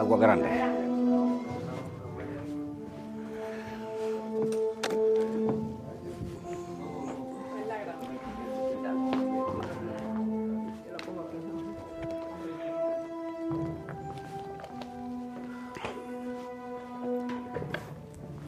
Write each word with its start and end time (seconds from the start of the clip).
Agua 0.00 0.16
grande. 0.16 0.48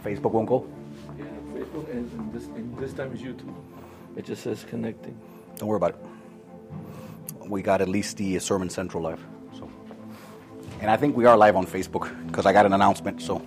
Facebook 0.02 0.32
won't 0.32 0.48
go. 0.48 0.66
Yeah, 1.18 1.24
Facebook 1.54 1.90
and 1.90 2.32
this, 2.32 2.46
and 2.46 2.78
this 2.78 2.94
time 2.94 3.12
is 3.12 3.20
YouTube. 3.20 3.52
It 4.16 4.24
just 4.24 4.42
says 4.42 4.64
connecting. 4.64 5.20
Don't 5.58 5.68
worry 5.68 5.76
about 5.76 5.90
it. 5.90 7.46
We 7.46 7.60
got 7.60 7.82
at 7.82 7.90
least 7.90 8.16
the 8.16 8.38
Sermon 8.38 8.70
Central 8.70 9.02
live. 9.02 9.20
And 10.82 10.90
I 10.90 10.96
think 10.96 11.16
we 11.16 11.26
are 11.26 11.36
live 11.36 11.54
on 11.54 11.64
Facebook 11.64 12.10
because 12.26 12.44
I 12.44 12.52
got 12.52 12.66
an 12.66 12.72
announcement. 12.72 13.22
So, 13.22 13.40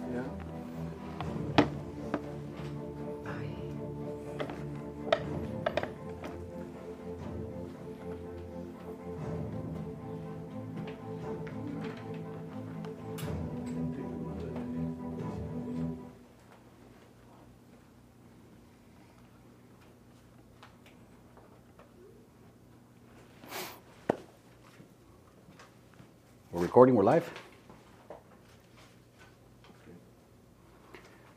recording. 26.76 26.98
We're 26.98 27.10
live. 27.10 27.26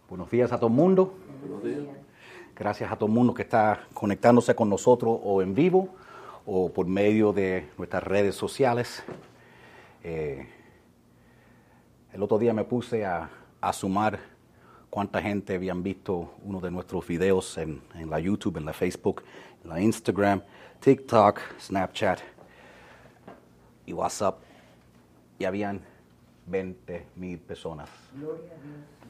Buenos 0.08 0.28
días 0.32 0.50
a 0.50 0.56
todo 0.56 0.66
el 0.66 0.72
mundo. 0.72 1.14
Buenos 1.40 1.62
días. 1.62 1.96
Gracias 2.56 2.90
a 2.90 2.96
todo 2.96 3.06
el 3.06 3.12
mundo 3.12 3.32
que 3.34 3.42
está 3.42 3.86
conectándose 3.94 4.56
con 4.56 4.68
nosotros 4.68 5.16
o 5.22 5.40
en 5.40 5.54
vivo 5.54 5.90
o 6.44 6.72
por 6.72 6.88
medio 6.88 7.32
de 7.32 7.68
nuestras 7.78 8.02
redes 8.02 8.34
sociales. 8.34 9.04
Eh, 10.02 10.44
el 12.12 12.20
otro 12.20 12.36
día 12.36 12.52
me 12.52 12.64
puse 12.64 13.06
a, 13.06 13.30
a 13.60 13.72
sumar 13.72 14.18
cuánta 14.90 15.22
gente 15.22 15.54
habían 15.54 15.84
visto 15.84 16.32
uno 16.42 16.60
de 16.60 16.72
nuestros 16.72 17.06
videos 17.06 17.58
en, 17.58 17.80
en 17.94 18.10
la 18.10 18.18
YouTube, 18.18 18.56
en 18.56 18.64
la 18.64 18.72
Facebook, 18.72 19.22
en 19.62 19.70
la 19.70 19.80
Instagram, 19.80 20.42
TikTok, 20.80 21.38
Snapchat 21.60 22.22
y 23.86 23.92
WhatsApp. 23.92 24.47
Y 25.38 25.44
habían 25.44 25.80
20 26.46 27.06
mil 27.16 27.38
personas 27.38 27.88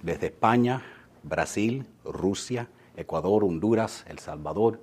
desde 0.03 0.27
España, 0.27 0.83
Brasil, 1.23 1.87
Rusia, 2.05 2.69
Ecuador, 2.97 3.45
Honduras, 3.45 4.05
El 4.09 4.19
Salvador, 4.19 4.81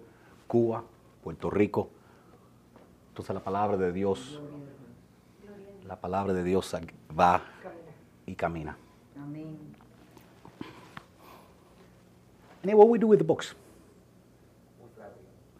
Cuba, 0.47 0.83
Puerto 1.23 1.49
Rico. 1.49 1.89
Entonces 3.09 3.33
la 3.33 3.43
palabra 3.43 3.77
de 3.77 3.91
Dios, 3.91 4.39
la 5.87 5.95
palabra 5.95 6.33
de 6.33 6.43
Dios 6.43 6.75
va 7.17 7.41
y 8.25 8.35
camina. 8.35 8.77
Amén. 9.21 9.57
And 12.61 12.71
then 12.71 12.77
what 12.77 12.89
we 12.89 12.97
do 12.97 13.07
with 13.07 13.19
the 13.19 13.23
books? 13.23 13.55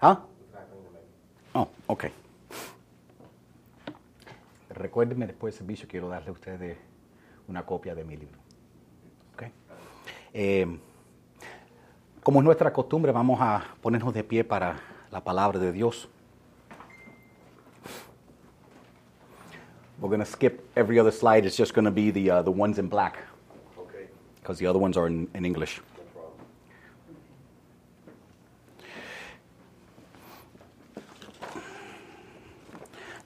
Huh? 0.01 0.17
Oh, 1.53 1.69
okay. 1.87 2.11
Recuérdenme 4.75 5.25
después 5.25 5.53
del 5.53 5.59
servicio, 5.59 5.87
quiero 5.87 6.09
darle 6.09 6.29
a 6.29 6.31
ustedes 6.33 6.77
una 7.47 7.65
copia 7.65 7.95
de 7.95 8.03
mi 8.03 8.17
libro. 8.17 8.37
Okay. 9.33 9.51
Eh, 10.33 10.79
como 12.21 12.39
es 12.39 12.45
nuestra 12.45 12.73
costumbre, 12.73 13.11
vamos 13.11 13.39
a 13.41 13.63
ponernos 13.81 14.13
de 14.13 14.23
pie 14.23 14.43
para 14.43 14.79
la 15.11 15.23
palabra 15.23 15.59
de 15.59 15.71
Dios. 15.71 16.09
We're 19.97 20.09
going 20.09 20.19
to 20.19 20.25
skip 20.25 20.59
every 20.75 20.99
other 20.99 21.11
slide. 21.11 21.45
It's 21.45 21.57
just 21.57 21.73
going 21.73 21.85
to 21.85 21.91
be 21.91 22.11
the, 22.11 22.29
uh, 22.29 22.41
the 22.43 22.51
ones 22.51 22.77
in 22.77 22.89
black 22.89 23.15
Okay. 23.77 24.09
because 24.41 24.59
the 24.59 24.67
other 24.67 24.77
ones 24.77 24.97
are 24.97 25.07
in, 25.07 25.29
in 25.33 25.45
English. 25.45 25.79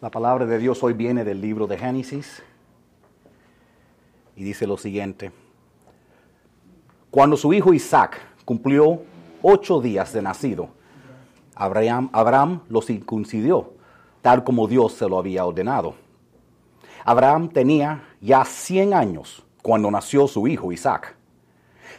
La 0.02 0.10
palabra 0.10 0.46
de 0.46 0.58
Dios 0.60 0.82
hoy 0.82 0.94
viene 0.94 1.26
del 1.26 1.42
libro 1.42 1.68
de 1.68 1.78
Génesis 1.78 2.42
y 4.38 4.46
dice 4.46 4.66
lo 4.66 4.78
siguiente. 4.78 5.34
Cuando 7.12 7.36
su 7.36 7.52
hijo 7.52 7.74
Isaac 7.74 8.18
cumplió 8.46 9.02
ocho 9.42 9.82
días 9.82 10.14
de 10.14 10.22
nacido, 10.22 10.70
Abraham, 11.54 12.62
lo 12.70 12.82
circuncidió, 12.82 13.74
tal 14.22 14.46
como 14.46 14.70
Dios 14.70 14.94
se 14.94 15.10
lo 15.10 15.18
había 15.18 15.46
ordenado. 15.46 15.96
Abraham 17.04 17.50
tenía 17.50 18.06
ya 18.22 18.46
100 18.46 18.94
años 18.94 19.44
cuando 19.62 19.92
nació 19.92 20.30
su 20.30 20.48
hijo 20.48 20.72
Isaac. 20.72 21.18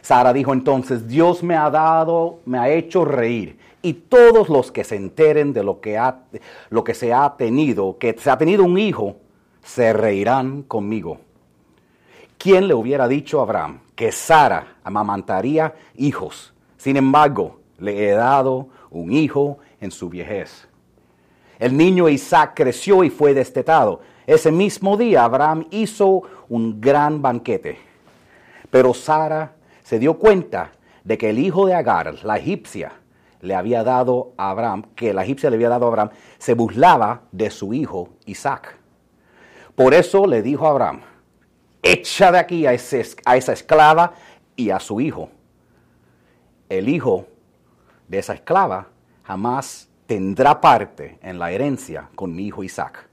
Sara 0.01 0.33
dijo 0.33 0.53
entonces, 0.53 1.07
Dios 1.07 1.43
me 1.43 1.55
ha 1.55 1.69
dado, 1.69 2.39
me 2.45 2.57
ha 2.57 2.67
hecho 2.67 3.05
reír, 3.05 3.59
y 3.81 3.93
todos 3.93 4.49
los 4.49 4.71
que 4.71 4.83
se 4.83 4.95
enteren 4.95 5.53
de 5.53 5.63
lo 5.63 5.81
que, 5.81 5.97
ha, 5.97 6.23
lo 6.69 6.83
que 6.83 6.93
se 6.93 7.13
ha 7.13 7.35
tenido, 7.37 7.97
que 7.97 8.15
se 8.17 8.29
ha 8.29 8.37
tenido 8.37 8.63
un 8.63 8.77
hijo, 8.77 9.17
se 9.63 9.93
reirán 9.93 10.63
conmigo. 10.63 11.19
¿Quién 12.37 12.67
le 12.67 12.73
hubiera 12.73 13.07
dicho 13.07 13.39
a 13.39 13.43
Abraham 13.43 13.81
que 13.95 14.11
Sara 14.11 14.77
amamantaría 14.83 15.75
hijos? 15.95 16.53
Sin 16.77 16.97
embargo, 16.97 17.59
le 17.77 18.09
he 18.09 18.11
dado 18.13 18.69
un 18.89 19.11
hijo 19.11 19.59
en 19.79 19.91
su 19.91 20.09
viejez. 20.09 20.67
El 21.59 21.77
niño 21.77 22.09
Isaac 22.09 22.53
creció 22.55 23.03
y 23.03 23.09
fue 23.11 23.33
destetado. 23.33 24.01
Ese 24.25 24.51
mismo 24.51 24.97
día 24.97 25.23
Abraham 25.23 25.67
hizo 25.69 26.23
un 26.49 26.81
gran 26.81 27.21
banquete. 27.21 27.77
Pero 28.71 28.93
Sara 28.93 29.53
se 29.83 29.99
dio 29.99 30.15
cuenta 30.15 30.71
de 31.03 31.17
que 31.17 31.29
el 31.29 31.39
hijo 31.39 31.67
de 31.67 31.75
Agar, 31.75 32.23
la 32.23 32.37
egipcia, 32.37 32.93
le 33.41 33.55
había 33.55 33.83
dado 33.83 34.33
a 34.37 34.51
Abraham, 34.51 34.83
que 34.95 35.13
la 35.13 35.23
egipcia 35.23 35.49
le 35.49 35.55
había 35.55 35.69
dado 35.69 35.85
a 35.85 35.89
Abraham, 35.89 36.09
se 36.37 36.53
burlaba 36.53 37.23
de 37.31 37.49
su 37.49 37.73
hijo 37.73 38.09
Isaac. 38.25 38.77
Por 39.75 39.93
eso 39.93 40.25
le 40.27 40.41
dijo 40.41 40.67
a 40.67 40.71
Abraham, 40.71 41.01
echa 41.81 42.31
de 42.31 42.39
aquí 42.39 42.65
a, 42.65 42.71
a 42.71 43.35
esa 43.37 43.53
esclava 43.53 44.13
y 44.55 44.69
a 44.69 44.79
su 44.79 45.01
hijo. 45.01 45.29
El 46.69 46.87
hijo 46.87 47.27
de 48.07 48.19
esa 48.19 48.33
esclava 48.33 48.87
jamás 49.23 49.89
tendrá 50.05 50.59
parte 50.61 51.19
en 51.21 51.39
la 51.39 51.51
herencia 51.51 52.09
con 52.15 52.35
mi 52.35 52.47
hijo 52.47 52.63
Isaac. 52.63 53.07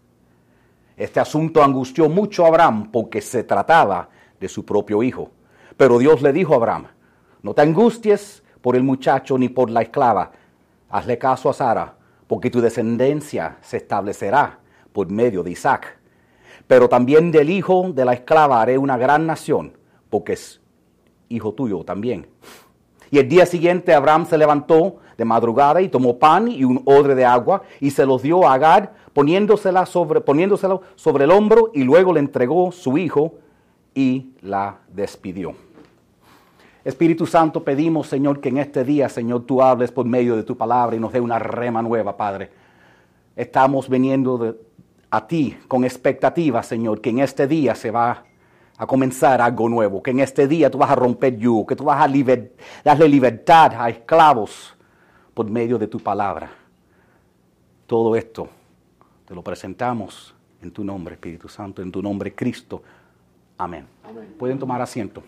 Este 0.96 1.20
asunto 1.20 1.62
angustió 1.62 2.08
mucho 2.08 2.44
a 2.44 2.48
Abraham 2.48 2.90
porque 2.90 3.20
se 3.20 3.44
trataba 3.44 4.08
de 4.40 4.48
su 4.48 4.64
propio 4.64 5.02
hijo. 5.02 5.30
Pero 5.76 5.98
Dios 5.98 6.22
le 6.22 6.32
dijo 6.32 6.54
a 6.54 6.56
Abraham, 6.56 6.88
no 7.42 7.54
te 7.54 7.62
angusties 7.62 8.42
por 8.60 8.76
el 8.76 8.82
muchacho 8.82 9.38
ni 9.38 9.48
por 9.48 9.70
la 9.70 9.82
esclava. 9.82 10.32
Hazle 10.90 11.18
caso 11.18 11.50
a 11.50 11.54
Sara, 11.54 11.94
porque 12.26 12.50
tu 12.50 12.60
descendencia 12.60 13.58
se 13.60 13.78
establecerá 13.78 14.60
por 14.92 15.10
medio 15.10 15.42
de 15.42 15.50
Isaac. 15.50 15.98
Pero 16.66 16.88
también 16.88 17.30
del 17.30 17.50
hijo 17.50 17.92
de 17.92 18.04
la 18.04 18.12
esclava 18.12 18.60
haré 18.60 18.78
una 18.78 18.96
gran 18.96 19.26
nación, 19.26 19.72
porque 20.10 20.34
es 20.34 20.60
hijo 21.28 21.52
tuyo 21.52 21.84
también. 21.84 22.26
Y 23.10 23.18
el 23.18 23.28
día 23.28 23.46
siguiente 23.46 23.94
Abraham 23.94 24.26
se 24.26 24.36
levantó 24.36 24.98
de 25.16 25.24
madrugada 25.24 25.80
y 25.80 25.88
tomó 25.88 26.18
pan 26.18 26.48
y 26.48 26.64
un 26.64 26.82
odre 26.84 27.14
de 27.14 27.24
agua 27.24 27.62
y 27.80 27.90
se 27.90 28.06
los 28.06 28.22
dio 28.22 28.46
a 28.46 28.54
Agar, 28.54 28.94
poniéndosela 29.12 29.86
sobre, 29.86 30.20
poniéndoselo 30.20 30.82
sobre 30.94 31.24
el 31.24 31.30
hombro 31.30 31.70
y 31.74 31.84
luego 31.84 32.12
le 32.12 32.20
entregó 32.20 32.70
su 32.70 32.98
hijo 32.98 33.34
y 33.94 34.32
la 34.42 34.78
despidió. 34.88 35.67
Espíritu 36.88 37.26
Santo, 37.26 37.62
pedimos, 37.62 38.06
Señor, 38.06 38.40
que 38.40 38.48
en 38.48 38.56
este 38.56 38.82
día, 38.82 39.10
Señor, 39.10 39.44
tú 39.44 39.60
hables 39.62 39.92
por 39.92 40.06
medio 40.06 40.36
de 40.36 40.42
tu 40.42 40.56
palabra 40.56 40.96
y 40.96 40.98
nos 40.98 41.12
dé 41.12 41.20
una 41.20 41.38
rema 41.38 41.82
nueva, 41.82 42.16
Padre. 42.16 42.50
Estamos 43.36 43.90
viniendo 43.90 44.38
de- 44.38 44.54
a 45.10 45.26
ti 45.26 45.54
con 45.68 45.84
expectativa, 45.84 46.62
Señor, 46.62 47.02
que 47.02 47.10
en 47.10 47.18
este 47.18 47.46
día 47.46 47.74
se 47.74 47.90
va 47.90 48.24
a 48.78 48.86
comenzar 48.86 49.42
algo 49.42 49.68
nuevo, 49.68 50.02
que 50.02 50.12
en 50.12 50.20
este 50.20 50.48
día 50.48 50.70
tú 50.70 50.78
vas 50.78 50.90
a 50.90 50.94
romper 50.94 51.36
yugo, 51.36 51.66
que 51.66 51.76
tú 51.76 51.84
vas 51.84 52.00
a 52.00 52.08
liber- 52.08 52.52
darle 52.82 53.06
libertad 53.06 53.72
a 53.76 53.90
esclavos 53.90 54.74
por 55.34 55.50
medio 55.50 55.76
de 55.78 55.88
tu 55.88 56.00
palabra. 56.00 56.50
Todo 57.86 58.16
esto 58.16 58.48
te 59.26 59.34
lo 59.34 59.42
presentamos 59.42 60.34
en 60.62 60.70
tu 60.70 60.84
nombre, 60.84 61.16
Espíritu 61.16 61.48
Santo, 61.50 61.82
en 61.82 61.92
tu 61.92 62.00
nombre, 62.02 62.34
Cristo. 62.34 62.82
Amén. 63.58 63.86
Amén. 64.04 64.34
Pueden 64.38 64.58
tomar 64.58 64.80
asiento. 64.80 65.22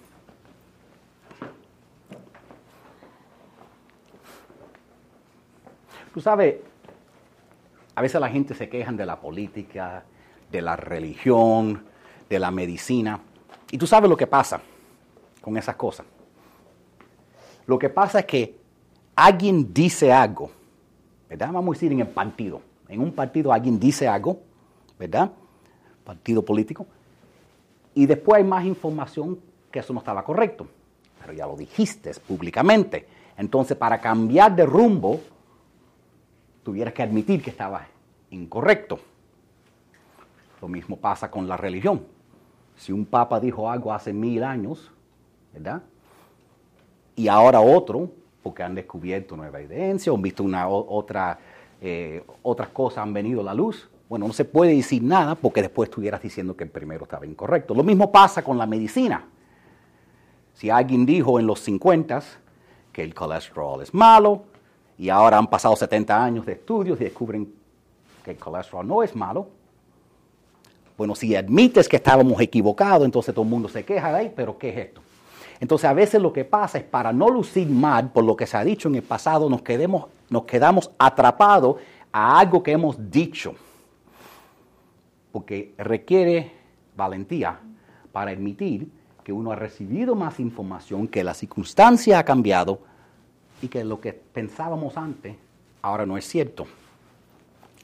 Tú 6.13 6.21
sabes, 6.21 6.57
a 7.95 8.03
veces 8.03 8.21
la 8.21 8.29
gente 8.29 8.55
se 8.55 8.69
quejan 8.69 8.97
de 8.97 9.07
la 9.07 9.21
política, 9.21 10.05
de 10.51 10.63
la 10.63 10.77
religión, 10.77 11.85
de 12.29 12.39
la 12.39 12.51
medicina, 12.51 13.21
Y 13.73 13.79
tú 13.79 13.87
sabes 13.87 14.11
lo 14.11 14.17
que 14.17 14.27
pasa 14.27 14.61
con 15.41 15.57
esas 15.57 15.77
cosas. 15.77 16.05
Lo 17.67 17.79
que 17.79 17.89
pasa 17.89 18.21
es 18.21 18.25
que 18.27 18.59
alguien 19.15 19.73
dice 19.73 20.13
algo, 20.13 20.51
¿verdad? 21.29 21.53
Vamos 21.53 21.73
a 21.73 21.77
decir 21.77 21.93
en 21.93 22.01
el 22.01 22.09
partido. 22.09 22.61
En 22.89 23.01
un 23.01 23.13
partido 23.13 23.53
alguien 23.53 23.79
dice 23.79 24.09
algo, 24.09 24.41
¿verdad? 24.99 25.31
Partido 26.05 26.45
político. 26.45 26.87
Y 27.95 28.07
después 28.07 28.39
hay 28.39 28.45
más 28.45 28.65
información 28.65 29.39
que 29.71 29.79
eso 29.79 29.93
no 29.93 30.01
estaba 30.01 30.25
correcto. 30.25 30.67
Pero 31.21 31.33
ya 31.33 31.47
lo 31.47 31.57
dijiste 31.57 32.13
públicamente. 32.27 33.07
Entonces, 33.37 33.77
para 33.77 34.01
cambiar 34.01 34.57
de 34.57 34.67
rumbo, 34.67 35.21
tuvieras 36.63 36.95
que 36.95 37.03
admitir 37.03 37.43
que 37.43 37.51
estaba 37.51 37.87
incorrecto. 38.31 38.99
Lo 40.61 40.69
mismo 40.69 40.97
pasa 40.97 41.31
con 41.31 41.49
la 41.49 41.57
religión. 41.57 42.03
Si 42.77 42.93
un 42.93 43.05
papa 43.05 43.41
dijo 43.41 43.71
algo 43.71 43.93
hace 43.93 44.13
mil 44.13 44.43
años, 44.43 44.91
¿verdad? 45.53 45.83
Y 47.17 47.29
ahora 47.29 47.61
otro, 47.61 48.11
porque 48.43 48.63
han 48.63 48.75
descubierto 48.75 49.37
nueva 49.37 49.61
evidencia 49.61 50.13
han 50.13 50.23
visto 50.23 50.43
una, 50.43 50.69
otra, 50.69 51.39
eh, 51.81 52.25
otras 52.43 52.69
cosas 52.69 52.99
han 52.99 53.13
venido 53.13 53.41
a 53.41 53.45
la 53.45 53.55
luz. 53.55 53.89
Bueno, 54.09 54.27
no 54.27 54.33
se 54.33 54.45
puede 54.45 54.75
decir 54.75 55.03
nada 55.03 55.35
porque 55.35 55.63
después 55.63 55.89
estuvieras 55.89 56.23
diciendo 56.23 56.57
que 56.57 56.65
el 56.65 56.71
primero 56.71 57.05
estaba 57.05 57.27
incorrecto. 57.27 57.75
Lo 57.75 57.85
mismo 57.85 58.11
pasa 58.11 58.43
con 58.43 58.59
la 58.59 58.67
medicina. 58.67 59.25
Si 60.55 60.69
alguien 60.69 61.07
dijo 61.07 61.39
en 61.39 61.47
los 61.47 61.61
50 61.61 62.21
que 62.93 63.03
el 63.03 63.15
colesterol 63.15 63.83
es 63.83 63.95
malo 63.95 64.45
y 65.01 65.09
ahora 65.09 65.39
han 65.39 65.47
pasado 65.47 65.75
70 65.75 66.23
años 66.23 66.45
de 66.45 66.53
estudios 66.53 67.01
y 67.01 67.05
descubren 67.05 67.51
que 68.23 68.33
el 68.33 68.37
colesterol 68.37 68.87
no 68.87 69.03
es 69.03 69.17
malo, 69.17 69.49
bueno, 70.99 71.15
si 71.15 71.35
admites 71.35 71.89
que 71.89 71.97
estábamos 71.97 72.39
equivocados, 72.39 73.07
entonces 73.07 73.35
todo 73.35 73.45
el 73.45 73.51
mundo 73.51 73.67
se 73.67 73.83
queja 73.83 74.13
de 74.13 74.19
ahí, 74.19 74.33
pero 74.37 74.59
¿qué 74.59 74.69
es 74.69 74.77
esto? 74.77 75.01
Entonces 75.59 75.89
a 75.89 75.95
veces 75.95 76.21
lo 76.21 76.35
que 76.35 76.45
pasa 76.45 76.77
es 76.77 76.85
para 76.85 77.15
no 77.15 77.31
lucir 77.31 77.67
mal 77.67 78.11
por 78.11 78.25
lo 78.25 78.37
que 78.37 78.47
se 78.47 78.59
ha 78.59 78.63
dicho 78.63 78.89
en 78.89 78.97
el 78.97 79.03
pasado, 79.03 79.49
nos, 79.49 79.63
nos 80.29 80.45
quedamos 80.45 80.91
atrapados 80.99 81.77
a 82.13 82.39
algo 82.39 82.63
que 82.63 82.73
hemos 82.73 83.11
dicho. 83.11 83.55
Porque 85.33 85.73
requiere 85.79 86.53
valentía 86.95 87.59
para 88.13 88.33
admitir 88.33 88.87
que 89.25 89.33
uno 89.33 89.51
ha 89.51 89.57
recibido 89.57 90.15
más 90.15 90.39
información, 90.41 91.09
que 91.09 91.25
la 91.25 91.33
circunstancia 91.33 92.19
ha 92.19 92.25
cambiado 92.25 92.90
y 93.63 93.69
que 93.69 93.85
lo 93.85 94.01
que 94.01 94.13
pensábamos 94.13 94.97
antes 94.97 95.37
ahora 95.83 96.07
no 96.07 96.17
es 96.17 96.27
cierto. 96.27 96.67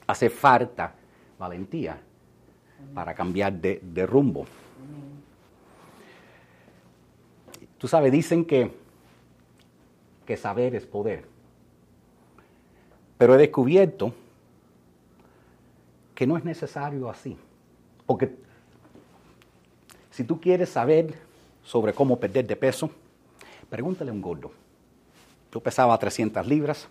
Hace 0.05 0.29
falta 0.29 0.93
valentía 1.37 1.99
para 2.93 3.13
cambiar 3.13 3.53
de, 3.53 4.05
rumbo. 4.05 4.45
Tú 7.77 7.87
sabes, 7.87 8.11
dicen 8.11 8.45
que, 8.45 8.71
que 10.25 10.37
saber 10.37 10.75
es 10.75 10.85
poder. 10.85 11.25
Pero 13.17 13.35
he 13.35 13.37
descubierto 13.37 14.13
que 16.15 16.25
no 16.25 16.37
es 16.37 16.43
necesario 16.43 17.09
así. 17.09 17.37
Porque 18.05 18.35
si 20.09 20.23
tú 20.23 20.39
quieres 20.39 20.69
saber 20.69 21.13
sobre 21.63 21.93
cómo 21.93 22.19
perder 22.19 22.47
de 22.47 22.55
peso, 22.55 22.89
pregúntale 23.69 24.09
a 24.09 24.13
un 24.13 24.21
gordo. 24.21 24.51
Yo 25.53 25.59
pesaba 25.59 25.97
300 25.97 26.45
libras. 26.45 26.87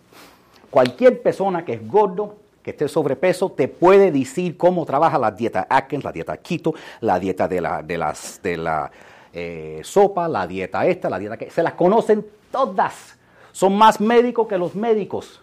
Cualquier 0.71 1.23
persona 1.23 1.65
que 1.65 1.75
es 1.75 1.87
gordo 1.87 2.37
que 2.63 2.71
esté 2.71 2.89
sobrepeso 2.89 3.51
te 3.51 3.69
puede 3.69 4.11
decir 4.11 4.57
cómo 4.57 4.85
trabaja 4.85 5.19
la 5.19 5.31
dieta 5.31 5.67
Atkins, 5.71 6.03
la 6.03 6.11
dieta 6.11 6.37
Keto, 6.37 6.75
la 7.01 7.19
dieta 7.21 7.47
de 7.47 7.61
la, 7.61 7.81
de 7.81 7.97
las, 7.97 8.41
de 8.43 8.57
la 8.57 8.91
eh, 9.33 9.81
sopa, 9.85 10.27
la 10.27 10.47
dieta 10.47 10.85
esta, 10.85 11.09
la 11.09 11.19
dieta 11.19 11.37
que... 11.37 11.49
Se 11.49 11.63
las 11.63 11.75
conocen 11.75 12.27
todas. 12.51 13.17
Son 13.53 13.77
más 13.77 14.01
médicos 14.01 14.49
que 14.49 14.59
los 14.59 14.75
médicos. 14.75 15.41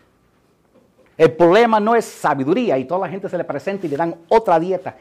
El 1.17 1.31
problema 1.31 1.79
no 1.79 1.95
es 1.95 2.03
sabiduría 2.03 2.77
y 2.77 2.85
toda 2.85 3.07
la 3.07 3.09
gente 3.09 3.29
se 3.29 3.37
le 3.37 3.43
presenta 3.43 3.85
y 3.85 3.89
le 3.89 3.97
dan 3.97 4.15
otra 4.27 4.59
dieta 4.59 4.97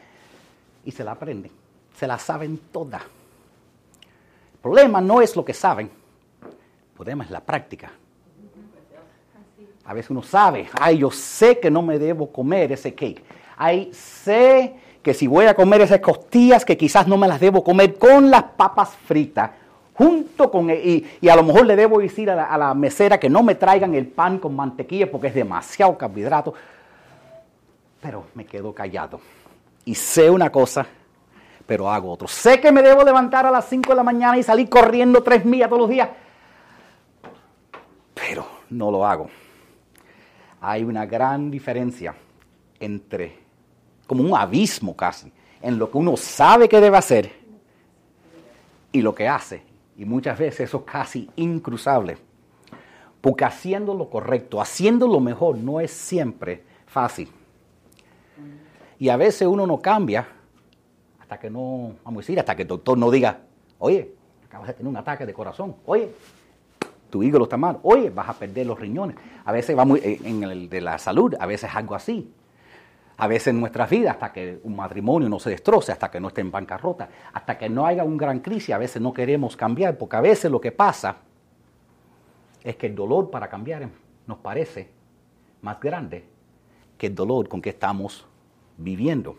y 0.85 0.91
se 0.91 1.03
la 1.03 1.11
aprenden. 1.11 1.51
Se 1.97 2.07
la 2.07 2.17
saben 2.17 2.57
todas. 2.71 3.01
El 3.01 4.59
problema 4.61 5.01
no 5.01 5.21
es 5.21 5.35
lo 5.35 5.43
que 5.43 5.53
saben. 5.53 5.87
El 5.87 6.95
problema 6.95 7.23
es 7.25 7.31
la 7.31 7.41
práctica. 7.41 7.91
A 9.85 9.93
veces 9.93 10.11
uno 10.11 10.23
sabe, 10.23 10.67
ay, 10.79 10.99
yo 10.99 11.11
sé 11.11 11.59
que 11.59 11.69
no 11.69 11.81
me 11.81 11.99
debo 11.99 12.31
comer 12.31 12.71
ese 12.71 12.93
cake. 12.93 13.23
Ay, 13.57 13.91
sé 13.93 14.75
que 15.01 15.13
si 15.13 15.27
voy 15.27 15.45
a 15.45 15.53
comer 15.53 15.81
esas 15.81 15.99
costillas, 15.99 16.63
que 16.63 16.77
quizás 16.77 17.07
no 17.07 17.17
me 17.17 17.27
las 17.27 17.39
debo 17.39 17.63
comer 17.63 17.97
con 17.97 18.31
las 18.31 18.43
papas 18.43 18.95
fritas, 19.05 19.51
junto 19.93 20.49
con, 20.49 20.69
y, 20.69 21.05
y 21.19 21.27
a 21.27 21.35
lo 21.35 21.43
mejor 21.43 21.65
le 21.65 21.75
debo 21.75 21.99
decir 21.99 22.29
a 22.31 22.35
la, 22.35 22.45
a 22.45 22.57
la, 22.57 22.73
mesera 22.73 23.19
que 23.19 23.29
no 23.29 23.43
me 23.43 23.55
traigan 23.55 23.93
el 23.93 24.07
pan 24.07 24.39
con 24.39 24.55
mantequilla 24.55 25.11
porque 25.11 25.27
es 25.27 25.35
demasiado 25.35 25.97
carbohidrato. 25.97 26.53
Pero 28.01 28.25
me 28.35 28.45
quedo 28.45 28.73
callado. 28.73 29.19
Y 29.83 29.95
sé 29.95 30.29
una 30.29 30.49
cosa, 30.49 30.85
pero 31.65 31.89
hago 31.89 32.09
otro. 32.09 32.29
Sé 32.29 32.61
que 32.61 32.71
me 32.71 32.81
debo 32.81 33.03
levantar 33.03 33.45
a 33.45 33.51
las 33.51 33.65
5 33.65 33.89
de 33.89 33.95
la 33.95 34.03
mañana 34.03 34.37
y 34.37 34.43
salir 34.43 34.69
corriendo 34.69 35.21
tres 35.21 35.43
millas 35.43 35.67
todos 35.67 35.81
los 35.81 35.89
días, 35.89 36.07
pero 38.13 38.45
no 38.69 38.89
lo 38.89 39.05
hago 39.05 39.29
hay 40.65 40.85
una 40.85 41.05
gran 41.05 41.51
diferencia 41.51 42.15
entre, 42.79 43.37
como 44.07 44.23
un 44.23 44.33
abismo 44.33 44.95
casi, 44.95 45.29
en 45.61 45.77
lo 45.77 45.91
que 45.91 45.97
uno 45.97 46.15
sabe 46.15 46.69
que 46.69 46.79
debe 46.79 46.95
hacer 46.95 47.33
y 48.93 49.01
lo 49.01 49.13
que 49.13 49.27
hace. 49.27 49.61
Y 49.97 50.05
muchas 50.05 50.39
veces 50.39 50.61
eso 50.61 50.77
es 50.77 50.91
casi 50.91 51.29
incruzable. 51.35 52.17
Porque 53.19 53.43
haciendo 53.43 53.93
lo 53.93 54.09
correcto, 54.09 54.61
haciendo 54.61 55.05
lo 55.05 55.19
mejor, 55.19 55.57
no 55.57 55.81
es 55.81 55.91
siempre 55.91 56.63
fácil. 56.87 57.29
Y 58.99 59.09
a 59.09 59.17
veces 59.17 59.45
uno 59.45 59.67
no 59.67 59.81
cambia 59.81 60.25
hasta 61.19 61.39
que 61.39 61.49
no, 61.49 61.95
vamos 62.05 62.19
a 62.19 62.21
decir, 62.21 62.39
hasta 62.39 62.55
que 62.55 62.61
el 62.61 62.69
doctor 62.69 62.97
no 62.97 63.11
diga, 63.11 63.37
oye, 63.79 64.13
acabas 64.45 64.67
de 64.67 64.73
tener 64.75 64.89
un 64.89 64.95
ataque 64.95 65.25
de 65.25 65.33
corazón, 65.33 65.75
oye, 65.85 66.09
tu 67.13 67.21
hígado 67.21 67.43
está 67.43 67.57
mal, 67.57 67.77
oye, 67.83 68.09
vas 68.09 68.27
a 68.27 68.33
perder 68.33 68.65
los 68.65 68.79
riñones. 68.79 69.15
A 69.45 69.51
veces 69.51 69.77
va 69.77 69.85
muy, 69.85 69.99
eh, 69.99 70.19
en 70.23 70.41
el 70.41 70.67
de 70.67 70.81
la 70.81 70.97
salud, 70.97 71.35
a 71.39 71.45
veces 71.45 71.69
algo 71.75 71.93
así. 71.93 72.33
A 73.17 73.27
veces 73.27 73.49
en 73.49 73.59
nuestras 73.59 73.87
vidas, 73.87 74.15
hasta 74.15 74.33
que 74.33 74.59
un 74.63 74.75
matrimonio 74.75 75.29
no 75.29 75.39
se 75.39 75.51
destroce, 75.51 75.91
hasta 75.91 76.09
que 76.09 76.19
no 76.19 76.29
esté 76.29 76.41
en 76.41 76.49
bancarrota, 76.49 77.07
hasta 77.31 77.55
que 77.55 77.69
no 77.69 77.85
haya 77.85 78.03
un 78.03 78.17
gran 78.17 78.39
crisis, 78.39 78.71
a 78.71 78.79
veces 78.79 78.99
no 78.99 79.13
queremos 79.13 79.55
cambiar, 79.55 79.95
porque 79.95 80.15
a 80.15 80.21
veces 80.21 80.49
lo 80.49 80.59
que 80.59 80.71
pasa 80.71 81.17
es 82.63 82.75
que 82.77 82.87
el 82.87 82.95
dolor 82.95 83.29
para 83.29 83.47
cambiar 83.47 83.87
nos 84.25 84.39
parece 84.39 84.89
más 85.61 85.79
grande 85.79 86.25
que 86.97 87.05
el 87.05 87.13
dolor 87.13 87.47
con 87.47 87.61
que 87.61 87.69
estamos 87.69 88.25
viviendo. 88.75 89.37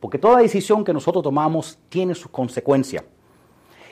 Porque 0.00 0.16
toda 0.16 0.38
decisión 0.38 0.84
que 0.84 0.94
nosotros 0.94 1.22
tomamos 1.22 1.78
tiene 1.90 2.14
sus 2.14 2.30
consecuencias. 2.30 3.04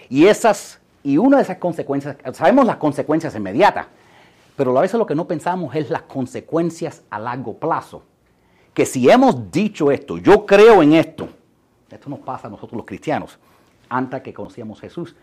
Y 0.09 0.25
esas 0.25 0.81
y 1.05 1.19
una 1.19 1.37
de 1.37 1.43
esas 1.43 1.59
consecuencias, 1.59 2.17
sabemos 2.33 2.67
las 2.67 2.79
consecuencias 2.79 3.37
inmediatas, 3.37 3.87
pero 4.57 4.77
a 4.77 4.81
veces 4.81 4.99
lo 4.99 5.07
que 5.07 5.15
no 5.15 5.27
pensamos 5.27 5.77
es 5.77 5.91
las 5.91 6.03
consecuencias 6.03 7.03
a 7.11 7.19
largo 7.19 7.55
plazo. 7.55 8.03
Que 8.73 8.87
si 8.87 9.09
hemos 9.09 9.53
dicho 9.53 9.91
esto, 9.93 10.17
yo 10.17 10.47
creo 10.47 10.83
en 10.83 10.95
esto, 10.95 11.29
esto 11.91 12.09
nos 12.09 12.21
pasa 12.21 12.49
a 12.49 12.51
nosotros 12.51 12.79
los 12.79 12.87
cristianos, 12.87 13.39
antes 13.89 14.23
que 14.23 14.33
conocíamos 14.33 14.79
a 14.79 14.81
Jesús, 14.81 15.15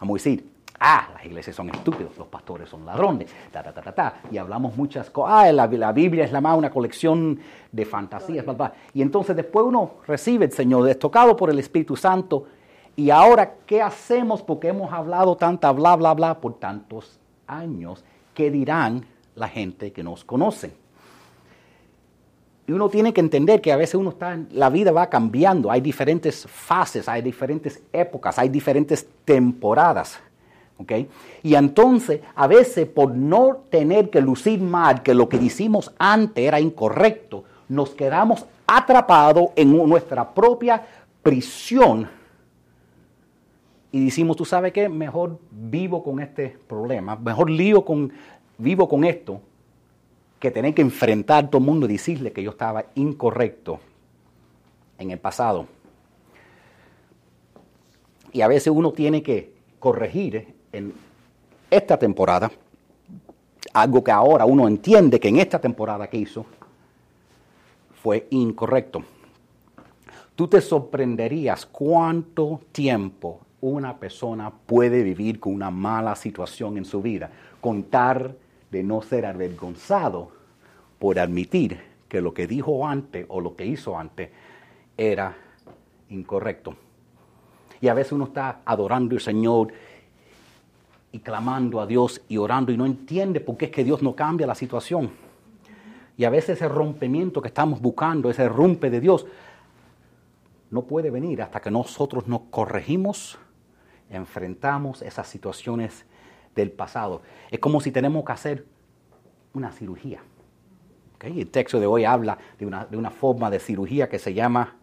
vamos 0.00 0.14
a 0.14 0.18
decir, 0.24 0.50
ah, 0.80 1.08
las 1.14 1.24
iglesias 1.24 1.54
son 1.54 1.70
estúpidos, 1.70 2.18
los 2.18 2.26
pastores 2.26 2.68
son 2.68 2.84
ladrones, 2.84 3.30
ta, 3.52 3.62
ta, 3.62 3.72
ta, 3.72 3.80
ta, 3.80 3.92
ta. 3.92 4.14
y 4.32 4.38
hablamos 4.38 4.76
muchas 4.76 5.08
cosas, 5.08 5.34
ah, 5.34 5.52
la, 5.52 5.68
la, 5.68 5.92
Biblia 5.92 6.24
es 6.24 6.32
la 6.32 6.40
más 6.40 6.58
una 6.58 6.70
colección 6.70 7.38
de 7.70 7.84
fantasías, 7.84 8.44
y 8.92 9.02
entonces 9.02 9.36
después 9.36 9.64
uno 9.64 9.92
recibe 10.06 10.46
el 10.46 10.52
Señor, 10.52 10.88
es 10.88 10.98
tocado 10.98 11.36
por 11.36 11.48
el 11.48 11.60
Espíritu 11.60 11.94
Santo, 11.94 12.46
y 12.98 13.10
ahora, 13.12 13.54
¿qué 13.64 13.80
hacemos? 13.80 14.42
Porque 14.42 14.66
hemos 14.66 14.92
hablado 14.92 15.36
tanta 15.36 15.70
bla, 15.70 15.94
bla, 15.94 16.14
bla 16.14 16.40
por 16.40 16.58
tantos 16.58 17.20
años. 17.46 18.02
¿Qué 18.34 18.50
dirán 18.50 19.06
la 19.36 19.46
gente 19.46 19.92
que 19.92 20.02
nos 20.02 20.24
conoce? 20.24 20.72
Y 22.66 22.72
uno 22.72 22.88
tiene 22.88 23.12
que 23.12 23.20
entender 23.20 23.60
que 23.60 23.70
a 23.70 23.76
veces 23.76 23.94
uno 23.94 24.10
está, 24.10 24.36
la 24.50 24.68
vida 24.68 24.90
va 24.90 25.08
cambiando, 25.08 25.70
hay 25.70 25.80
diferentes 25.80 26.44
fases, 26.48 27.08
hay 27.08 27.22
diferentes 27.22 27.80
épocas, 27.92 28.36
hay 28.36 28.48
diferentes 28.48 29.06
temporadas. 29.24 30.18
¿okay? 30.76 31.08
Y 31.44 31.54
entonces, 31.54 32.20
a 32.34 32.48
veces 32.48 32.88
por 32.88 33.14
no 33.14 33.58
tener 33.70 34.10
que 34.10 34.20
lucir 34.20 34.60
mal, 34.60 35.04
que 35.04 35.14
lo 35.14 35.28
que 35.28 35.36
hicimos 35.36 35.92
antes 36.00 36.44
era 36.44 36.58
incorrecto, 36.58 37.44
nos 37.68 37.90
quedamos 37.90 38.44
atrapados 38.66 39.50
en 39.54 39.76
nuestra 39.88 40.28
propia 40.34 40.84
prisión 41.22 42.17
y 43.90 44.04
decimos, 44.04 44.36
tú 44.36 44.44
sabes 44.44 44.72
qué, 44.72 44.88
mejor 44.88 45.38
vivo 45.50 46.02
con 46.02 46.20
este 46.20 46.56
problema, 46.66 47.16
mejor 47.16 47.50
lío 47.50 47.84
con, 47.84 48.12
vivo 48.58 48.88
con 48.88 49.04
esto, 49.04 49.40
que 50.38 50.50
tener 50.50 50.74
que 50.74 50.82
enfrentar 50.82 51.44
a 51.44 51.50
todo 51.50 51.60
el 51.60 51.66
mundo 51.66 51.86
y 51.86 51.92
decirle 51.92 52.32
que 52.32 52.42
yo 52.42 52.50
estaba 52.50 52.84
incorrecto 52.94 53.80
en 54.98 55.10
el 55.10 55.18
pasado. 55.18 55.66
Y 58.32 58.42
a 58.42 58.48
veces 58.48 58.72
uno 58.74 58.92
tiene 58.92 59.22
que 59.22 59.52
corregir 59.78 60.54
en 60.72 60.92
esta 61.70 61.98
temporada 61.98 62.50
algo 63.72 64.04
que 64.04 64.10
ahora 64.10 64.44
uno 64.44 64.68
entiende 64.68 65.18
que 65.18 65.28
en 65.28 65.38
esta 65.38 65.58
temporada 65.60 66.08
que 66.08 66.18
hizo 66.18 66.44
fue 68.02 68.26
incorrecto. 68.30 69.02
Tú 70.34 70.46
te 70.46 70.60
sorprenderías 70.60 71.66
cuánto 71.66 72.60
tiempo 72.70 73.40
una 73.60 73.98
persona 73.98 74.50
puede 74.50 75.02
vivir 75.02 75.40
con 75.40 75.52
una 75.52 75.70
mala 75.70 76.14
situación 76.14 76.76
en 76.78 76.84
su 76.84 77.02
vida, 77.02 77.30
contar 77.60 78.34
de 78.70 78.82
no 78.82 79.02
ser 79.02 79.26
avergonzado 79.26 80.30
por 80.98 81.18
admitir 81.18 81.80
que 82.08 82.20
lo 82.20 82.32
que 82.34 82.46
dijo 82.46 82.86
antes 82.86 83.26
o 83.28 83.40
lo 83.40 83.56
que 83.56 83.66
hizo 83.66 83.98
antes 83.98 84.30
era 84.96 85.36
incorrecto. 86.10 86.76
Y 87.80 87.88
a 87.88 87.94
veces 87.94 88.12
uno 88.12 88.24
está 88.24 88.60
adorando 88.64 89.14
al 89.14 89.20
Señor 89.20 89.72
y 91.12 91.20
clamando 91.20 91.80
a 91.80 91.86
Dios 91.86 92.20
y 92.28 92.36
orando 92.36 92.72
y 92.72 92.76
no 92.76 92.86
entiende 92.86 93.40
por 93.40 93.56
qué 93.56 93.66
es 93.66 93.70
que 93.70 93.84
Dios 93.84 94.02
no 94.02 94.14
cambia 94.14 94.46
la 94.46 94.54
situación. 94.54 95.10
Y 96.16 96.24
a 96.24 96.30
veces 96.30 96.56
ese 96.56 96.68
rompimiento 96.68 97.40
que 97.40 97.48
estamos 97.48 97.80
buscando, 97.80 98.28
ese 98.28 98.48
rompe 98.48 98.90
de 98.90 99.00
Dios, 99.00 99.26
no 100.70 100.82
puede 100.82 101.10
venir 101.10 101.40
hasta 101.42 101.60
que 101.60 101.70
nosotros 101.70 102.26
nos 102.26 102.42
corregimos, 102.50 103.38
enfrentamos 104.10 105.02
esas 105.02 105.28
situaciones 105.28 106.04
del 106.54 106.70
pasado. 106.70 107.22
Es 107.50 107.58
como 107.58 107.80
si 107.80 107.90
tenemos 107.90 108.24
que 108.24 108.32
hacer 108.32 108.66
una 109.52 109.72
cirugía. 109.72 110.20
El 111.20 111.50
texto 111.50 111.80
de 111.80 111.86
hoy 111.86 112.04
habla 112.04 112.38
de 112.58 112.66
una, 112.66 112.86
de 112.86 112.96
una 112.96 113.10
forma 113.10 113.50
de 113.50 113.58
cirugía 113.58 114.08
que 114.08 114.18
se 114.18 114.34
llama 114.34 114.76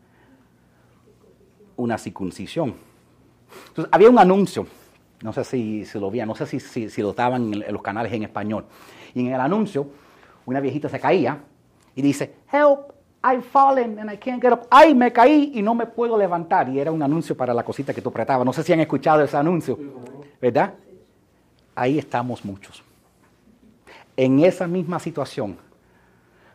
una 1.77 1.97
circuncisión. 1.97 2.75
Había 3.91 4.09
un 4.09 4.19
anuncio, 4.19 4.67
no 5.21 5.31
sé 5.33 5.43
si, 5.43 5.85
se 5.85 5.99
lo 5.99 6.11
veían, 6.11 6.27
no 6.27 6.35
sé 6.35 6.45
si, 6.45 6.59
si, 6.59 7.01
lo 7.01 7.13
daban 7.13 7.53
en, 7.53 7.73
los 7.73 7.81
canales 7.81 8.11
en 8.11 8.23
español. 8.23 8.65
Y 9.13 9.21
en 9.21 9.33
el 9.33 9.39
anuncio, 9.39 9.89
una 10.45 10.59
viejita 10.59 10.89
se 10.89 10.99
caía 10.99 11.41
y 11.95 12.01
dice, 12.01 12.35
help, 12.51 12.94
I've 13.25 13.43
fallen 13.43 13.97
and 13.97 14.11
I 14.11 14.17
can't 14.17 14.39
get 14.39 14.53
up. 14.53 14.67
Ay, 14.69 14.93
me 14.93 15.11
caí 15.11 15.51
y 15.55 15.63
no 15.63 15.73
me 15.73 15.87
puedo 15.87 16.15
levantar. 16.15 16.69
Y 16.69 16.79
era 16.79 16.91
un 16.91 17.01
anuncio 17.01 17.35
para 17.35 17.55
la 17.55 17.63
cosita 17.63 17.91
que 17.91 18.01
tú 18.01 18.09
apretabas. 18.09 18.45
No 18.45 18.53
sé 18.53 18.61
si 18.61 18.71
han 18.71 18.81
escuchado 18.81 19.23
ese 19.23 19.35
anuncio, 19.35 19.79
¿verdad? 20.39 20.75
Ahí 21.73 21.97
estamos 21.97 22.45
muchos. 22.45 22.83
En 24.15 24.43
esa 24.43 24.67
misma 24.67 24.99
situación, 24.99 25.57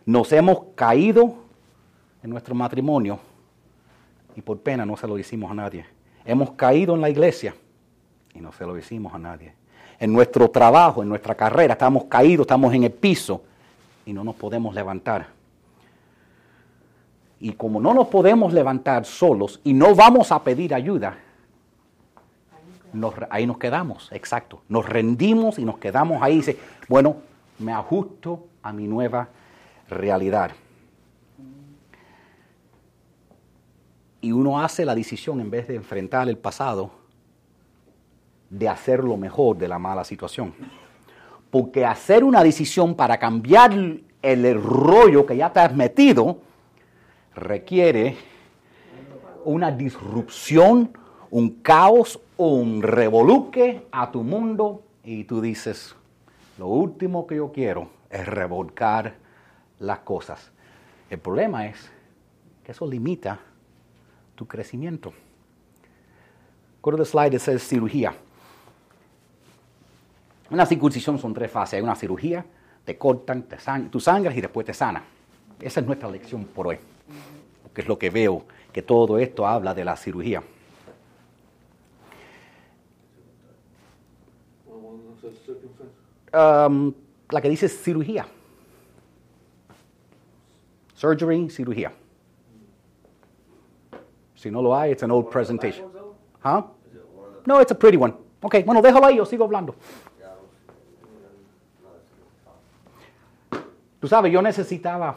nos 0.07 0.33
hemos 0.33 0.61
caído 0.77 1.35
en 2.23 2.31
nuestro 2.31 2.55
matrimonio 2.55 3.19
y 4.37 4.41
por 4.41 4.61
pena 4.61 4.87
no 4.87 4.97
se 4.97 5.09
lo 5.09 5.19
hicimos 5.19 5.51
a 5.51 5.55
nadie. 5.55 5.85
Hemos 6.25 6.53
caído 6.53 6.95
en 6.95 7.01
la 7.01 7.11
iglesia 7.11 7.55
y 8.33 8.41
no 8.41 8.53
se 8.53 8.65
lo 8.65 8.79
hicimos 8.79 9.13
a 9.13 9.19
nadie. 9.19 9.55
En 9.99 10.13
nuestro 10.13 10.49
trabajo, 10.49 11.03
en 11.03 11.09
nuestra 11.09 11.35
carrera, 11.35 11.73
estamos 11.73 12.05
caídos, 12.05 12.45
estamos 12.45 12.73
en 12.73 12.85
el 12.85 12.93
piso 12.93 13.43
y 14.07 14.13
no 14.13 14.23
nos 14.23 14.37
podemos 14.37 14.73
levantar. 14.73 15.40
Y 17.41 17.53
como 17.53 17.81
no 17.81 17.95
nos 17.95 18.09
podemos 18.09 18.53
levantar 18.53 19.05
solos 19.05 19.61
y 19.65 19.73
no 19.73 19.95
vamos 19.95 20.31
a 20.31 20.43
pedir 20.45 20.75
ayuda, 20.75 21.17
ahí 23.31 23.47
nos 23.47 23.59
quedamos, 23.59 24.11
exacto. 24.13 24.61
Nos 24.69 24.87
rendimos 24.87 25.59
y 25.59 25.65
nos 25.65 25.79
quedamos 25.79 26.23
ahí. 26.23 26.37
Dice, 26.37 26.59
bueno, 26.89 27.17
me 27.59 27.73
ajusto 27.73 28.47
a 28.63 28.73
mi 28.73 28.87
nueva 28.87 29.29
realidad. 29.89 30.53
y 34.21 34.33
uno 34.33 34.61
hace 34.61 34.85
la 34.85 34.95
decisión 34.95 35.41
en 35.41 35.51
vez 35.51 35.69
de 35.69 35.77
enfrentar 35.77 36.29
el 36.29 36.37
pasado, 36.37 36.91
de 38.51 38.69
hacer 38.69 39.03
lo 39.03 39.17
mejor 39.17 39.57
de 39.57 39.69
la 39.69 39.79
mala 39.79 40.05
situación. 40.05 40.53
Porque 41.51 41.85
hacer 41.85 42.23
una 42.23 42.43
decisión 42.43 42.95
para 42.95 43.19
cambiar 43.19 43.73
el 44.23 44.63
rollo 44.63 45.25
que 45.25 45.37
ya 45.37 45.53
te 45.53 45.61
has 45.61 45.75
metido 45.75 46.39
requiere 47.35 48.17
una 49.45 49.71
disrupción, 49.71 50.91
un 51.31 51.51
caos, 51.63 52.21
un 52.37 52.83
revoluque 52.83 53.87
a 53.93 54.11
tu 54.11 54.23
mundo 54.23 54.83
y 55.05 55.25
tú 55.25 55.41
dices, 55.41 55.95
lo 56.59 56.67
último 56.67 57.27
que 57.27 57.37
yo 57.37 57.53
quiero 57.53 57.91
es 58.11 58.27
revolcar 58.27 59.15
las 59.79 60.01
cosas. 60.01 60.51
El 61.09 61.19
problema 61.19 61.67
es 61.67 61.91
que 62.65 62.73
eso 62.73 62.87
limita 62.87 63.39
tu 64.35 64.47
crecimiento. 64.47 65.13
Go 66.83 66.97
to 66.97 67.05
slide 67.05 67.33
that 67.33 67.41
says 67.41 67.63
cirugía. 67.67 68.15
Una 70.51 70.67
circuncisión 70.67 71.19
son 71.19 71.35
tres 71.35 71.51
fases. 71.51 71.75
Hay 71.75 71.83
una 71.83 71.95
cirugía, 71.95 72.45
te 72.85 72.97
cortan, 72.97 73.43
te 73.43 73.57
tú 73.91 74.01
sangras 74.01 74.37
y 74.37 74.41
después 74.41 74.67
te 74.67 74.75
sana. 74.75 75.03
Esa 75.61 75.81
es 75.81 75.87
nuestra 75.87 76.11
lección 76.11 76.45
por 76.45 76.69
hoy. 76.69 76.79
Porque 77.63 77.83
es 77.83 77.89
lo 77.89 77.99
que 77.99 78.11
veo, 78.11 78.45
que 78.73 78.83
todo 78.83 79.19
esto 79.19 79.47
habla 79.47 79.75
de 79.75 79.85
la 79.85 79.97
cirugía. 79.97 80.43
Um, 86.33 86.95
la 87.31 87.41
que 87.41 87.49
dice 87.49 87.69
cirugía. 87.69 88.27
Surgery, 90.95 91.51
cirugía. 91.51 91.93
Si 94.35 94.51
no 94.51 94.63
lo 94.63 94.75
hay, 94.75 94.93
it's 94.93 95.03
an 95.03 95.11
old 95.11 95.29
presentation. 95.29 95.87
¿Ah? 96.43 96.67
No, 97.47 97.61
it's 97.61 97.73
a 97.73 97.75
pretty 97.75 97.97
one. 97.97 98.15
Ok, 98.43 98.57
bueno, 98.65 98.81
déjalo 98.81 99.07
ahí, 99.07 99.17
yo 99.17 99.27
sigo 99.27 99.45
hablando. 99.45 99.75
Tú 104.01 104.09
sabes, 104.09 104.33
yo 104.33 104.41
necesitaba, 104.41 105.17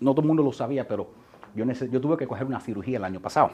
no 0.00 0.12
todo 0.12 0.22
el 0.22 0.26
mundo 0.26 0.42
lo 0.42 0.52
sabía, 0.52 0.86
pero 0.86 1.08
yo, 1.54 1.64
yo 1.64 2.00
tuve 2.00 2.16
que 2.16 2.26
coger 2.26 2.46
una 2.46 2.60
cirugía 2.60 2.98
el 2.98 3.04
año 3.04 3.20
pasado. 3.20 3.50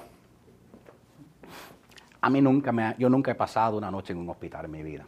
A 2.20 2.30
mí 2.30 2.40
nunca 2.40 2.72
me, 2.72 2.94
yo 2.98 3.08
nunca 3.08 3.32
he 3.32 3.34
pasado 3.34 3.78
una 3.78 3.90
noche 3.90 4.12
en 4.12 4.18
un 4.18 4.28
hospital 4.28 4.64
en 4.64 4.70
mi 4.70 4.82
vida. 4.82 5.04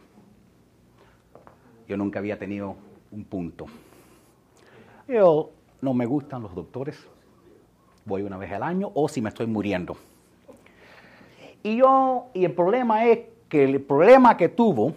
Yo 1.87 1.97
nunca 1.97 2.19
había 2.19 2.37
tenido 2.37 2.75
un 3.11 3.23
punto. 3.25 3.65
Yo 5.07 5.51
no 5.81 5.93
me 5.93 6.05
gustan 6.05 6.41
los 6.41 6.53
doctores 6.55 7.07
voy 8.05 8.21
una 8.21 8.37
vez 8.37 8.51
al 8.51 8.63
año 8.63 8.91
o 8.93 9.09
si 9.09 9.21
me 9.21 9.29
estoy 9.29 9.47
muriendo. 9.47 9.97
Y 11.63 11.77
yo, 11.77 12.27
y 12.33 12.45
el 12.45 12.53
problema 12.53 13.05
es 13.05 13.19
que 13.49 13.63
el 13.63 13.81
problema 13.81 14.37
que 14.37 14.49
tuvo 14.49 14.93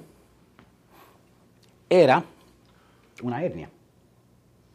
era 1.89 2.23
una 3.23 3.43
hernia. 3.43 3.71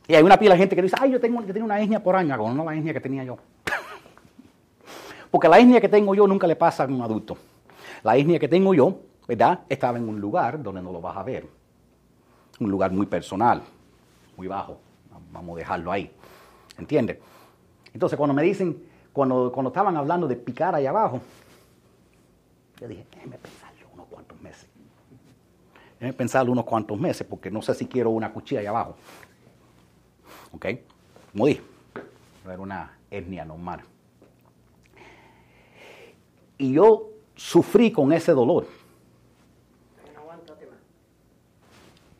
Y 0.07 0.15
hay 0.15 0.23
una 0.23 0.37
pila 0.37 0.53
de 0.53 0.59
gente 0.59 0.75
que 0.75 0.81
dice, 0.81 0.95
ay, 0.99 1.11
yo 1.11 1.19
tengo 1.19 1.39
que 1.41 1.47
tener 1.47 1.63
una 1.63 1.79
hernia 1.79 2.01
por 2.03 2.15
año, 2.15 2.35
no 2.35 2.65
la 2.65 2.75
hernia 2.75 2.93
que 2.93 2.99
tenía 2.99 3.23
yo. 3.23 3.37
Porque 5.31 5.47
la 5.47 5.59
hernia 5.59 5.79
que 5.79 5.89
tengo 5.89 6.13
yo 6.13 6.27
nunca 6.27 6.45
le 6.45 6.55
pasa 6.55 6.83
a 6.83 6.87
un 6.87 7.01
adulto. 7.01 7.37
La 8.03 8.17
hernia 8.17 8.37
que 8.37 8.49
tengo 8.49 8.73
yo, 8.73 8.99
¿verdad? 9.27 9.61
Estaba 9.69 9.97
en 9.97 10.09
un 10.09 10.19
lugar 10.19 10.61
donde 10.61 10.81
no 10.81 10.91
lo 10.91 10.99
vas 10.99 11.15
a 11.15 11.23
ver. 11.23 11.47
Un 12.59 12.69
lugar 12.69 12.91
muy 12.91 13.05
personal, 13.05 13.63
muy 14.35 14.47
bajo. 14.47 14.79
Vamos 15.31 15.55
a 15.55 15.59
dejarlo 15.59 15.91
ahí. 15.91 16.11
¿Entiendes? 16.77 17.17
Entonces, 17.93 18.17
cuando 18.17 18.33
me 18.33 18.43
dicen, 18.43 18.83
cuando, 19.13 19.51
cuando 19.51 19.69
estaban 19.69 19.95
hablando 19.95 20.27
de 20.27 20.35
picar 20.35 20.75
ahí 20.75 20.85
abajo, 20.85 21.21
yo 22.79 22.87
dije, 22.87 23.05
déjeme 23.11 23.37
pensarlo 23.37 23.87
unos 23.93 24.07
cuantos 24.07 24.41
meses. 24.41 24.67
Déjeme 25.99 26.13
pensarlo 26.13 26.51
unos 26.51 26.65
cuantos 26.65 26.99
meses, 26.99 27.25
porque 27.25 27.49
no 27.49 27.61
sé 27.61 27.73
si 27.73 27.85
quiero 27.85 28.09
una 28.09 28.33
cuchilla 28.33 28.59
ahí 28.59 28.67
abajo. 28.67 28.95
¿Ok? 30.53 30.65
Como 31.31 31.47
dije, 31.47 31.61
era 32.45 32.59
una 32.59 32.97
etnia 33.09 33.45
normal. 33.45 33.81
Y 36.57 36.73
yo 36.73 37.09
sufrí 37.35 37.91
con 37.91 38.13
ese 38.13 38.31
dolor. 38.31 38.67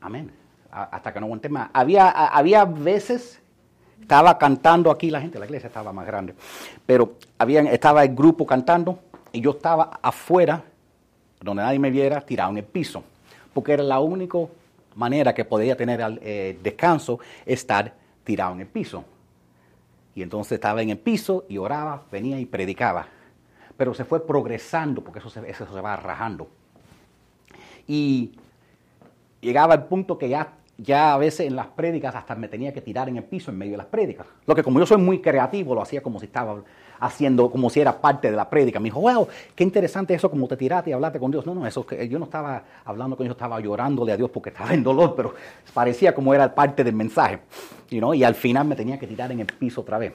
Amén. 0.02 0.32
Hasta 0.70 1.14
que 1.14 1.20
no 1.20 1.28
aguanté 1.28 1.50
más. 1.50 1.70
Había, 1.72 2.10
había 2.10 2.66
veces 2.66 3.40
estaba 4.02 4.38
cantando 4.38 4.92
aquí 4.92 5.10
la 5.10 5.22
gente, 5.22 5.40
la 5.40 5.46
iglesia 5.46 5.68
estaba 5.68 5.94
más 5.94 6.06
grande, 6.06 6.36
pero 6.86 7.16
estaba 7.72 8.04
el 8.04 8.14
grupo 8.14 8.46
cantando 8.46 9.00
y 9.32 9.40
yo 9.40 9.52
estaba 9.52 10.00
afuera, 10.02 10.62
donde 11.40 11.64
nadie 11.64 11.80
me 11.80 11.90
viera, 11.90 12.20
tirado 12.20 12.52
en 12.52 12.58
el 12.58 12.66
piso, 12.66 13.04
porque 13.54 13.74
era 13.74 13.84
la 13.84 14.02
única 14.02 14.40
manera 14.96 15.34
que 15.34 15.46
podía 15.46 15.78
tener 15.78 16.20
eh, 16.22 16.60
descanso, 16.62 17.20
estar 17.46 17.94
tirado 18.24 18.54
en 18.54 18.62
el 18.62 18.68
piso. 18.68 19.06
Y 20.16 20.22
entonces 20.22 20.54
estaba 20.54 20.82
en 20.82 20.90
el 20.90 21.00
piso 21.00 21.46
y 21.50 21.58
oraba, 21.58 22.04
venía 22.12 22.40
y 22.40 22.46
predicaba. 22.46 23.08
Pero 23.78 23.94
se 23.94 24.06
fue 24.06 24.26
progresando, 24.26 25.04
porque 25.04 25.20
eso 25.20 25.30
se, 25.30 25.50
eso 25.50 25.66
se 25.66 25.82
va 25.82 25.96
rajando. 25.96 26.50
Y 27.88 28.34
llegaba 29.42 29.74
al 29.74 29.88
punto 29.88 30.18
que 30.18 30.30
ya 30.30 30.58
ya 30.78 31.14
a 31.14 31.18
veces 31.18 31.48
en 31.48 31.56
las 31.56 31.68
prédicas 31.68 32.16
hasta 32.16 32.36
me 32.36 32.48
tenía 32.48 32.74
que 32.74 32.82
tirar 32.82 33.08
en 33.10 33.18
el 33.18 33.24
piso 33.24 33.52
en 33.52 33.58
medio 33.58 33.74
de 33.74 33.78
las 33.78 33.86
prédicas. 33.88 34.28
Lo 34.46 34.56
que 34.56 34.64
como 34.64 34.80
yo 34.80 34.86
soy 34.86 34.98
muy 34.98 35.22
creativo, 35.22 35.76
lo 35.76 35.82
hacía 35.82 36.02
como 36.02 36.20
si 36.20 36.26
estaba 36.26 36.64
haciendo, 37.06 37.52
como 37.52 37.70
si 37.70 37.82
era 37.82 38.00
parte 38.00 38.32
de 38.32 38.38
la 38.38 38.50
prédica. 38.50 38.80
Me 38.80 38.86
dijo, 38.86 39.02
wow, 39.02 39.28
qué 39.56 39.64
interesante 39.64 40.14
eso, 40.14 40.30
como 40.30 40.48
te 40.48 40.56
tiraste 40.56 40.90
y 40.90 40.94
hablaste 40.94 41.20
con 41.20 41.32
Dios. 41.32 41.46
No, 41.46 41.54
no, 41.54 41.68
eso 41.68 41.86
yo 42.10 42.18
no 42.18 42.26
estaba 42.26 42.64
hablando 42.86 43.18
con 43.18 43.26
Dios, 43.26 43.36
estaba 43.36 43.60
llorándole 43.60 44.14
a 44.14 44.18
Dios 44.18 44.30
porque 44.30 44.50
estaba 44.50 44.74
en 44.74 44.84
dolor, 44.84 45.14
pero 45.16 45.34
parecía 45.74 46.16
como 46.16 46.34
era 46.34 46.54
parte 46.54 46.84
del 46.84 46.96
mensaje. 46.96 47.40
y 47.90 48.24
al 48.24 48.36
final 48.36 48.68
me 48.68 48.76
tenía 48.76 48.98
que 48.98 49.08
tirar 49.08 49.32
en 49.32 49.42
el 49.42 49.48
piso 49.48 49.82
otra 49.82 49.98
vez. 49.98 50.14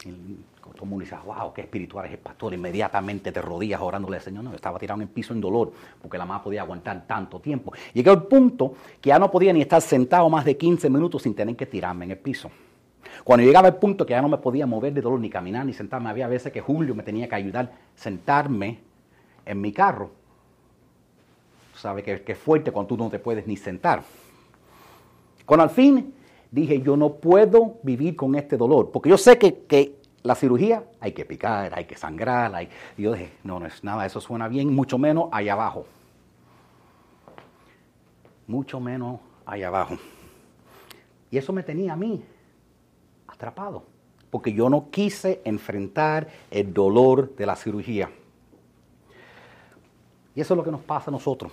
todo 0.00 0.84
el 0.84 0.88
mundo 0.88 1.04
dice, 1.04 1.16
wow, 1.26 1.52
qué 1.52 1.62
espiritual 1.62 2.06
es 2.06 2.12
el 2.12 2.18
pastor. 2.18 2.54
Inmediatamente 2.54 3.32
te 3.32 3.42
rodillas 3.42 3.80
orándole 3.80 4.18
al 4.18 4.22
Señor. 4.22 4.44
No, 4.44 4.54
estaba 4.54 4.78
tirado 4.78 5.00
en 5.00 5.08
el 5.08 5.12
piso 5.12 5.32
en 5.32 5.40
dolor 5.40 5.72
porque 6.00 6.16
la 6.16 6.24
mamá 6.24 6.42
podía 6.42 6.62
aguantar 6.62 7.04
tanto 7.06 7.40
tiempo. 7.40 7.72
Llegué 7.92 8.10
al 8.10 8.22
punto 8.22 8.74
que 9.00 9.08
ya 9.08 9.18
no 9.18 9.30
podía 9.30 9.52
ni 9.52 9.60
estar 9.60 9.82
sentado 9.82 10.28
más 10.30 10.44
de 10.44 10.56
15 10.56 10.88
minutos 10.88 11.22
sin 11.22 11.34
tener 11.34 11.56
que 11.56 11.66
tirarme 11.66 12.04
en 12.04 12.12
el 12.12 12.18
piso. 12.18 12.50
Cuando 13.24 13.44
llegaba 13.44 13.68
el 13.68 13.74
punto 13.74 14.06
que 14.06 14.12
ya 14.12 14.22
no 14.22 14.28
me 14.28 14.38
podía 14.38 14.66
mover 14.66 14.92
de 14.92 15.00
dolor, 15.00 15.20
ni 15.20 15.30
caminar, 15.30 15.66
ni 15.66 15.72
sentarme, 15.72 16.08
había 16.08 16.28
veces 16.28 16.52
que 16.52 16.60
Julio 16.60 16.94
me 16.94 17.02
tenía 17.02 17.28
que 17.28 17.34
ayudar 17.34 17.66
a 17.66 18.00
sentarme 18.00 18.78
en 19.44 19.60
mi 19.60 19.72
carro. 19.72 20.10
¿Sabe 21.74 22.02
que, 22.02 22.22
es 22.26 22.38
fuerte 22.38 22.70
cuando 22.72 22.88
tú 22.88 22.96
no 22.96 23.10
te 23.10 23.18
puedes 23.18 23.46
ni 23.46 23.56
sentar? 23.56 24.02
Cuando 25.44 25.64
al 25.64 25.70
fin 25.70 26.14
dije, 26.50 26.80
yo 26.80 26.96
no 26.96 27.14
puedo 27.14 27.78
vivir 27.82 28.16
con 28.16 28.34
este 28.34 28.56
dolor, 28.56 28.90
porque 28.90 29.10
yo 29.10 29.18
sé 29.18 29.38
que, 29.38 30.00
la 30.22 30.34
cirugía 30.34 30.84
hay 31.00 31.12
que 31.12 31.24
picar, 31.24 31.72
hay 31.74 31.86
que 31.86 31.96
sangrar. 31.96 32.68
Y 32.98 33.02
yo 33.02 33.12
dije, 33.14 33.32
no, 33.42 33.58
no 33.58 33.66
es 33.66 33.82
nada, 33.82 34.04
eso 34.04 34.20
suena 34.20 34.48
bien, 34.48 34.74
mucho 34.74 34.98
menos 34.98 35.30
allá 35.32 35.54
abajo. 35.54 35.86
Mucho 38.46 38.80
menos 38.80 39.18
allá 39.46 39.68
abajo. 39.68 39.96
Y 41.30 41.38
eso 41.38 41.54
me 41.54 41.62
tenía 41.62 41.94
a 41.94 41.96
mí 41.96 42.22
atrapado, 43.40 43.84
porque 44.28 44.52
yo 44.52 44.68
no 44.68 44.90
quise 44.90 45.40
enfrentar 45.44 46.28
el 46.50 46.74
dolor 46.74 47.34
de 47.36 47.46
la 47.46 47.56
cirugía. 47.56 48.10
Y 50.34 50.42
eso 50.42 50.52
es 50.52 50.58
lo 50.58 50.62
que 50.62 50.70
nos 50.70 50.82
pasa 50.82 51.10
a 51.10 51.12
nosotros. 51.12 51.50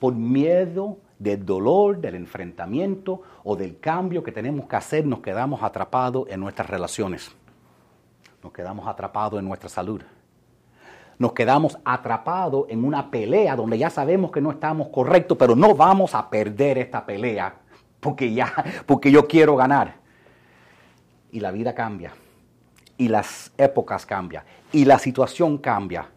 Por 0.00 0.14
miedo 0.14 0.98
del 1.16 1.46
dolor, 1.46 1.98
del 1.98 2.16
enfrentamiento 2.16 3.22
o 3.44 3.54
del 3.54 3.78
cambio 3.78 4.22
que 4.24 4.32
tenemos 4.32 4.66
que 4.66 4.74
hacer, 4.74 5.06
nos 5.06 5.20
quedamos 5.20 5.62
atrapados 5.62 6.28
en 6.28 6.40
nuestras 6.40 6.68
relaciones. 6.68 7.30
Nos 8.42 8.52
quedamos 8.52 8.88
atrapados 8.88 9.38
en 9.38 9.46
nuestra 9.46 9.68
salud. 9.68 10.02
Nos 11.18 11.32
quedamos 11.32 11.78
atrapados 11.84 12.66
en 12.68 12.84
una 12.84 13.10
pelea 13.10 13.54
donde 13.54 13.78
ya 13.78 13.90
sabemos 13.90 14.32
que 14.32 14.40
no 14.40 14.50
estamos 14.50 14.88
correctos, 14.88 15.38
pero 15.38 15.54
no 15.54 15.74
vamos 15.74 16.14
a 16.16 16.28
perder 16.28 16.78
esta 16.78 17.06
pelea 17.06 17.54
porque 18.00 18.32
ya, 18.32 18.52
porque 18.86 19.10
yo 19.10 19.26
quiero 19.26 19.54
ganar 19.56 20.07
y 21.32 21.40
la 21.40 21.50
vida 21.50 21.74
cambia, 21.74 22.12
y 22.96 23.08
las 23.08 23.52
épocas 23.58 24.06
cambian, 24.06 24.44
y 24.72 24.84
la 24.84 24.98
situación 24.98 25.58
cambia. 25.58 26.08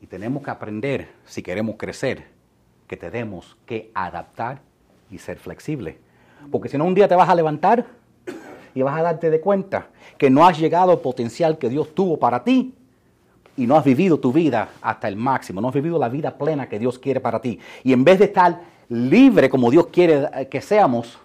Y 0.00 0.06
tenemos 0.06 0.42
que 0.42 0.50
aprender, 0.50 1.08
si 1.24 1.42
queremos 1.42 1.76
crecer, 1.76 2.26
que 2.86 2.96
tenemos 2.96 3.56
que 3.66 3.90
adaptar 3.94 4.60
y 5.10 5.18
ser 5.18 5.38
flexible. 5.38 5.98
Porque 6.50 6.68
si 6.68 6.78
no, 6.78 6.84
un 6.84 6.94
día 6.94 7.08
te 7.08 7.14
vas 7.14 7.28
a 7.28 7.34
levantar 7.34 7.86
y 8.74 8.82
vas 8.82 8.98
a 8.98 9.02
darte 9.02 9.30
de 9.30 9.40
cuenta 9.40 9.88
que 10.16 10.30
no 10.30 10.46
has 10.46 10.58
llegado 10.58 10.92
al 10.92 11.00
potencial 11.00 11.58
que 11.58 11.68
Dios 11.68 11.94
tuvo 11.94 12.18
para 12.18 12.44
ti 12.44 12.74
y 13.56 13.66
no 13.66 13.76
has 13.76 13.84
vivido 13.84 14.18
tu 14.18 14.32
vida 14.32 14.70
hasta 14.80 15.08
el 15.08 15.16
máximo, 15.16 15.60
no 15.60 15.68
has 15.68 15.74
vivido 15.74 15.98
la 15.98 16.08
vida 16.08 16.36
plena 16.36 16.68
que 16.68 16.78
Dios 16.78 16.98
quiere 16.98 17.20
para 17.20 17.40
ti. 17.40 17.58
Y 17.82 17.92
en 17.92 18.04
vez 18.04 18.20
de 18.20 18.26
estar 18.26 18.60
libre 18.88 19.50
como 19.50 19.70
Dios 19.70 19.88
quiere 19.88 20.48
que 20.48 20.60
seamos, 20.60 21.18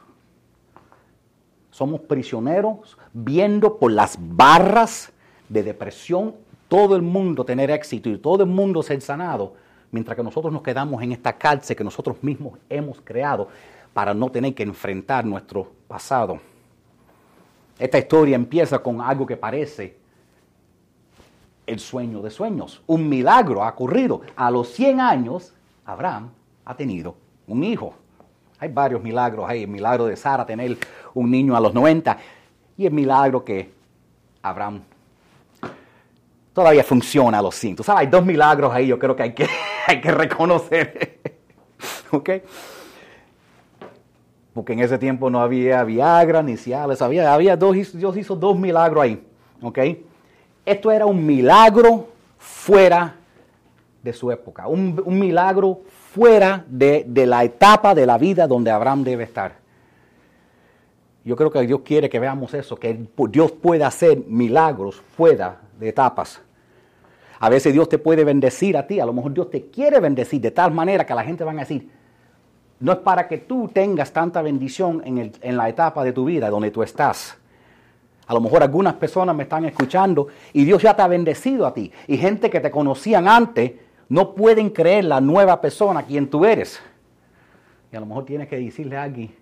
somos 1.73 2.01
prisioneros 2.01 2.97
viendo 3.13 3.79
por 3.79 3.91
las 3.91 4.15
barras 4.19 5.11
de 5.49 5.63
depresión 5.63 6.35
todo 6.67 6.95
el 6.95 7.01
mundo 7.01 7.43
tener 7.43 7.71
éxito 7.71 8.09
y 8.09 8.17
todo 8.19 8.43
el 8.43 8.49
mundo 8.49 8.83
ser 8.83 9.01
sanado, 9.01 9.55
mientras 9.91 10.15
que 10.15 10.23
nosotros 10.23 10.53
nos 10.53 10.61
quedamos 10.61 11.01
en 11.01 11.11
esta 11.11 11.33
cárcel 11.33 11.75
que 11.75 11.83
nosotros 11.83 12.17
mismos 12.21 12.59
hemos 12.69 13.01
creado 13.01 13.47
para 13.91 14.13
no 14.13 14.29
tener 14.29 14.53
que 14.53 14.61
enfrentar 14.61 15.25
nuestro 15.25 15.71
pasado. 15.87 16.39
Esta 17.79 17.97
historia 17.97 18.35
empieza 18.35 18.77
con 18.77 19.01
algo 19.01 19.25
que 19.25 19.35
parece 19.35 19.97
el 21.65 21.79
sueño 21.79 22.21
de 22.21 22.29
sueños. 22.29 22.83
Un 22.85 23.09
milagro 23.09 23.63
ha 23.63 23.69
ocurrido. 23.69 24.21
A 24.35 24.51
los 24.51 24.69
100 24.69 24.99
años, 24.99 25.53
Abraham 25.85 26.29
ha 26.65 26.75
tenido 26.75 27.15
un 27.47 27.63
hijo. 27.63 27.95
Hay 28.63 28.69
varios 28.69 29.03
milagros. 29.03 29.45
Hay 29.49 29.63
el 29.63 29.67
milagro 29.67 30.05
de 30.05 30.15
Sara 30.15 30.45
tener 30.45 30.77
un 31.13 31.29
niño 31.29 31.53
a 31.53 31.59
los 31.59 31.73
90 31.73 32.17
y 32.77 32.85
el 32.85 32.93
milagro 32.93 33.43
que 33.43 33.69
Abraham 34.41 34.83
todavía 36.53 36.81
funciona 36.85 37.39
a 37.39 37.41
los 37.41 37.55
100. 37.55 37.83
sabes, 37.83 37.99
hay 37.99 38.07
dos 38.07 38.25
milagros 38.25 38.73
ahí, 38.73 38.87
yo 38.87 38.97
creo 38.97 39.17
que 39.17 39.23
hay 39.23 39.33
que, 39.33 39.49
hay 39.87 39.99
que 39.99 40.11
reconocer. 40.11 41.19
¿Ok? 42.11 42.29
Porque 44.53 44.71
en 44.71 44.79
ese 44.79 44.97
tiempo 44.97 45.29
no 45.29 45.41
había 45.41 45.83
Viagra 45.83 46.41
ni 46.41 46.55
Cialis, 46.55 47.01
había, 47.01 47.33
había 47.33 47.57
dos, 47.57 47.75
Dios 47.91 48.15
hizo 48.15 48.33
dos 48.33 48.57
milagros 48.57 49.03
ahí. 49.03 49.27
¿Ok? 49.61 49.79
Esto 50.65 50.89
era 50.89 51.05
un 51.05 51.25
milagro 51.25 52.07
fuera 52.37 53.13
de 54.01 54.13
su 54.13 54.31
época, 54.31 54.67
un, 54.67 55.01
un 55.03 55.19
milagro 55.19 55.81
fuera 56.13 56.63
de, 56.67 57.05
la 57.25 57.43
etapa 57.43 57.95
de 57.95 58.05
la 58.05 58.17
vida 58.19 58.45
donde 58.45 58.69
Abraham 58.69 59.03
debe 59.03 59.23
estar. 59.23 59.55
Yo 61.25 61.35
creo 61.35 61.49
que 61.51 61.61
Dios 61.61 61.81
quiere 61.83 62.09
que 62.09 62.19
veamos 62.19 62.53
eso, 62.53 62.75
que 62.75 63.07
Dios 63.29 63.51
puede 63.51 63.83
hacer 63.83 64.19
milagros 64.27 65.01
fuera 65.17 65.61
de 65.79 65.89
etapas. 65.89 66.39
A 67.39 67.49
veces 67.49 67.73
Dios 67.73 67.89
te 67.89 67.97
puede 67.97 68.23
bendecir 68.23 68.77
a 68.77 68.85
ti, 68.85 68.99
a 68.99 69.05
lo 69.05 69.13
mejor 69.13 69.33
Dios 69.33 69.49
te 69.49 69.67
quiere 69.67 69.99
bendecir 69.99 70.39
de 70.39 70.51
tal 70.51 70.71
manera 70.71 71.05
que 71.05 71.15
la 71.15 71.23
gente 71.23 71.43
va 71.43 71.51
a 71.51 71.55
decir, 71.55 71.89
no 72.79 72.91
es 72.91 72.97
para 72.99 73.27
que 73.27 73.39
tú 73.39 73.69
tengas 73.73 74.11
tanta 74.11 74.41
bendición 74.41 75.01
en, 75.05 75.31
en 75.41 75.57
la 75.57 75.67
etapa 75.67 76.03
de 76.03 76.13
tu 76.13 76.25
vida 76.25 76.49
donde 76.49 76.69
tú 76.69 76.83
estás. 76.83 77.37
A 78.27 78.33
lo 78.33 78.39
mejor 78.39 78.61
algunas 78.61 78.93
personas 78.93 79.35
me 79.35 79.43
están 79.43 79.65
escuchando 79.65 80.27
y 80.53 80.63
Dios 80.63 80.81
ya 80.83 80.95
te 80.95 81.01
ha 81.01 81.07
bendecido 81.07 81.65
a 81.65 81.73
ti. 81.73 81.91
Y 82.07 82.17
gente 82.17 82.49
que 82.49 82.59
te 82.59 82.69
conocían 82.69 83.27
antes 83.27 83.71
no 84.09 84.33
pueden 84.35 84.69
creer 84.69 85.05
la 85.05 85.21
nueva 85.21 85.59
persona 85.61 86.03
quien 86.03 86.29
tú 86.29 86.45
eres. 86.45 86.81
Y 87.91 87.95
a 87.95 87.99
lo 87.99 88.05
mejor 88.05 88.25
tienes 88.25 88.47
que 88.47 88.57
decirle 88.57 88.97
a 88.97 89.03
alguien, 89.03 89.33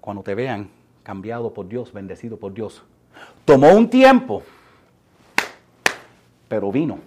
cuando 0.00 0.22
te 0.22 0.34
vean 0.34 0.68
cambiado 1.02 1.52
por 1.52 1.68
Dios, 1.68 1.92
bendecido 1.92 2.36
por 2.36 2.54
Dios. 2.54 2.82
Tomó 3.44 3.70
un 3.70 3.88
tiempo, 3.88 4.42
pero 6.48 6.70
vino. 6.70 6.98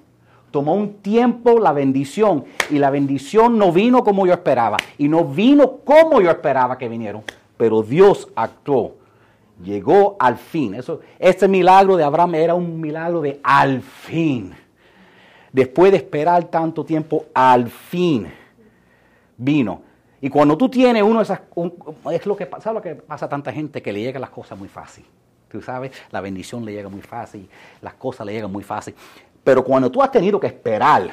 Tomó 0.52 0.76
un 0.76 0.96
tiempo 0.96 1.60
la 1.60 1.74
bendición 1.74 2.46
y 2.70 2.80
la 2.80 2.90
bendición 2.90 3.58
no 3.58 3.74
vino 3.74 4.04
como 4.04 4.26
yo 4.26 4.34
esperaba 4.34 4.78
y 4.98 5.10
no 5.10 5.26
vino 5.26 5.78
como 5.84 6.22
yo 6.22 6.32
esperaba 6.32 6.78
que 6.78 6.88
vinieron, 6.88 7.24
pero 7.58 7.84
Dios 7.84 8.30
actuó. 8.36 8.96
Llegó 9.62 10.16
al 10.20 10.38
fin. 10.38 10.74
Eso, 10.76 11.02
este 11.20 11.48
milagro 11.48 11.98
de 11.98 12.04
Abraham 12.06 12.36
era 12.36 12.56
un 12.56 12.80
milagro 12.80 13.20
de 13.22 13.40
al 13.44 13.82
fin 13.82 14.54
después 15.56 15.90
de 15.90 15.98
esperar 15.98 16.44
tanto 16.46 16.84
tiempo, 16.84 17.28
al 17.34 17.70
fin 17.70 18.28
vino. 19.38 19.82
Y 20.20 20.30
cuando 20.30 20.58
tú 20.58 20.68
tienes 20.68 21.02
uno 21.02 21.20
de 21.20 21.24
esas, 21.24 21.40
es 22.12 22.26
lo 22.26 22.36
que 22.36 22.46
pasa, 22.46 22.74
lo 22.74 22.82
que 22.82 22.96
pasa 22.96 23.28
a 23.28 23.30
tanta 23.30 23.54
gente 23.54 23.82
que 23.82 23.94
le 23.94 24.02
llegan 24.02 24.20
las 24.20 24.32
cosas 24.32 24.60
muy 24.60 24.68
fácil. 24.68 25.06
Tú 25.50 25.62
sabes, 25.62 25.94
la 26.12 26.20
bendición 26.20 26.66
le 26.66 26.74
llega 26.74 26.90
muy 26.90 27.02
fácil, 27.02 27.48
las 27.82 27.94
cosas 27.94 28.26
le 28.26 28.34
llegan 28.34 28.52
muy 28.52 28.64
fácil. 28.64 28.94
Pero 29.46 29.64
cuando 29.64 29.90
tú 29.90 30.04
has 30.04 30.12
tenido 30.12 30.42
que 30.42 30.48
esperar 30.48 31.10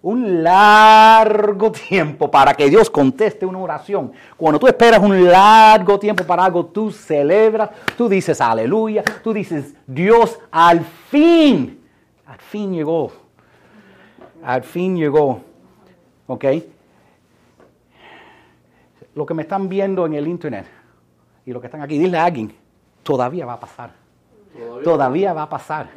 un 0.00 0.42
largo 0.42 1.70
tiempo 1.70 2.30
para 2.30 2.54
que 2.54 2.70
Dios 2.70 2.88
conteste 2.88 3.44
una 3.44 3.58
oración, 3.58 4.10
cuando 4.38 4.58
tú 4.58 4.68
esperas 4.68 5.00
un 5.00 5.30
largo 5.30 5.98
tiempo 5.98 6.24
para 6.24 6.46
algo, 6.46 6.64
tú 6.64 6.90
celebras, 6.90 7.68
tú 7.94 8.08
dices 8.08 8.40
aleluya, 8.40 9.04
tú 9.22 9.34
dices 9.34 9.74
Dios 9.86 10.38
al 10.50 10.82
fin, 11.10 11.78
al 12.24 12.38
fin 12.38 12.72
llegó 12.72 13.25
al 14.46 14.62
fin 14.62 14.96
llegó. 14.96 15.40
¿Ok? 16.28 16.44
Lo 19.14 19.26
que 19.26 19.34
me 19.34 19.42
están 19.42 19.68
viendo 19.68 20.06
en 20.06 20.14
el 20.14 20.28
internet 20.28 20.66
y 21.44 21.52
lo 21.52 21.60
que 21.60 21.66
están 21.66 21.82
aquí, 21.82 21.98
dile 21.98 22.16
a 22.16 22.24
alguien, 22.24 22.54
todavía 23.02 23.44
va 23.44 23.54
a 23.54 23.60
pasar. 23.60 23.90
Todavía, 24.84 25.32
va 25.32 25.42
a 25.42 25.48
pasar. 25.48 25.88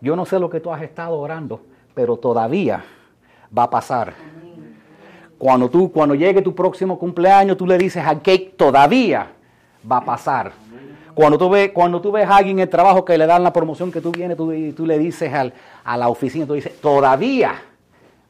Yo 0.00 0.16
no 0.16 0.26
sé 0.26 0.38
lo 0.38 0.50
que 0.50 0.60
tú 0.60 0.72
has 0.72 0.82
estado 0.82 1.16
orando, 1.18 1.60
pero 1.94 2.16
todavía 2.16 2.84
va 3.56 3.62
a 3.62 3.70
pasar. 3.70 4.12
Cuando 5.38 5.70
tú, 5.70 5.92
cuando 5.92 6.14
llegue 6.14 6.42
tu 6.42 6.54
próximo 6.54 6.98
cumpleaños, 6.98 7.56
tú 7.56 7.66
le 7.66 7.78
dices 7.78 8.04
a 8.04 8.18
cake, 8.20 8.56
todavía 8.56 9.30
va 9.90 9.98
a 9.98 10.04
pasar. 10.04 10.52
Cuando 11.16 11.38
tú, 11.38 11.48
ves, 11.48 11.70
cuando 11.72 11.98
tú 12.02 12.12
ves 12.12 12.28
a 12.28 12.36
alguien 12.36 12.58
en 12.58 12.64
el 12.64 12.68
trabajo 12.68 13.02
que 13.02 13.16
le 13.16 13.26
dan 13.26 13.42
la 13.42 13.50
promoción 13.50 13.90
que 13.90 14.02
tú 14.02 14.12
vienes, 14.12 14.36
tú, 14.36 14.52
tú 14.76 14.84
le 14.84 14.98
dices 14.98 15.32
al, 15.32 15.50
a 15.82 15.96
la 15.96 16.10
oficina, 16.10 16.44
tú 16.46 16.52
dices, 16.52 16.78
todavía 16.78 17.54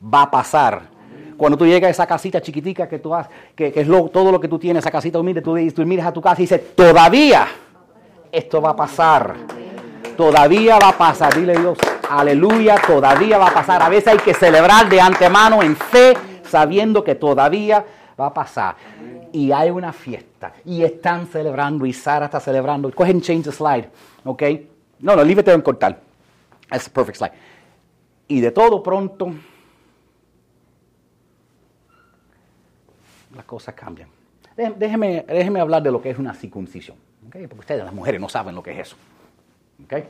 va 0.01 0.23
a 0.23 0.31
pasar. 0.31 0.83
Cuando 1.37 1.59
tú 1.59 1.67
llegas 1.67 1.89
a 1.89 1.91
esa 1.91 2.07
casita 2.07 2.41
chiquitica 2.41 2.89
que 2.89 3.01
tú 3.01 3.13
has, 3.13 3.29
que, 3.57 3.73
es 3.75 3.89
todo 3.89 4.31
lo 4.31 4.39
que 4.39 4.47
tú 4.47 4.61
tienes, 4.61 4.85
esa 4.85 4.93
casita 4.93 5.19
humilde, 5.19 5.43
tú, 5.43 5.57
tú 5.75 5.85
miras 5.85 6.07
a 6.07 6.13
tu 6.13 6.23
casa 6.23 6.41
y 6.41 6.45
dices, 6.45 6.77
todavía 6.77 7.49
esto 8.31 8.63
va 8.63 8.71
a 8.71 8.77
pasar. 8.77 9.35
Todavía 10.17 10.79
va 10.79 10.91
a 10.91 10.97
pasar. 10.97 11.35
Dile 11.35 11.59
Dios, 11.59 11.79
aleluya, 12.09 12.77
todavía 12.87 13.37
va 13.37 13.49
a 13.49 13.55
pasar. 13.55 13.83
A 13.83 13.89
veces 13.89 14.13
hay 14.13 14.19
que 14.19 14.33
celebrar 14.33 14.89
de 14.89 15.01
antemano 15.01 15.61
en 15.61 15.75
fe, 15.75 16.15
sabiendo 16.49 17.03
que 17.03 17.17
todavía 17.17 17.85
va 18.19 18.27
a 18.27 18.33
pasar. 18.33 18.77
Y 19.33 19.51
hay 19.51 19.71
una 19.71 19.93
fiesta. 19.93 20.36
Y 20.65 20.83
están 20.83 21.27
celebrando. 21.27 21.87
Y 21.87 21.93
Sara 21.93 22.27
está 22.27 22.41
celebrando. 22.41 22.91
Go 22.91 23.03
ahead 23.03 23.15
and 23.15 23.23
change 23.23 23.45
the 23.45 23.53
slide. 23.53 23.89
¿Ok? 24.25 24.43
No, 25.01 25.15
no, 25.15 25.23
leave 25.23 25.41
it 25.41 25.45
there 25.45 25.55
en 25.55 25.63
cortar. 25.63 26.01
That's 26.69 26.87
a 26.87 26.91
perfect 26.91 27.19
slide. 27.19 27.33
Y 28.29 28.41
de 28.41 28.51
todo 28.51 28.83
pronto, 28.83 29.33
las 33.35 33.45
cosas 33.45 33.75
cambian. 33.75 34.09
Déjeme, 34.57 35.25
déjeme 35.29 35.61
hablar 35.61 35.83
de 35.83 35.93
lo 35.93 36.01
que 36.01 36.11
es 36.11 36.19
una 36.19 36.35
circuncisión. 36.35 36.97
¿okay? 37.29 37.47
Porque 37.47 37.61
ustedes, 37.61 37.85
las 37.85 37.93
mujeres, 37.93 38.21
no 38.21 38.29
saben 38.29 38.55
lo 38.55 38.63
que 38.63 38.73
es 38.73 38.79
eso. 38.79 38.97
¿okay? 39.85 40.05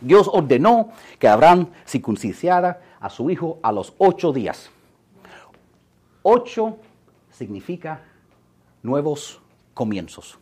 Dios 0.00 0.28
ordenó 0.30 0.90
que 1.18 1.28
Abraham 1.28 1.68
circuncidiera 1.86 2.80
a 3.00 3.08
su 3.08 3.30
hijo 3.30 3.58
a 3.62 3.72
los 3.72 3.94
ocho 3.98 4.32
días. 4.32 4.70
Ocho 6.22 6.78
significa 7.30 8.02
nuevos 8.88 9.40
comienzos. 9.74 10.38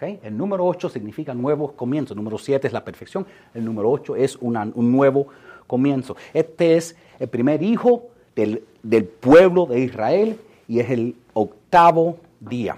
El 0.00 0.36
número 0.36 0.64
8 0.64 0.88
significa 0.88 1.34
nuevos 1.34 1.72
comienzos. 1.72 2.12
El 2.12 2.18
número 2.18 2.38
7 2.38 2.66
es 2.66 2.72
la 2.72 2.84
perfección. 2.84 3.26
El 3.52 3.64
número 3.64 3.90
8 3.90 4.16
es 4.16 4.36
un 4.36 4.72
nuevo 4.92 5.28
comienzo. 5.66 6.16
Este 6.32 6.76
es 6.76 6.96
el 7.18 7.28
primer 7.28 7.62
hijo 7.62 8.08
del, 8.34 8.64
del 8.82 9.04
pueblo 9.04 9.66
de 9.66 9.80
Israel 9.80 10.40
y 10.68 10.80
es 10.80 10.88
el 10.90 11.16
octavo 11.34 12.18
día. 12.40 12.76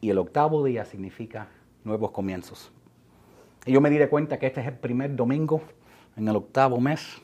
Y 0.00 0.10
el 0.10 0.18
octavo 0.18 0.64
día 0.64 0.84
significa 0.84 1.48
nuevos 1.82 2.12
comienzos. 2.12 2.70
Y 3.66 3.72
yo 3.72 3.80
me 3.80 3.90
di 3.90 4.06
cuenta 4.06 4.38
que 4.38 4.46
este 4.46 4.60
es 4.60 4.66
el 4.68 4.74
primer 4.74 5.16
domingo 5.16 5.60
en 6.16 6.28
el 6.28 6.36
octavo 6.36 6.80
mes. 6.80 7.20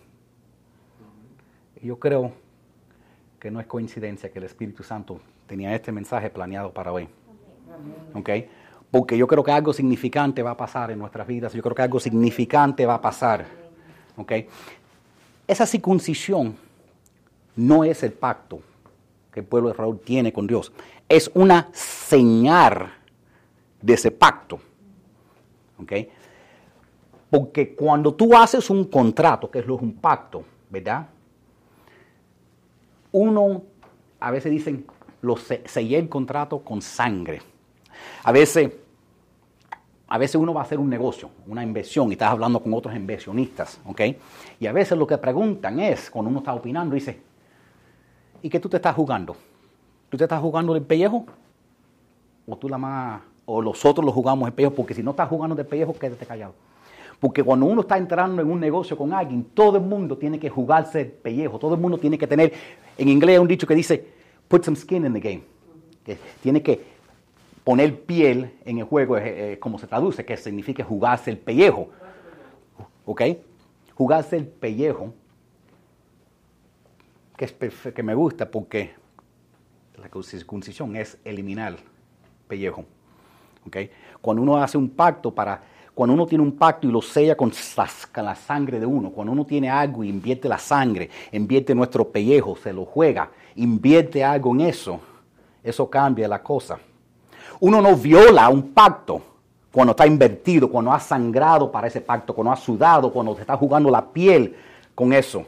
Y 1.80 1.86
yo 1.86 2.00
creo 2.00 2.32
que 3.38 3.50
no 3.50 3.60
es 3.60 3.66
coincidencia 3.66 4.30
que 4.32 4.38
el 4.38 4.44
Espíritu 4.44 4.82
Santo 4.82 5.20
tenía 5.50 5.74
este 5.74 5.90
mensaje 5.90 6.30
planeado 6.30 6.72
para 6.72 6.92
hoy. 6.92 7.08
¿Ok? 8.14 8.30
Porque 8.88 9.18
yo 9.18 9.26
creo 9.26 9.42
que 9.42 9.50
algo 9.50 9.72
significante 9.72 10.44
va 10.44 10.52
a 10.52 10.56
pasar 10.56 10.92
en 10.92 10.98
nuestras 11.00 11.26
vidas. 11.26 11.52
Yo 11.52 11.60
creo 11.60 11.74
que 11.74 11.82
algo 11.82 11.98
significante 11.98 12.86
va 12.86 12.94
a 12.94 13.00
pasar. 13.00 13.46
¿Ok? 14.16 14.32
Esa 15.48 15.66
circuncisión 15.66 16.56
no 17.56 17.82
es 17.82 18.04
el 18.04 18.12
pacto 18.12 18.60
que 19.32 19.40
el 19.40 19.46
pueblo 19.46 19.70
de 19.70 19.74
Israel 19.74 19.98
tiene 20.04 20.32
con 20.32 20.46
Dios. 20.46 20.72
Es 21.08 21.28
una 21.34 21.68
señal 21.72 22.92
de 23.82 23.94
ese 23.94 24.12
pacto. 24.12 24.60
¿Ok? 25.82 25.92
Porque 27.28 27.74
cuando 27.74 28.14
tú 28.14 28.36
haces 28.36 28.70
un 28.70 28.84
contrato, 28.84 29.50
que 29.50 29.58
es 29.58 29.66
un 29.66 29.94
pacto, 29.94 30.44
¿verdad? 30.68 31.08
Uno, 33.10 33.64
a 34.20 34.30
veces 34.30 34.52
dicen, 34.52 34.86
lo 35.22 35.36
sellé 35.36 35.98
el 35.98 36.08
contrato 36.08 36.60
con 36.60 36.82
sangre. 36.82 37.40
A 38.24 38.32
veces, 38.32 38.70
a 40.08 40.18
veces 40.18 40.36
uno 40.36 40.54
va 40.54 40.62
a 40.62 40.64
hacer 40.64 40.78
un 40.78 40.88
negocio, 40.88 41.30
una 41.46 41.62
inversión, 41.62 42.08
y 42.08 42.12
estás 42.12 42.30
hablando 42.30 42.62
con 42.62 42.72
otros 42.74 42.94
inversionistas, 42.94 43.80
¿ok? 43.86 44.00
Y 44.58 44.66
a 44.66 44.72
veces 44.72 44.96
lo 44.96 45.06
que 45.06 45.18
preguntan 45.18 45.80
es, 45.80 46.10
cuando 46.10 46.30
uno 46.30 46.40
está 46.40 46.54
opinando, 46.54 46.94
dice, 46.94 47.20
¿y 48.42 48.48
qué 48.48 48.58
tú 48.60 48.68
te 48.68 48.76
estás 48.76 48.94
jugando? 48.94 49.36
¿Tú 50.08 50.16
te 50.16 50.24
estás 50.24 50.40
jugando 50.40 50.74
del 50.74 50.82
pellejo? 50.82 51.26
¿O 52.46 52.56
tú 52.56 52.68
la 52.68 52.78
más, 52.78 53.20
o 53.46 53.62
los 53.62 53.84
otros 53.84 54.04
lo 54.04 54.12
jugamos 54.12 54.48
el 54.48 54.54
pellejo? 54.54 54.74
Porque 54.74 54.94
si 54.94 55.02
no 55.02 55.10
estás 55.10 55.28
jugando 55.28 55.54
del 55.54 55.66
pellejo, 55.66 55.92
quédate 55.92 56.26
callado. 56.26 56.54
Porque 57.20 57.44
cuando 57.44 57.66
uno 57.66 57.82
está 57.82 57.98
entrando 57.98 58.40
en 58.40 58.50
un 58.50 58.58
negocio 58.58 58.96
con 58.96 59.12
alguien, 59.12 59.44
todo 59.52 59.76
el 59.76 59.84
mundo 59.84 60.16
tiene 60.16 60.38
que 60.38 60.48
jugarse 60.48 61.02
el 61.02 61.06
pellejo, 61.08 61.58
todo 61.58 61.74
el 61.74 61.80
mundo 61.80 61.98
tiene 61.98 62.16
que 62.16 62.26
tener, 62.26 62.52
en 62.96 63.08
inglés 63.08 63.34
hay 63.34 63.42
un 63.42 63.46
dicho 63.46 63.66
que 63.66 63.74
dice, 63.74 64.19
put 64.50 64.64
some 64.64 64.76
skin 64.76 65.06
in 65.06 65.12
the 65.14 65.20
game. 65.20 65.42
Tiene 66.42 66.60
que 66.60 66.84
poner 67.62 68.00
piel 68.00 68.58
en 68.64 68.78
el 68.78 68.84
juego, 68.84 69.16
eh, 69.16 69.52
eh, 69.52 69.58
como 69.60 69.78
se 69.78 69.86
traduce, 69.86 70.24
que 70.24 70.36
significa 70.36 70.84
jugarse 70.84 71.30
el 71.30 71.38
pellejo. 71.38 71.88
¿Ok? 73.06 73.22
Jugarse 73.94 74.36
el 74.36 74.46
pellejo, 74.46 75.14
que, 77.36 77.44
es 77.44 77.52
que 77.94 78.02
me 78.02 78.14
gusta 78.14 78.50
porque 78.50 78.92
la 79.96 80.22
circuncisión 80.22 80.96
es 80.96 81.16
eliminar 81.24 81.76
pellejo. 82.48 82.84
¿Ok? 83.66 83.76
Cuando 84.20 84.42
uno 84.42 84.60
hace 84.60 84.76
un 84.76 84.90
pacto 84.90 85.32
para 85.32 85.62
cuando 85.94 86.14
uno 86.14 86.26
tiene 86.26 86.42
un 86.42 86.52
pacto 86.52 86.86
y 86.86 86.90
lo 86.90 87.02
sella 87.02 87.36
con, 87.36 87.52
la 88.16 88.34
sangre 88.34 88.80
de 88.80 88.86
uno, 88.86 89.10
cuando 89.10 89.32
uno 89.32 89.44
tiene 89.44 89.68
algo 89.68 90.04
y 90.04 90.08
invierte 90.08 90.48
la 90.48 90.58
sangre, 90.58 91.10
invierte 91.32 91.74
nuestro 91.74 92.08
pellejo, 92.08 92.56
se 92.56 92.72
lo 92.72 92.84
juega, 92.84 93.30
invierte 93.56 94.24
algo 94.24 94.52
en 94.54 94.62
eso, 94.62 95.00
eso 95.62 95.90
cambia 95.90 96.28
la 96.28 96.42
cosa. 96.42 96.78
Uno 97.60 97.82
no 97.82 97.96
viola 97.96 98.48
un 98.48 98.72
pacto 98.72 99.20
cuando 99.72 99.90
está 99.90 100.06
invertido, 100.06 100.70
cuando 100.70 100.92
ha 100.92 101.00
sangrado 101.00 101.70
para 101.70 101.86
ese 101.86 102.00
pacto, 102.00 102.34
cuando 102.34 102.52
ha 102.52 102.56
sudado, 102.56 103.12
cuando 103.12 103.34
se 103.34 103.42
está 103.42 103.56
jugando 103.56 103.90
la 103.90 104.04
piel 104.04 104.56
con 104.94 105.12
eso. 105.12 105.44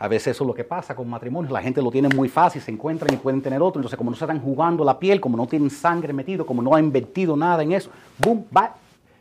A 0.00 0.06
veces 0.06 0.28
eso 0.28 0.44
es 0.44 0.48
lo 0.48 0.54
que 0.54 0.62
pasa 0.62 0.94
con 0.94 1.08
matrimonios. 1.08 1.52
La 1.52 1.60
gente 1.60 1.82
lo 1.82 1.90
tiene 1.90 2.08
muy 2.08 2.28
fácil, 2.28 2.62
se 2.62 2.70
encuentran 2.70 3.12
y 3.12 3.16
pueden 3.16 3.42
tener 3.42 3.60
otro. 3.60 3.80
Entonces, 3.80 3.98
como 3.98 4.10
no 4.10 4.16
se 4.16 4.24
están 4.24 4.40
jugando 4.40 4.84
la 4.84 4.96
piel, 4.96 5.20
como 5.20 5.36
no 5.36 5.46
tienen 5.48 5.70
sangre 5.70 6.12
metido, 6.12 6.46
como 6.46 6.62
no 6.62 6.74
han 6.74 6.84
invertido 6.84 7.36
nada 7.36 7.64
en 7.64 7.72
eso, 7.72 7.90
boom, 8.18 8.44
va, 8.56 8.76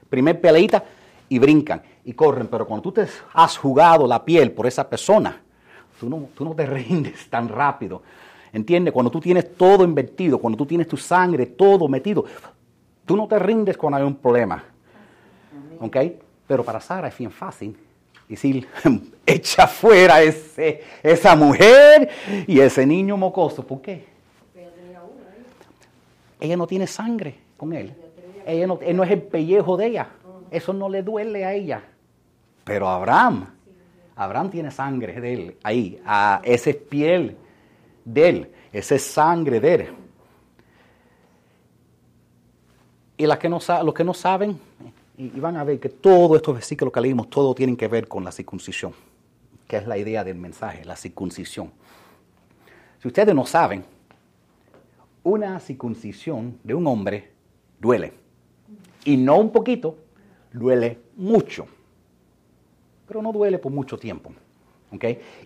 primer 0.10 0.40
peleita 0.40 0.84
y 1.30 1.40
brincan 1.40 1.82
y 2.04 2.14
corren. 2.14 2.48
Pero 2.48 2.66
cuando 2.66 2.84
tú 2.84 2.92
te 2.92 3.08
has 3.34 3.58
jugado 3.58 4.08
la 4.08 4.24
piel 4.24 4.52
por 4.52 4.68
esa 4.68 4.88
persona, 4.88 5.42
tú 6.00 6.10
no, 6.10 6.30
tú 6.36 6.46
no 6.46 6.56
te 6.56 6.66
rindes 6.68 7.30
tan 7.30 7.50
rápido. 7.50 8.02
¿Entiendes? 8.54 8.94
Cuando 8.94 9.12
tú 9.12 9.20
tienes 9.20 9.56
todo 9.56 9.84
invertido, 9.84 10.40
cuando 10.40 10.58
tú 10.58 10.66
tienes 10.66 10.88
tu 10.88 10.98
sangre 10.98 11.48
todo 11.48 11.88
metido, 11.88 12.26
tú 13.06 13.16
no 13.16 13.28
te 13.28 13.38
rindes 13.38 13.78
cuando 13.78 13.98
hay 13.98 14.04
un 14.04 14.16
problema. 14.16 14.64
¿Ok? 15.80 15.98
Pero 16.48 16.64
para 16.64 16.80
Sara 16.80 17.10
es 17.10 17.18
bien 17.18 17.32
fácil 17.32 17.78
decir, 18.28 18.68
echa 19.26 19.68
fuera 19.68 20.22
ese, 20.22 20.84
esa 21.04 21.36
mujer 21.36 22.10
y 22.48 22.60
ese 22.60 22.86
niño 22.86 23.18
mocoso. 23.18 23.66
¿Por 23.66 23.82
qué? 23.82 24.06
Ella 26.40 26.56
no 26.56 26.68
tiene 26.68 26.88
sangre 26.88 27.36
con 27.58 27.74
él. 27.74 27.94
No, 28.48 28.80
él 28.82 28.96
no 28.96 29.04
es 29.04 29.12
el 29.12 29.22
pellejo 29.24 29.76
de 29.76 29.88
ella. 29.88 30.10
Eso 30.50 30.72
no 30.72 30.88
le 30.88 31.04
duele 31.04 31.44
a 31.44 31.54
ella. 31.54 31.84
Pero 32.64 32.88
Abraham, 32.88 33.48
Abraham 34.16 34.50
tiene 34.50 34.72
sangre 34.72 35.20
de 35.20 35.34
él 35.34 35.58
ahí. 35.64 36.02
A 36.06 36.42
ese 36.44 36.74
piel 36.74 37.36
de 38.06 38.30
él, 38.30 38.52
esa 38.72 38.96
es 38.96 39.04
sangre 39.04 39.60
de 39.60 39.74
él. 39.74 39.88
Y 43.18 43.28
que 43.38 43.50
no, 43.50 43.60
los 43.84 43.94
que 43.94 44.04
no 44.04 44.14
saben, 44.14 44.60
y, 45.18 45.40
van 45.40 45.58
a 45.58 45.64
ver 45.64 45.80
que 45.80 45.90
todos 45.90 46.38
estos 46.38 46.54
versículos 46.54 46.94
que 46.94 47.02
leímos, 47.02 47.30
todo 47.30 47.54
tienen 47.56 47.76
que 47.76 47.88
ver 47.88 48.08
con 48.08 48.24
la 48.24 48.32
circuncisión, 48.32 48.94
que 49.68 49.78
es 49.78 49.88
la 49.88 49.98
idea 49.98 50.24
del 50.24 50.38
mensaje, 50.38 50.86
la 50.86 50.96
circuncisión. 50.96 51.72
Si 53.02 53.08
ustedes 53.08 53.34
no 53.34 53.46
saben, 53.46 53.84
una 55.24 55.60
circuncisión 55.60 56.60
de 56.64 56.74
un 56.74 56.86
hombre 56.88 57.32
duele. 57.80 58.27
Y 59.08 59.16
no 59.16 59.38
un 59.38 59.52
poquito, 59.52 59.96
duele 60.52 61.00
mucho. 61.16 61.66
Pero 63.08 63.22
no 63.22 63.32
duele 63.32 63.58
por 63.58 63.72
mucho 63.72 63.98
tiempo. 63.98 64.34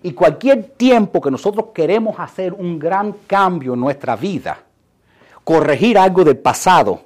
Y 0.01 0.13
cualquier 0.13 0.63
tiempo 0.69 1.21
que 1.21 1.29
nosotros 1.29 1.67
queremos 1.71 2.19
hacer 2.19 2.53
un 2.53 2.79
gran 2.79 3.13
cambio 3.27 3.75
en 3.75 3.79
nuestra 3.79 4.15
vida, 4.15 4.63
corregir 5.43 5.99
algo 5.99 6.23
del 6.23 6.39
pasado, 6.39 7.01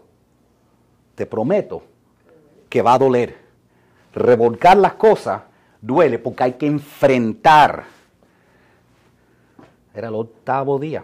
te 1.13 1.25
prometo 1.25 1.83
que 2.69 2.81
va 2.81 2.93
a 2.93 2.99
doler. 2.99 3.35
Revolcar 4.13 4.77
las 4.77 4.93
cosas 4.93 5.41
duele 5.81 6.19
porque 6.19 6.43
hay 6.45 6.53
que 6.53 6.67
enfrentar. 6.67 7.83
Era 9.93 10.07
el 10.07 10.15
octavo 10.15 10.79
día 10.79 11.03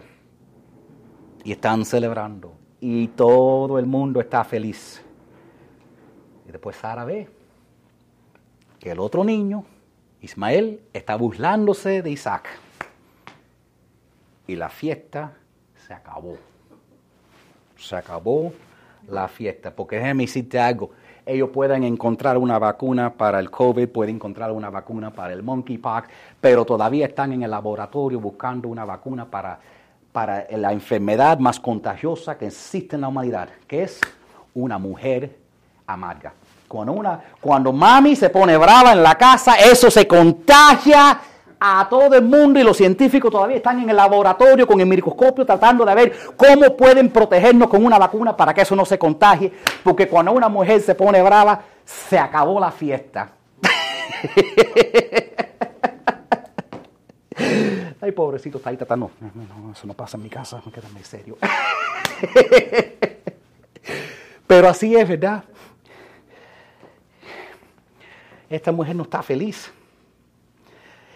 y 1.44 1.52
están 1.52 1.84
celebrando 1.84 2.54
y 2.80 3.08
todo 3.08 3.78
el 3.78 3.84
mundo 3.84 4.18
está 4.18 4.44
feliz. 4.44 5.02
Y 6.46 6.52
después 6.52 6.76
Sara 6.76 7.04
ve 7.04 7.28
que 8.78 8.90
el 8.90 8.98
otro 8.98 9.24
niño 9.24 9.64
Ismael 10.22 10.80
está 10.92 11.16
burlándose 11.16 12.00
de 12.00 12.10
Isaac. 12.10 12.48
Y 14.46 14.54
la 14.54 14.68
fiesta 14.68 15.34
se 15.86 15.92
acabó. 15.92 16.36
Se 17.76 17.96
acabó 17.96 18.52
la 19.08 19.26
fiesta. 19.26 19.74
Porque 19.74 19.96
déjeme 19.96 20.22
decirte 20.22 20.60
algo. 20.60 20.90
ellos 21.26 21.50
pueden 21.50 21.82
encontrar 21.82 22.38
una 22.38 22.58
vacuna 22.58 23.12
para 23.12 23.40
el 23.40 23.50
COVID, 23.50 23.88
pueden 23.88 24.16
encontrar 24.16 24.52
una 24.52 24.70
vacuna 24.70 25.12
para 25.12 25.32
el 25.32 25.42
monkeypox, 25.42 26.08
pero 26.40 26.64
todavía 26.64 27.06
están 27.06 27.32
en 27.32 27.42
el 27.42 27.50
laboratorio 27.50 28.20
buscando 28.20 28.68
una 28.68 28.84
vacuna 28.84 29.28
para, 29.28 29.60
para 30.12 30.46
la 30.50 30.72
enfermedad 30.72 31.38
más 31.38 31.58
contagiosa 31.58 32.38
que 32.38 32.46
existe 32.46 32.96
en 32.96 33.02
la 33.02 33.08
humanidad, 33.08 33.48
que 33.66 33.84
es 33.84 34.00
una 34.54 34.78
mujer 34.78 35.41
amarga. 35.86 36.32
Cuando, 36.68 36.92
una, 36.92 37.20
cuando 37.40 37.72
mami 37.72 38.16
se 38.16 38.30
pone 38.30 38.56
brava 38.56 38.92
en 38.92 39.02
la 39.02 39.14
casa, 39.16 39.56
eso 39.56 39.90
se 39.90 40.06
contagia 40.06 41.20
a 41.64 41.86
todo 41.88 42.16
el 42.16 42.22
mundo 42.22 42.58
y 42.58 42.64
los 42.64 42.76
científicos 42.76 43.30
todavía 43.30 43.58
están 43.58 43.78
en 43.80 43.88
el 43.90 43.94
laboratorio 43.96 44.66
con 44.66 44.80
el 44.80 44.86
microscopio 44.86 45.46
tratando 45.46 45.84
de 45.84 45.94
ver 45.94 46.12
cómo 46.36 46.76
pueden 46.76 47.10
protegernos 47.10 47.68
con 47.68 47.84
una 47.84 47.98
vacuna 47.98 48.36
para 48.36 48.52
que 48.52 48.62
eso 48.62 48.74
no 48.74 48.84
se 48.84 48.98
contagie, 48.98 49.52
porque 49.84 50.08
cuando 50.08 50.32
una 50.32 50.48
mujer 50.48 50.80
se 50.80 50.96
pone 50.96 51.22
brava, 51.22 51.62
se 51.84 52.18
acabó 52.18 52.58
la 52.58 52.72
fiesta. 52.72 53.30
Ay, 58.00 58.10
pobrecito, 58.10 58.58
está 58.58 58.70
ahí 58.70 58.76
tratando. 58.76 59.12
No, 59.20 59.70
eso 59.72 59.86
no 59.86 59.94
pasa 59.94 60.16
en 60.16 60.24
mi 60.24 60.30
casa, 60.30 60.60
no 60.64 60.72
queda 60.72 60.88
muy 60.92 61.04
serio. 61.04 61.38
Pero 64.48 64.68
así 64.68 64.96
es, 64.96 65.08
¿verdad? 65.08 65.44
Esta 68.52 68.70
mujer 68.70 68.94
no 68.94 69.04
está 69.04 69.22
feliz. 69.22 69.72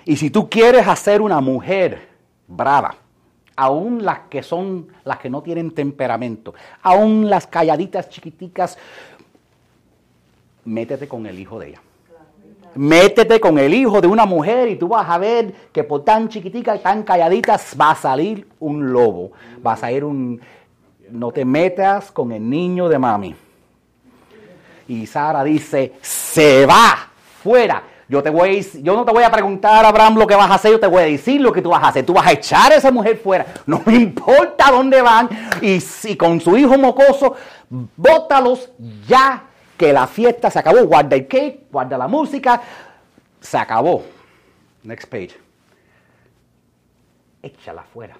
Y 0.06 0.16
si 0.16 0.30
tú 0.30 0.48
quieres 0.48 0.88
hacer 0.88 1.20
una 1.20 1.38
mujer 1.42 2.08
brava, 2.48 2.96
aún 3.54 4.02
las 4.02 4.20
que 4.30 4.42
son 4.42 4.88
las 5.04 5.18
que 5.18 5.28
no 5.28 5.42
tienen 5.42 5.70
temperamento, 5.70 6.54
aún 6.80 7.28
las 7.28 7.46
calladitas 7.46 8.08
chiquiticas, 8.08 8.78
métete 10.64 11.06
con 11.06 11.26
el 11.26 11.38
hijo 11.38 11.58
de 11.58 11.68
ella. 11.68 11.82
Métete 12.74 13.38
con 13.38 13.58
el 13.58 13.74
hijo 13.74 14.00
de 14.00 14.06
una 14.06 14.24
mujer 14.24 14.68
y 14.68 14.76
tú 14.76 14.88
vas 14.88 15.06
a 15.06 15.18
ver 15.18 15.52
que 15.72 15.84
por 15.84 16.04
tan 16.04 16.30
chiquitica 16.30 16.74
y 16.74 16.78
tan 16.78 17.02
calladitas 17.02 17.76
va 17.78 17.90
a 17.90 17.96
salir 17.96 18.48
un 18.60 18.90
lobo, 18.94 19.32
va 19.64 19.74
a 19.74 19.76
salir 19.76 20.04
un... 20.04 20.40
No 21.10 21.32
te 21.32 21.44
metas 21.44 22.10
con 22.10 22.32
el 22.32 22.48
niño 22.48 22.88
de 22.88 22.98
mami. 22.98 23.34
Y 24.88 25.04
Sara 25.06 25.44
dice, 25.44 25.94
se 26.00 26.64
va 26.64 27.10
fuera. 27.46 27.84
Yo, 28.08 28.22
te 28.24 28.30
voy, 28.30 28.60
yo 28.82 28.96
no 28.96 29.04
te 29.04 29.12
voy 29.12 29.22
a 29.22 29.30
preguntar, 29.30 29.84
Abraham, 29.84 30.16
lo 30.16 30.26
que 30.26 30.34
vas 30.34 30.50
a 30.50 30.54
hacer, 30.54 30.72
yo 30.72 30.80
te 30.80 30.88
voy 30.88 31.02
a 31.02 31.06
decir 31.06 31.40
lo 31.40 31.52
que 31.52 31.62
tú 31.62 31.70
vas 31.70 31.82
a 31.82 31.88
hacer. 31.88 32.04
Tú 32.04 32.12
vas 32.12 32.26
a 32.26 32.32
echar 32.32 32.72
a 32.72 32.74
esa 32.74 32.90
mujer 32.90 33.18
fuera. 33.18 33.46
No 33.66 33.82
me 33.86 33.94
importa 34.08 34.72
dónde 34.72 35.00
van. 35.00 35.28
Y 35.60 35.80
si 35.80 36.16
con 36.16 36.40
su 36.40 36.56
hijo 36.56 36.76
mocoso, 36.76 37.36
bótalos 37.96 38.70
ya 39.06 39.44
que 39.76 39.92
la 39.92 40.08
fiesta 40.08 40.50
se 40.50 40.58
acabó. 40.58 40.84
Guarda 40.86 41.14
el 41.14 41.28
cake, 41.28 41.66
guarda 41.70 41.96
la 41.96 42.08
música. 42.08 42.60
Se 43.40 43.56
acabó. 43.56 44.02
Next 44.82 45.08
page. 45.08 45.38
Échala 47.42 47.84
fuera. 47.84 48.16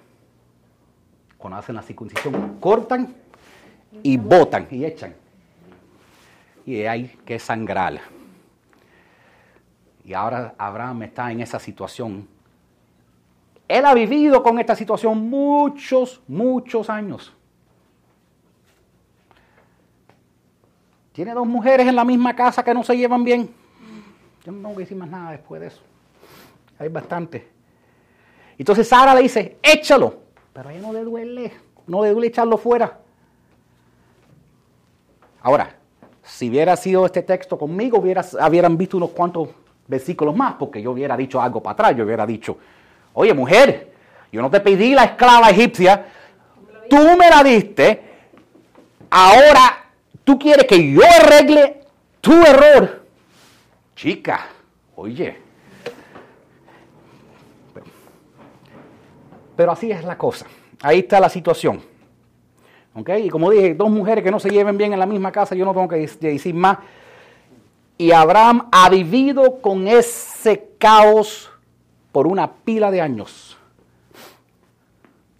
Cuando 1.37 1.59
hacen 1.59 1.75
la 1.75 1.81
circuncisión, 1.81 2.57
cortan 2.61 3.13
y 4.03 4.15
botan 4.15 4.67
y 4.71 4.85
echan. 4.85 5.13
Y 6.65 6.85
hay 6.85 7.07
que 7.25 7.39
sangrar. 7.39 7.99
Y 10.07 10.13
ahora 10.13 10.55
Abraham 10.57 11.03
está 11.03 11.29
en 11.33 11.41
esa 11.41 11.59
situación. 11.59 12.25
Él 13.67 13.85
ha 13.85 13.93
vivido 13.93 14.41
con 14.41 14.57
esta 14.57 14.73
situación 14.73 15.29
muchos, 15.29 16.21
muchos 16.29 16.89
años. 16.89 17.33
Tiene 21.11 21.33
dos 21.33 21.45
mujeres 21.45 21.85
en 21.85 21.95
la 21.97 22.05
misma 22.05 22.33
casa 22.33 22.63
que 22.63 22.73
no 22.73 22.85
se 22.85 22.95
llevan 22.95 23.25
bien. 23.25 23.53
Yo 24.45 24.53
no 24.53 24.69
voy 24.69 24.77
a 24.77 24.79
decir 24.85 24.95
más 24.95 25.09
nada 25.09 25.31
después 25.31 25.59
de 25.59 25.67
eso. 25.67 25.81
Hay 26.79 26.87
bastante. 26.87 27.45
Entonces 28.57 28.87
Sara 28.87 29.13
le 29.13 29.23
dice, 29.23 29.57
échalo. 29.61 30.21
Pero 30.53 30.69
a 30.69 30.73
no 30.73 30.93
le 30.93 31.03
duele. 31.03 31.51
No 31.85 32.01
le 32.01 32.11
duele 32.11 32.27
echarlo 32.27 32.57
fuera. 32.57 32.97
Ahora, 35.41 35.75
si 36.23 36.49
hubiera 36.49 36.77
sido 36.77 37.05
este 37.05 37.23
texto 37.23 37.57
conmigo, 37.57 37.99
hubieran 37.99 38.77
visto 38.77 38.95
unos 38.95 39.09
cuantos 39.09 39.49
versículos 39.87 40.35
más, 40.35 40.55
porque 40.55 40.81
yo 40.81 40.91
hubiera 40.91 41.15
dicho 41.15 41.41
algo 41.41 41.61
para 41.61 41.73
atrás, 41.73 41.95
yo 41.95 42.03
hubiera 42.03 42.25
dicho, 42.25 42.57
oye 43.13 43.33
mujer, 43.33 43.93
yo 44.31 44.41
no 44.41 44.49
te 44.49 44.59
pedí 44.59 44.93
la 44.93 45.05
esclava 45.05 45.49
egipcia, 45.49 46.05
tú 46.89 46.97
me 47.17 47.29
la 47.29 47.43
diste, 47.43 48.01
ahora 49.09 49.85
tú 50.23 50.37
quieres 50.37 50.65
que 50.65 50.91
yo 50.91 51.01
arregle 51.03 51.81
tu 52.21 52.33
error. 52.33 53.05
Chica, 53.95 54.47
oye. 54.95 55.37
Pero 59.55 59.71
así 59.71 59.91
es 59.91 60.03
la 60.03 60.17
cosa, 60.17 60.45
ahí 60.81 60.99
está 60.99 61.19
la 61.19 61.29
situación. 61.29 61.81
¿Ok? 62.93 63.09
Y 63.23 63.29
como 63.29 63.51
dije, 63.51 63.75
dos 63.75 63.89
mujeres 63.89 64.23
que 64.23 64.31
no 64.31 64.39
se 64.39 64.49
lleven 64.49 64.75
bien 64.75 64.91
en 64.91 64.99
la 64.99 65.05
misma 65.05 65.31
casa, 65.31 65.55
yo 65.55 65.65
no 65.65 65.73
tengo 65.73 65.87
que 65.87 66.07
decir 66.19 66.53
más. 66.55 66.79
Y 67.97 68.11
Abraham 68.11 68.67
ha 68.71 68.89
vivido 68.89 69.59
con 69.59 69.87
ese 69.87 70.69
caos 70.77 71.49
por 72.11 72.27
una 72.27 72.51
pila 72.51 72.91
de 72.91 73.01
años. 73.01 73.57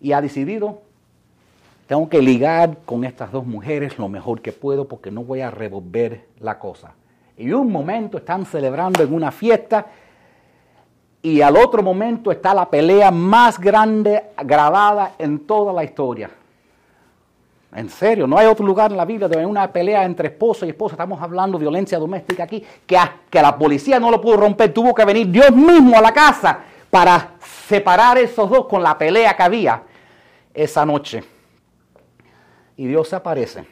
Y 0.01 0.11
ha 0.11 0.21
decidido, 0.21 0.81
tengo 1.87 2.09
que 2.09 2.21
ligar 2.21 2.77
con 2.85 3.03
estas 3.03 3.31
dos 3.31 3.45
mujeres 3.45 3.97
lo 3.97 4.09
mejor 4.09 4.41
que 4.41 4.51
puedo 4.51 4.87
porque 4.87 5.11
no 5.11 5.23
voy 5.23 5.41
a 5.41 5.51
revolver 5.51 6.25
la 6.39 6.57
cosa. 6.57 6.93
Y 7.37 7.51
un 7.51 7.71
momento 7.71 8.17
están 8.17 8.45
celebrando 8.45 9.03
en 9.03 9.13
una 9.13 9.31
fiesta 9.31 9.87
y 11.21 11.41
al 11.41 11.57
otro 11.57 11.83
momento 11.83 12.31
está 12.31 12.53
la 12.53 12.69
pelea 12.69 13.11
más 13.11 13.59
grande 13.59 14.31
grabada 14.43 15.13
en 15.19 15.39
toda 15.39 15.73
la 15.73 15.83
historia. 15.83 16.31
En 17.77 17.91
serio, 17.91 18.25
no 18.25 18.39
hay 18.39 18.47
otro 18.47 18.65
lugar 18.65 18.89
en 18.89 18.97
la 18.97 19.05
Biblia 19.05 19.27
donde 19.27 19.37
hay 19.37 19.45
una 19.45 19.71
pelea 19.71 20.03
entre 20.03 20.29
esposo 20.29 20.65
y 20.65 20.69
esposa. 20.69 20.95
Estamos 20.95 21.21
hablando 21.21 21.59
de 21.59 21.61
violencia 21.61 21.99
doméstica 21.99 22.45
aquí, 22.45 22.65
que, 22.87 22.97
que 23.29 23.39
la 23.39 23.55
policía 23.55 23.99
no 23.99 24.09
lo 24.09 24.19
pudo 24.19 24.37
romper. 24.37 24.73
Tuvo 24.73 24.95
que 24.95 25.05
venir 25.05 25.29
Dios 25.29 25.51
mismo 25.51 25.95
a 25.95 26.01
la 26.01 26.11
casa 26.11 26.61
para 26.89 27.35
separar 27.39 28.17
esos 28.17 28.49
dos 28.49 28.65
con 28.65 28.81
la 28.81 28.97
pelea 28.97 29.37
que 29.37 29.43
había 29.43 29.83
esa 30.55 30.87
noche. 30.87 31.23
Y 32.77 32.87
Dios 32.87 33.09
se 33.09 33.15
aparece. 33.15 33.63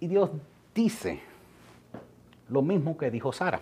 Y 0.00 0.08
Dios 0.08 0.30
dice 0.74 1.20
lo 2.48 2.60
mismo 2.60 2.98
que 2.98 3.08
dijo 3.08 3.32
Sara. 3.32 3.60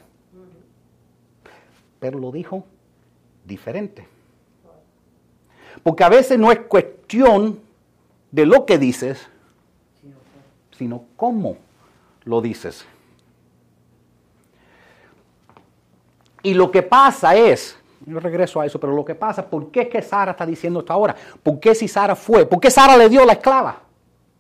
Pero 1.99 2.19
lo 2.19 2.33
dijo 2.33 2.65
diferente. 3.45 4.20
Porque 5.83 6.05
a 6.05 6.09
veces 6.09 6.39
no 6.39 6.53
es 6.53 6.61
cuestión 6.61 7.61
de 8.31 8.47
lo 8.47 8.67
que 8.67 8.79
dices, 8.79 9.29
sino 10.77 11.05
cómo 11.17 11.57
lo 12.25 12.41
dices. 12.41 12.87
Y 16.43 16.55
lo 16.55 16.71
que 16.71 16.83
pasa 16.83 17.35
es, 17.35 17.79
yo 18.07 18.19
regreso 18.19 18.61
a 18.61 18.67
eso, 18.67 18.81
pero 18.81 18.95
lo 18.95 19.05
que 19.05 19.15
pasa, 19.15 19.45
¿por 19.49 19.71
qué 19.71 19.83
es 19.83 19.89
que 19.89 20.01
Sara 20.01 20.33
está 20.33 20.47
diciendo 20.47 20.81
esto 20.81 20.93
ahora? 20.93 21.15
¿Por 21.43 21.61
qué 21.61 21.75
si 21.75 21.87
Sara 21.87 22.17
fue? 22.17 22.47
¿Por 22.47 22.61
qué 22.61 22.71
Sara 22.71 22.97
le 22.97 23.09
dio 23.09 23.25
la 23.27 23.35
esclava? 23.35 23.83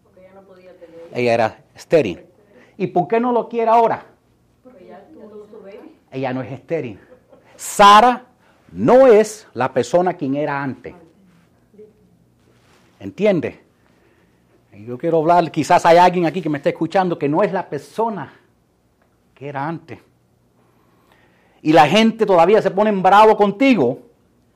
Porque 0.03 0.21
ella 0.21 0.33
no 0.35 0.43
podía 0.43 0.75
tener. 0.77 1.09
Ella 1.13 1.35
era 1.35 1.59
estéril. 1.75 2.25
¿Y 2.79 2.87
por 2.87 3.07
qué 3.07 3.21
no 3.21 3.33
lo 3.33 3.49
quiere 3.49 3.71
ahora? 3.71 4.07
Porque 4.65 4.85
ella 4.85 5.05
tuvo 5.13 5.47
su 5.47 5.61
baby. 5.63 5.95
Ella 6.11 6.33
no 6.33 6.41
es 6.41 6.53
estéril. 6.53 6.99
Sara 7.57 8.25
no 8.73 9.07
es 9.07 9.47
la 9.53 9.73
persona 9.73 10.15
quien 10.15 10.37
era 10.37 10.63
antes. 10.63 10.95
¿Entiende? 13.01 13.61
Yo 14.87 14.97
quiero 14.99 15.19
hablar, 15.19 15.51
quizás 15.51 15.85
hay 15.85 15.97
alguien 15.97 16.27
aquí 16.27 16.41
que 16.41 16.49
me 16.49 16.59
esté 16.59 16.71
escuchando 16.71 17.19
que 17.19 17.29
no 17.29 17.43
es 17.43 17.53
la 17.53 17.69
persona 17.69 18.33
que 19.35 19.49
era 19.49 19.67
antes. 19.67 19.99
Y 21.63 21.73
la 21.73 21.89
gente 21.89 22.25
todavía 22.25 22.63
se 22.63 22.71
pone 22.71 22.93
bravo 22.93 23.37
contigo, 23.37 23.99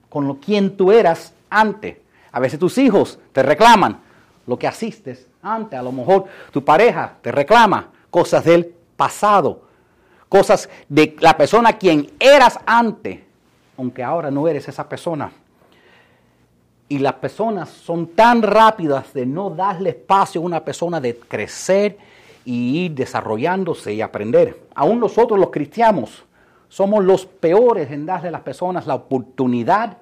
con 0.08 0.28
lo 0.28 0.38
quien 0.38 0.76
tú 0.76 0.92
eras 0.92 1.34
antes. 1.50 1.96
A 2.30 2.38
veces 2.38 2.58
tus 2.58 2.78
hijos 2.78 3.18
te 3.32 3.42
reclaman 3.42 4.00
lo 4.46 4.58
que 4.58 4.68
asistes 4.68 5.26
antes. 5.42 5.78
A 5.78 5.82
lo 5.82 5.90
mejor 5.90 6.26
tu 6.52 6.64
pareja 6.64 7.16
te 7.20 7.32
reclama 7.32 7.90
cosas 8.10 8.44
del 8.44 8.66
pasado, 8.96 9.62
cosas 10.28 10.68
de 10.88 11.16
la 11.20 11.36
persona 11.36 11.72
quien 11.74 12.12
eras 12.20 12.58
antes, 12.66 13.20
aunque 13.76 14.02
ahora 14.02 14.30
no 14.30 14.46
eres 14.46 14.68
esa 14.68 14.88
persona. 14.88 15.32
Y 16.94 16.98
las 17.00 17.14
personas 17.14 17.70
son 17.70 18.06
tan 18.06 18.40
rápidas 18.40 19.12
de 19.12 19.26
no 19.26 19.50
darle 19.50 19.90
espacio 19.90 20.40
a 20.40 20.44
una 20.44 20.64
persona 20.64 21.00
de 21.00 21.18
crecer 21.18 21.98
y 22.44 22.84
ir 22.84 22.92
desarrollándose 22.92 23.92
y 23.92 24.00
aprender. 24.00 24.68
Aún 24.76 25.00
nosotros 25.00 25.40
los 25.40 25.50
cristianos 25.50 26.24
somos 26.68 27.02
los 27.04 27.26
peores 27.26 27.90
en 27.90 28.06
darle 28.06 28.28
a 28.28 28.30
las 28.30 28.42
personas 28.42 28.86
la 28.86 28.94
oportunidad 28.94 29.96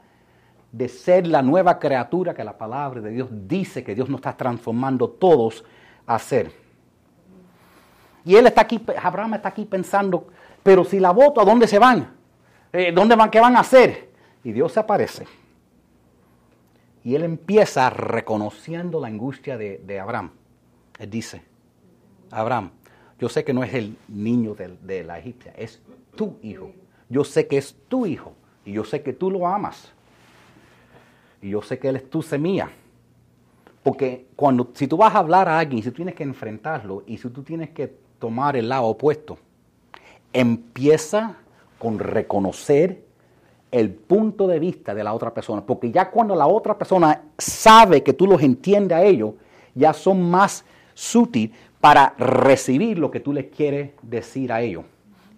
de 0.70 0.86
ser 0.86 1.26
la 1.26 1.40
nueva 1.40 1.78
criatura 1.78 2.34
que 2.34 2.44
la 2.44 2.58
palabra 2.58 3.00
de 3.00 3.08
Dios 3.08 3.28
dice 3.30 3.82
que 3.82 3.94
Dios 3.94 4.10
nos 4.10 4.18
está 4.18 4.36
transformando 4.36 5.08
todos 5.08 5.64
hacer. 6.06 6.52
Y 8.22 8.36
él 8.36 8.48
está 8.48 8.60
aquí, 8.60 8.84
Abraham 9.02 9.32
está 9.32 9.48
aquí 9.48 9.64
pensando, 9.64 10.26
pero 10.62 10.84
si 10.84 11.00
la 11.00 11.10
voto, 11.12 11.40
¿a 11.40 11.44
dónde 11.46 11.66
se 11.66 11.78
van? 11.78 12.12
Eh, 12.70 12.92
¿Dónde 12.94 13.16
van? 13.16 13.30
¿Qué 13.30 13.40
van 13.40 13.56
a 13.56 13.60
hacer? 13.60 14.10
Y 14.44 14.52
Dios 14.52 14.72
se 14.72 14.80
aparece. 14.80 15.26
Y 17.04 17.14
él 17.14 17.24
empieza 17.24 17.90
reconociendo 17.90 19.00
la 19.00 19.08
angustia 19.08 19.56
de, 19.56 20.00
Abraham. 20.00 20.30
Él 20.98 21.10
dice, 21.10 21.42
Abraham, 22.30 22.70
yo 23.18 23.28
sé 23.28 23.44
que 23.44 23.52
no 23.52 23.64
es 23.64 23.74
el 23.74 23.96
niño 24.08 24.54
de, 24.54 24.76
de 24.82 25.02
la 25.02 25.18
egipcia, 25.18 25.52
es 25.56 25.82
tu 26.14 26.36
hijo. 26.42 26.72
Yo 27.08 27.24
sé 27.24 27.46
que 27.46 27.58
es 27.58 27.76
tu 27.88 28.06
hijo 28.06 28.34
y 28.64 28.72
yo 28.72 28.84
sé 28.84 29.02
que 29.02 29.12
tú 29.12 29.30
lo 29.30 29.46
amas. 29.46 29.92
Y 31.40 31.50
yo 31.50 31.62
sé 31.62 31.78
que 31.78 31.88
él 31.88 31.96
es 31.96 32.08
tu 32.08 32.22
semilla. 32.22 32.70
Porque 33.82 34.28
cuando, 34.36 34.70
si 34.74 34.86
tú 34.86 34.96
vas 34.96 35.14
a 35.14 35.18
hablar 35.18 35.48
a 35.48 35.58
alguien, 35.58 35.82
si 35.82 35.90
tú 35.90 35.96
tienes 35.96 36.14
que 36.14 36.22
enfrentarlo 36.22 37.02
y 37.06 37.18
si 37.18 37.28
tú 37.30 37.42
tienes 37.42 37.70
que 37.70 37.88
tomar 38.18 38.56
el 38.56 38.68
lado 38.68 38.84
opuesto, 38.84 39.38
empieza 40.32 41.36
con 41.78 41.98
reconocer 41.98 43.04
el 43.72 43.90
punto 43.90 44.46
de 44.46 44.60
vista 44.60 44.94
de 44.94 45.02
la 45.02 45.14
otra 45.14 45.34
persona. 45.34 45.64
Porque 45.64 45.90
ya 45.90 46.10
cuando 46.10 46.36
la 46.36 46.46
otra 46.46 46.78
persona 46.78 47.22
sabe 47.38 48.02
que 48.02 48.12
tú 48.12 48.26
los 48.26 48.42
entiendes 48.42 48.96
a 48.96 49.02
ellos, 49.02 49.34
ya 49.74 49.92
son 49.92 50.30
más 50.30 50.64
sutil 50.94 51.52
para 51.80 52.14
recibir 52.18 52.98
lo 52.98 53.10
que 53.10 53.18
tú 53.18 53.32
les 53.32 53.46
quieres 53.46 53.90
decir 54.02 54.52
a 54.52 54.60
ellos. 54.60 54.84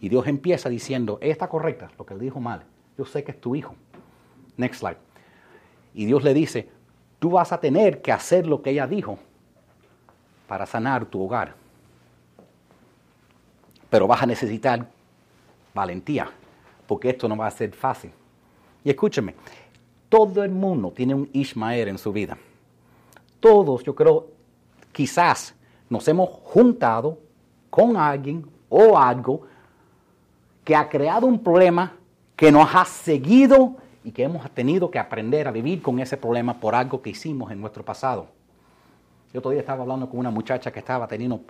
Y 0.00 0.08
Dios 0.08 0.26
empieza 0.26 0.68
diciendo, 0.68 1.18
está 1.22 1.48
correcta, 1.48 1.90
lo 1.96 2.04
que 2.04 2.14
le 2.14 2.20
dijo 2.20 2.40
mal. 2.40 2.64
Yo 2.98 3.06
sé 3.06 3.24
que 3.24 3.30
es 3.30 3.40
tu 3.40 3.54
hijo. 3.54 3.74
Next 4.56 4.80
slide. 4.80 4.98
Y 5.94 6.04
Dios 6.04 6.24
le 6.24 6.34
dice, 6.34 6.68
tú 7.20 7.30
vas 7.30 7.52
a 7.52 7.60
tener 7.60 8.02
que 8.02 8.12
hacer 8.12 8.46
lo 8.46 8.60
que 8.60 8.70
ella 8.70 8.86
dijo 8.86 9.18
para 10.48 10.66
sanar 10.66 11.06
tu 11.06 11.22
hogar. 11.22 11.54
Pero 13.88 14.08
vas 14.08 14.22
a 14.22 14.26
necesitar 14.26 14.88
valentía, 15.72 16.28
porque 16.86 17.10
esto 17.10 17.28
no 17.28 17.36
va 17.36 17.46
a 17.46 17.50
ser 17.50 17.72
fácil. 17.72 18.10
Y 18.84 18.90
escúcheme, 18.90 19.34
todo 20.08 20.44
el 20.44 20.50
mundo 20.50 20.92
tiene 20.94 21.14
un 21.14 21.28
Ismael 21.32 21.88
en 21.88 21.98
su 21.98 22.12
vida. 22.12 22.36
Todos, 23.40 23.82
yo 23.82 23.94
creo, 23.94 24.28
quizás 24.92 25.54
nos 25.88 26.06
hemos 26.06 26.28
juntado 26.28 27.18
con 27.70 27.96
alguien 27.96 28.46
o 28.68 28.96
algo 28.96 29.42
que 30.62 30.76
ha 30.76 30.88
creado 30.88 31.26
un 31.26 31.38
problema 31.38 31.94
que 32.36 32.52
nos 32.52 32.74
ha 32.74 32.84
seguido 32.84 33.76
y 34.04 34.12
que 34.12 34.22
hemos 34.22 34.48
tenido 34.50 34.90
que 34.90 34.98
aprender 34.98 35.48
a 35.48 35.50
vivir 35.50 35.80
con 35.80 35.98
ese 35.98 36.16
problema 36.16 36.60
por 36.60 36.74
algo 36.74 37.00
que 37.00 37.10
hicimos 37.10 37.50
en 37.50 37.60
nuestro 37.60 37.84
pasado. 37.84 38.28
Yo 39.32 39.40
todavía 39.40 39.60
estaba 39.60 39.82
hablando 39.82 40.08
con 40.08 40.20
una 40.20 40.30
muchacha 40.30 40.70
que 40.70 40.78
estaba 40.78 41.08
teniendo 41.08 41.40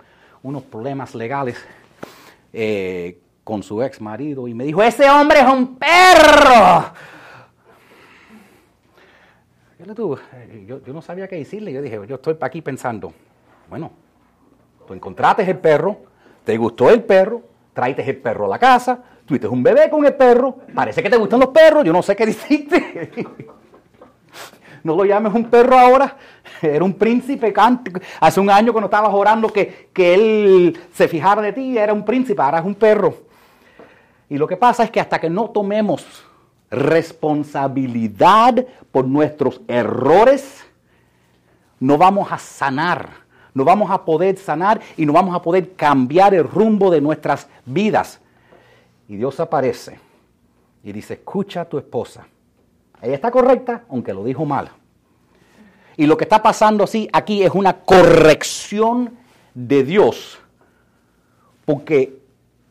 unos 0.41 0.63
problemas 0.63 1.13
legales 1.15 1.57
eh, 2.53 3.19
con 3.43 3.61
su 3.61 3.81
ex 3.83 4.01
marido 4.01 4.47
y 4.47 4.53
me 4.53 4.63
dijo, 4.63 4.81
ese 4.81 5.09
hombre 5.09 5.41
es 5.41 5.47
un 5.47 5.75
perro. 5.75 6.91
Yo, 9.77 10.79
yo, 10.85 10.93
no 10.93 11.01
sabía 11.01 11.27
qué 11.27 11.35
decirle, 11.35 11.73
yo 11.73 11.81
dije, 11.81 11.99
yo 12.07 12.15
estoy 12.15 12.37
aquí 12.39 12.61
pensando, 12.61 13.11
bueno, 13.69 13.91
tú 14.87 14.93
encontraste 14.93 15.43
el 15.43 15.57
perro, 15.57 15.97
te 16.45 16.55
gustó 16.55 16.89
el 16.89 17.03
perro, 17.03 17.41
traiste 17.73 18.09
el 18.09 18.17
perro 18.17 18.45
a 18.45 18.47
la 18.47 18.57
casa, 18.57 19.03
tuviste 19.25 19.49
un 19.49 19.61
bebé 19.61 19.89
con 19.89 20.05
el 20.05 20.13
perro, 20.13 20.59
parece 20.73 21.03
que 21.03 21.09
te 21.09 21.17
gustan 21.17 21.41
los 21.41 21.49
perros, 21.49 21.83
yo 21.83 21.91
no 21.91 22.01
sé 22.01 22.15
qué 22.15 22.25
dijiste. 22.25 23.11
no 24.83 24.95
lo 24.95 25.03
llames 25.03 25.33
un 25.33 25.49
perro 25.49 25.77
ahora, 25.77 26.15
era 26.61 26.83
un 26.83 26.93
príncipe. 26.93 27.53
Hace 28.21 28.39
un 28.39 28.49
año 28.49 28.71
cuando 28.71 28.85
estabas 28.85 29.13
orando 29.13 29.49
que, 29.49 29.89
que 29.91 30.13
él 30.13 30.79
se 30.93 31.09
fijara 31.09 31.41
de 31.41 31.51
ti, 31.51 31.77
era 31.77 31.91
un 31.91 32.05
príncipe, 32.05 32.41
ahora 32.41 32.59
es 32.59 32.65
un 32.65 32.75
perro. 32.75 33.13
Y 34.29 34.37
lo 34.37 34.47
que 34.47 34.55
pasa 34.55 34.85
es 34.85 34.89
que 34.91 35.01
hasta 35.01 35.19
que 35.19 35.29
no 35.29 35.49
tomemos 35.49 36.25
responsabilidad 36.69 38.65
por 38.91 39.05
nuestros 39.05 39.61
errores, 39.67 40.63
no 41.79 41.97
vamos 41.97 42.31
a 42.31 42.37
sanar 42.37 43.25
no 43.55 43.63
vamos 43.63 43.89
a 43.89 44.03
poder 44.03 44.37
sanar 44.37 44.81
y 44.97 45.05
no 45.05 45.13
vamos 45.13 45.33
a 45.33 45.41
poder 45.41 45.75
cambiar 45.75 46.35
el 46.35 46.43
rumbo 46.43 46.91
de 46.91 46.99
nuestras 46.99 47.47
vidas. 47.65 48.19
Y 49.07 49.15
Dios 49.15 49.39
aparece 49.39 49.97
y 50.83 50.91
dice, 50.91 51.13
escucha 51.13 51.61
a 51.61 51.65
tu 51.65 51.77
esposa. 51.77 52.27
Ella 53.01 53.15
está 53.15 53.31
correcta, 53.31 53.85
aunque 53.89 54.13
lo 54.13 54.25
dijo 54.25 54.43
mal. 54.43 54.71
Y 55.95 56.05
lo 56.05 56.17
que 56.17 56.25
está 56.25 56.43
pasando 56.43 56.83
así 56.83 57.07
aquí 57.13 57.43
es 57.43 57.51
una 57.51 57.77
corrección 57.79 59.17
de 59.53 59.85
Dios. 59.85 60.37
Porque 61.63 62.19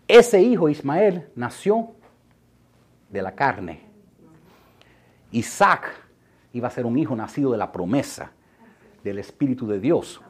ese 0.07 0.43
hijo 0.43 0.69
Ismael 0.69 1.29
nació 1.35 1.93
de 3.09 3.23
la 3.23 3.35
carne. 3.35 3.81
Isaac 5.35 5.93
iba 6.53 6.69
a 6.69 6.71
ser 6.71 6.87
un 6.87 6.97
hijo 6.97 7.17
nacido 7.17 7.51
de 7.51 7.59
la 7.59 7.73
promesa 7.73 8.31
del 9.03 9.19
Espíritu 9.19 9.67
de 9.67 9.81
Dios. 9.81 10.21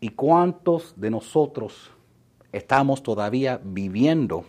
¿Y 0.00 0.10
cuántos 0.10 0.94
de 1.00 1.10
nosotros 1.10 1.90
estamos 2.52 3.02
todavía 3.02 3.60
viviendo 3.62 4.44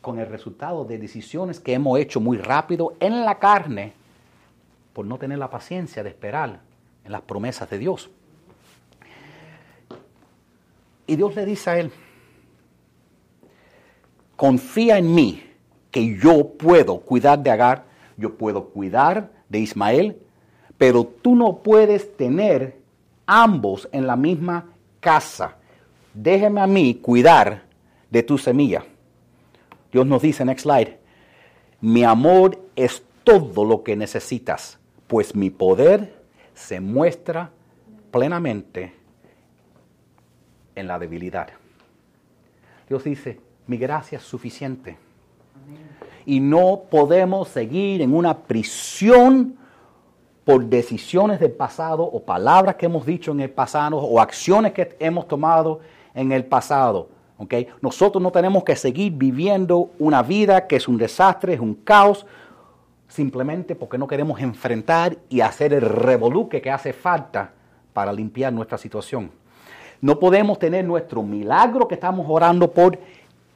con 0.00 0.18
el 0.18 0.26
resultado 0.26 0.84
de 0.84 0.98
decisiones 0.98 1.60
que 1.60 1.72
hemos 1.72 1.98
hecho 1.98 2.20
muy 2.20 2.36
rápido 2.36 2.94
en 3.00 3.24
la 3.24 3.38
carne 3.38 3.94
por 4.92 5.06
no 5.06 5.18
tener 5.18 5.38
la 5.38 5.50
paciencia 5.50 6.02
de 6.02 6.10
esperar 6.10 6.60
en 7.04 7.12
las 7.12 7.22
promesas 7.22 7.68
de 7.70 7.78
Dios? 7.78 8.10
Y 11.06 11.16
Dios 11.16 11.34
le 11.34 11.44
dice 11.46 11.70
a 11.70 11.78
él, 11.78 11.90
confía 14.36 14.98
en 14.98 15.14
mí, 15.14 15.42
que 15.90 16.18
yo 16.18 16.48
puedo 16.48 16.98
cuidar 16.98 17.38
de 17.38 17.52
Agar, 17.52 17.84
yo 18.16 18.36
puedo 18.36 18.70
cuidar 18.70 19.30
de 19.48 19.60
Ismael, 19.60 20.18
pero 20.78 21.04
tú 21.04 21.36
no 21.36 21.62
puedes 21.62 22.16
tener 22.16 22.78
ambos 23.26 23.88
en 23.92 24.06
la 24.06 24.16
misma 24.16 24.66
casa. 25.00 25.56
Déjeme 26.12 26.60
a 26.60 26.66
mí 26.66 26.94
cuidar 26.96 27.62
de 28.10 28.22
tu 28.22 28.38
semilla. 28.38 28.84
Dios 29.92 30.06
nos 30.06 30.22
dice, 30.22 30.44
next 30.44 30.62
slide, 30.64 30.98
mi 31.80 32.04
amor 32.04 32.58
es 32.76 33.02
todo 33.22 33.64
lo 33.64 33.82
que 33.82 33.96
necesitas, 33.96 34.78
pues 35.06 35.34
mi 35.34 35.50
poder 35.50 36.22
se 36.54 36.80
muestra 36.80 37.50
plenamente 38.10 38.94
en 40.74 40.86
la 40.86 40.98
debilidad. 40.98 41.48
Dios 42.88 43.04
dice, 43.04 43.40
mi 43.66 43.76
gracia 43.76 44.18
es 44.18 44.24
suficiente. 44.24 44.96
Y 46.26 46.40
no 46.40 46.82
podemos 46.90 47.48
seguir 47.48 48.00
en 48.02 48.14
una 48.14 48.38
prisión 48.38 49.56
por 50.44 50.64
decisiones 50.66 51.40
del 51.40 51.52
pasado 51.52 52.02
o 52.04 52.22
palabras 52.22 52.76
que 52.76 52.86
hemos 52.86 53.06
dicho 53.06 53.32
en 53.32 53.40
el 53.40 53.50
pasado 53.50 53.98
o 53.98 54.20
acciones 54.20 54.72
que 54.72 54.96
hemos 55.00 55.26
tomado 55.26 55.80
en 56.14 56.32
el 56.32 56.44
pasado. 56.44 57.08
Nosotros 57.80 58.22
no 58.22 58.30
tenemos 58.30 58.64
que 58.64 58.76
seguir 58.76 59.12
viviendo 59.12 59.90
una 59.98 60.22
vida 60.22 60.66
que 60.66 60.76
es 60.76 60.88
un 60.88 60.96
desastre, 60.96 61.54
es 61.54 61.60
un 61.60 61.74
caos, 61.74 62.26
simplemente 63.08 63.74
porque 63.74 63.98
no 63.98 64.06
queremos 64.06 64.40
enfrentar 64.40 65.16
y 65.28 65.40
hacer 65.40 65.72
el 65.72 65.82
revoluque 65.82 66.62
que 66.62 66.70
hace 66.70 66.92
falta 66.92 67.52
para 67.92 68.12
limpiar 68.12 68.52
nuestra 68.52 68.78
situación. 68.78 69.30
No 70.00 70.18
podemos 70.18 70.58
tener 70.58 70.84
nuestro 70.84 71.22
milagro 71.22 71.88
que 71.88 71.94
estamos 71.94 72.26
orando 72.28 72.70
por 72.70 72.98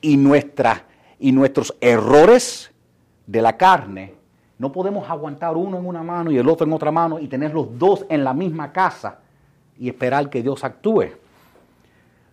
y, 0.01 0.17
nuestra, 0.17 0.85
y 1.19 1.33
nuestros 1.33 1.77
errores 1.81 2.71
de 3.27 3.43
la 3.43 3.57
carne 3.57 4.15
no 4.59 4.73
podemos 4.73 5.09
aguantar 5.09 5.57
uno 5.57 5.79
en 5.79 5.87
una 5.87 6.03
mano 6.03 6.31
y 6.31 6.39
el 6.39 6.49
otro 6.49 6.67
en 6.67 6.73
otra 6.73 6.91
mano 6.91 7.19
y 7.19 7.29
tener 7.29 7.55
los 7.55 7.79
dos 7.79 8.05
en 8.09 8.25
la 8.25 8.35
misma 8.35 8.73
casa 8.73 9.21
y 9.79 9.89
esperar 9.89 10.29
que 10.29 10.43
Dios 10.43 10.65
actúe. 10.65 11.11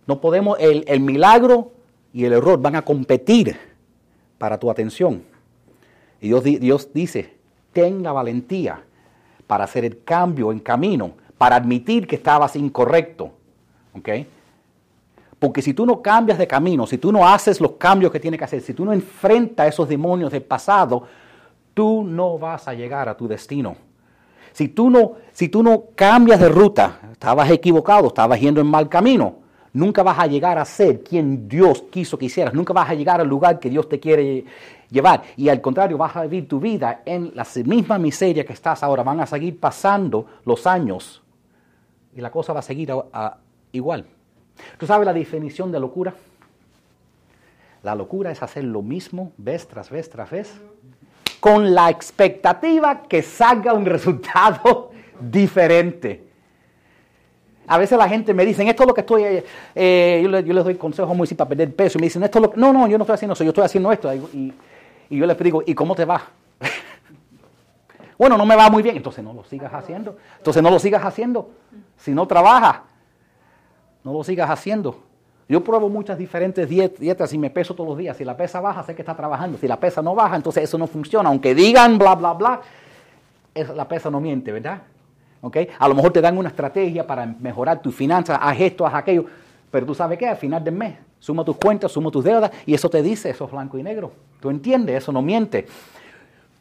No 0.06 0.20
podemos, 0.20 0.58
el, 0.58 1.00
milagro 1.00 1.72
y 2.12 2.24
el 2.24 2.32
error 2.32 2.60
van 2.60 2.76
a 2.76 2.82
competir 2.82 3.56
para 4.38 4.58
tu 4.58 4.70
atención. 4.70 5.22
Y 6.20 6.28
Dios, 6.28 6.42
Dios 6.44 6.92
dice, 6.92 7.34
tenga 7.72 8.12
valentía 8.12 8.82
para 9.46 9.64
hacer 9.64 9.84
el 9.84 10.02
cambio 10.02 10.50
en 10.50 10.58
camino, 10.58 11.12
para 11.38 11.56
admitir 11.56 12.08
que 12.08 12.16
estabas 12.16 12.56
incorrecto. 12.56 13.32
¿Ok? 13.94 14.08
Porque 15.38 15.60
si 15.60 15.74
tú 15.74 15.84
no 15.84 16.00
cambias 16.00 16.38
de 16.38 16.46
camino, 16.46 16.86
si 16.86 16.98
tú 16.98 17.12
no 17.12 17.26
haces 17.26 17.60
los 17.60 17.72
cambios 17.72 18.10
que 18.10 18.20
tienes 18.20 18.38
que 18.38 18.44
hacer, 18.44 18.60
si 18.62 18.72
tú 18.72 18.84
no 18.84 18.92
enfrentas 18.92 19.68
esos 19.68 19.88
demonios 19.88 20.32
del 20.32 20.42
pasado, 20.42 21.04
tú 21.74 22.04
no 22.04 22.38
vas 22.38 22.68
a 22.68 22.74
llegar 22.74 23.08
a 23.08 23.16
tu 23.16 23.28
destino. 23.28 23.76
Si 24.52 24.68
tú 24.68 24.88
no, 24.88 25.12
si 25.32 25.50
tú 25.50 25.62
no 25.62 25.88
cambias 25.94 26.40
de 26.40 26.48
ruta, 26.48 27.00
estabas 27.12 27.50
equivocado, 27.50 28.08
estabas 28.08 28.40
yendo 28.40 28.62
en 28.62 28.66
mal 28.66 28.88
camino, 28.88 29.40
nunca 29.74 30.02
vas 30.02 30.18
a 30.18 30.26
llegar 30.26 30.58
a 30.58 30.64
ser 30.64 31.02
quien 31.02 31.46
Dios 31.46 31.84
quiso 31.90 32.16
que 32.16 32.24
hicieras, 32.24 32.54
nunca 32.54 32.72
vas 32.72 32.88
a 32.88 32.94
llegar 32.94 33.20
al 33.20 33.28
lugar 33.28 33.58
que 33.58 33.68
Dios 33.68 33.86
te 33.90 34.00
quiere 34.00 34.46
llevar. 34.88 35.22
Y 35.36 35.50
al 35.50 35.60
contrario, 35.60 35.98
vas 35.98 36.16
a 36.16 36.22
vivir 36.22 36.48
tu 36.48 36.58
vida 36.58 37.02
en 37.04 37.32
la 37.34 37.46
misma 37.66 37.98
miseria 37.98 38.46
que 38.46 38.54
estás 38.54 38.82
ahora. 38.82 39.02
Van 39.02 39.20
a 39.20 39.26
seguir 39.26 39.60
pasando 39.60 40.24
los 40.46 40.66
años 40.66 41.22
y 42.14 42.22
la 42.22 42.30
cosa 42.30 42.54
va 42.54 42.60
a 42.60 42.62
seguir 42.62 42.90
igual. 43.72 44.06
¿Tú 44.78 44.86
sabes 44.86 45.06
la 45.06 45.12
definición 45.12 45.70
de 45.72 45.80
locura? 45.80 46.14
La 47.82 47.94
locura 47.94 48.30
es 48.30 48.42
hacer 48.42 48.64
lo 48.64 48.82
mismo 48.82 49.32
vez 49.36 49.66
tras 49.68 49.90
vez 49.90 50.08
tras 50.10 50.30
vez 50.30 50.52
con 51.40 51.74
la 51.74 51.90
expectativa 51.90 53.02
que 53.02 53.22
salga 53.22 53.72
un 53.72 53.84
resultado 53.86 54.90
diferente. 55.20 56.24
A 57.68 57.78
veces 57.78 57.98
la 57.98 58.08
gente 58.08 58.32
me 58.32 58.44
dice, 58.46 58.68
esto 58.68 58.82
es 58.84 58.86
lo 58.88 58.94
que 58.94 59.00
estoy, 59.00 59.24
eh, 59.24 59.44
eh", 59.74 60.20
yo, 60.22 60.28
le- 60.28 60.44
yo 60.44 60.52
les 60.54 60.64
doy 60.64 60.76
consejos 60.76 61.16
muy 61.16 61.26
para 61.28 61.48
perder 61.48 61.74
peso, 61.74 61.98
y 61.98 62.00
me 62.00 62.06
dicen, 62.06 62.22
esto 62.22 62.38
es 62.38 62.42
lo 62.42 62.50
que, 62.52 62.60
no, 62.60 62.72
no, 62.72 62.86
yo 62.86 62.96
no 62.96 63.02
estoy 63.02 63.14
haciendo 63.14 63.32
eso, 63.34 63.42
yo 63.44 63.50
estoy 63.50 63.64
haciendo 63.64 63.90
esto. 63.92 64.12
Y, 64.14 64.52
y- 65.10 65.16
yo 65.18 65.26
les 65.26 65.38
digo, 65.38 65.62
¿y 65.66 65.74
cómo 65.74 65.94
te 65.94 66.04
va? 66.04 66.22
bueno, 68.18 68.36
no 68.36 68.46
me 68.46 68.56
va 68.56 68.70
muy 68.70 68.82
bien, 68.82 68.96
entonces 68.96 69.22
no 69.22 69.32
lo 69.32 69.44
sigas 69.44 69.72
haciendo. 69.74 70.16
Entonces 70.38 70.62
no 70.62 70.70
lo 70.70 70.78
sigas 70.78 71.04
haciendo. 71.04 71.50
Si 71.98 72.12
no 72.12 72.26
trabaja, 72.26 72.84
no 74.06 74.12
lo 74.12 74.22
sigas 74.22 74.48
haciendo. 74.48 75.02
Yo 75.48 75.62
pruebo 75.64 75.88
muchas 75.88 76.16
diferentes 76.16 76.68
diet- 76.68 76.96
dietas 76.96 77.32
y 77.32 77.38
me 77.38 77.50
peso 77.50 77.74
todos 77.74 77.88
los 77.90 77.98
días. 77.98 78.16
Si 78.16 78.24
la 78.24 78.36
pesa 78.36 78.60
baja, 78.60 78.84
sé 78.84 78.94
que 78.94 79.02
está 79.02 79.16
trabajando. 79.16 79.58
Si 79.58 79.66
la 79.66 79.78
pesa 79.80 80.00
no 80.00 80.14
baja, 80.14 80.36
entonces 80.36 80.62
eso 80.62 80.78
no 80.78 80.86
funciona. 80.86 81.28
Aunque 81.28 81.54
digan 81.56 81.98
bla, 81.98 82.14
bla, 82.14 82.32
bla, 82.34 82.60
la 83.74 83.88
pesa 83.88 84.08
no 84.10 84.20
miente, 84.20 84.52
¿verdad? 84.52 84.82
¿Ok? 85.40 85.56
A 85.78 85.88
lo 85.88 85.94
mejor 85.96 86.12
te 86.12 86.20
dan 86.20 86.38
una 86.38 86.48
estrategia 86.48 87.04
para 87.04 87.26
mejorar 87.26 87.82
tus 87.82 87.94
finanzas, 87.94 88.38
haz 88.40 88.60
esto, 88.60 88.86
haz 88.86 88.94
aquello. 88.94 89.24
Pero 89.70 89.86
tú 89.86 89.94
sabes 89.94 90.18
qué, 90.18 90.28
al 90.28 90.36
final 90.36 90.62
del 90.62 90.74
mes, 90.74 90.94
suma 91.18 91.44
tus 91.44 91.56
cuentas, 91.56 91.90
suma 91.90 92.10
tus 92.12 92.24
deudas 92.24 92.52
y 92.64 92.74
eso 92.74 92.88
te 92.88 93.02
dice, 93.02 93.30
eso 93.30 93.44
es 93.44 93.50
blanco 93.50 93.76
y 93.76 93.82
negro. 93.82 94.12
¿Tú 94.40 94.50
entiendes? 94.50 94.96
Eso 94.98 95.10
no 95.10 95.20
miente. 95.20 95.66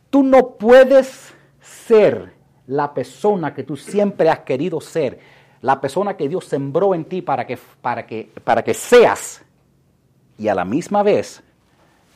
Tú 0.09 0.23
no 0.23 0.47
puedes 0.49 1.31
ser 1.61 2.33
la 2.65 2.91
persona 2.93 3.53
que 3.53 3.63
tú 3.63 3.77
siempre 3.77 4.29
has 4.29 4.39
querido 4.39 4.81
ser, 4.81 5.19
la 5.65 5.81
persona 5.81 6.15
que 6.15 6.29
Dios 6.29 6.45
sembró 6.45 6.93
en 6.93 7.05
ti 7.05 7.23
para 7.23 7.47
que, 7.47 7.57
para 7.81 8.05
que, 8.05 8.31
para 8.43 8.63
que 8.63 8.75
seas 8.75 9.41
y 10.37 10.47
a 10.47 10.53
la 10.53 10.63
misma 10.63 11.01
vez 11.01 11.41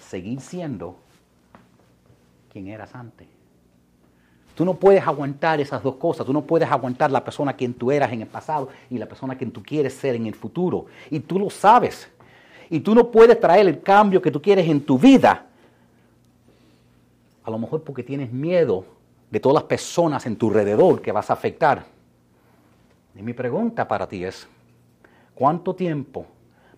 seguir 0.07 0.39
siendo 0.39 0.95
quien 2.53 2.67
eras 2.67 2.93
antes. 2.93 3.27
Tú 4.53 4.63
no 4.65 4.75
puedes 4.75 5.01
aguantar 5.07 5.59
esas 5.59 5.81
dos 5.81 5.95
cosas. 5.95 6.27
Tú 6.27 6.33
no 6.33 6.43
puedes 6.43 6.69
aguantar 6.69 7.09
la 7.09 7.23
persona 7.23 7.53
quien 7.53 7.73
tú 7.73 7.91
eras 7.91 8.11
en 8.11 8.21
el 8.21 8.27
pasado 8.27 8.69
y 8.87 8.99
la 8.99 9.07
persona 9.07 9.35
quien 9.35 9.49
tú 9.49 9.63
quieres 9.63 9.95
ser 9.95 10.13
en 10.13 10.27
el 10.27 10.35
futuro. 10.35 10.85
Y 11.09 11.19
tú 11.21 11.39
lo 11.39 11.49
sabes. 11.49 12.07
Y 12.69 12.81
tú 12.81 12.93
no 12.93 13.09
puedes 13.09 13.39
traer 13.39 13.67
el 13.67 13.81
cambio 13.81 14.21
que 14.21 14.29
tú 14.29 14.39
quieres 14.39 14.69
en 14.69 14.85
tu 14.85 14.99
vida. 14.99 15.47
A 17.43 17.49
lo 17.49 17.57
mejor 17.57 17.81
porque 17.81 18.03
tienes 18.03 18.31
miedo 18.31 18.85
de 19.31 19.39
todas 19.39 19.55
las 19.55 19.63
personas 19.63 20.27
en 20.27 20.35
tu 20.35 20.49
alrededor 20.49 21.01
que 21.01 21.11
vas 21.11 21.31
a 21.31 21.33
afectar. 21.33 21.97
Y 23.19 23.21
mi 23.21 23.33
pregunta 23.33 23.85
para 23.85 24.07
ti 24.07 24.23
es, 24.23 24.47
¿cuánto 25.35 25.75
tiempo 25.75 26.25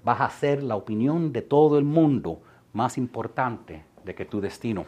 vas 0.04 0.22
a 0.22 0.26
hacer 0.26 0.64
la 0.64 0.76
opinión 0.76 1.32
de 1.32 1.44
todo 1.44 1.78
el 1.78 1.84
mundo 1.84 2.42
más 2.74 2.98
importante 2.98 3.84
de 4.04 4.16
que 4.16 4.26
tu 4.26 4.42
destino? 4.42 4.86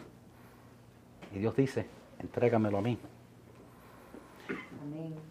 Y 1.32 1.38
Dios 1.38 1.56
dice, 1.56 1.86
entrégamelo 2.18 2.80
a 2.80 2.82
mí. 2.82 2.98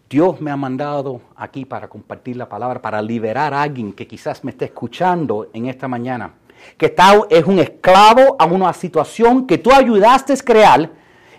Dios 0.09 0.39
me 0.39 0.49
ha 0.49 0.55
mandado 0.55 1.19
aquí 1.35 1.65
para 1.65 1.89
compartir 1.89 2.37
la 2.37 2.47
palabra, 2.47 2.81
para 2.81 3.01
liberar 3.01 3.53
a 3.53 3.61
alguien 3.61 3.91
que 3.91 4.07
quizás 4.07 4.45
me 4.45 4.51
esté 4.51 4.63
escuchando 4.63 5.49
en 5.51 5.65
esta 5.65 5.89
mañana, 5.89 6.35
que 6.77 6.85
está, 6.85 7.19
es 7.29 7.45
un 7.45 7.59
esclavo 7.59 8.37
a 8.39 8.45
una 8.45 8.71
situación 8.71 9.45
que 9.45 9.57
tú 9.57 9.73
ayudaste 9.73 10.31
a 10.31 10.37
crear 10.37 10.89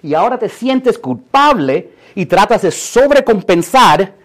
y 0.03 0.12
ahora 0.12 0.39
te 0.39 0.51
sientes 0.51 0.99
culpable 0.99 1.93
y 2.14 2.26
tratas 2.26 2.61
de 2.61 2.70
sobrecompensar 2.70 4.23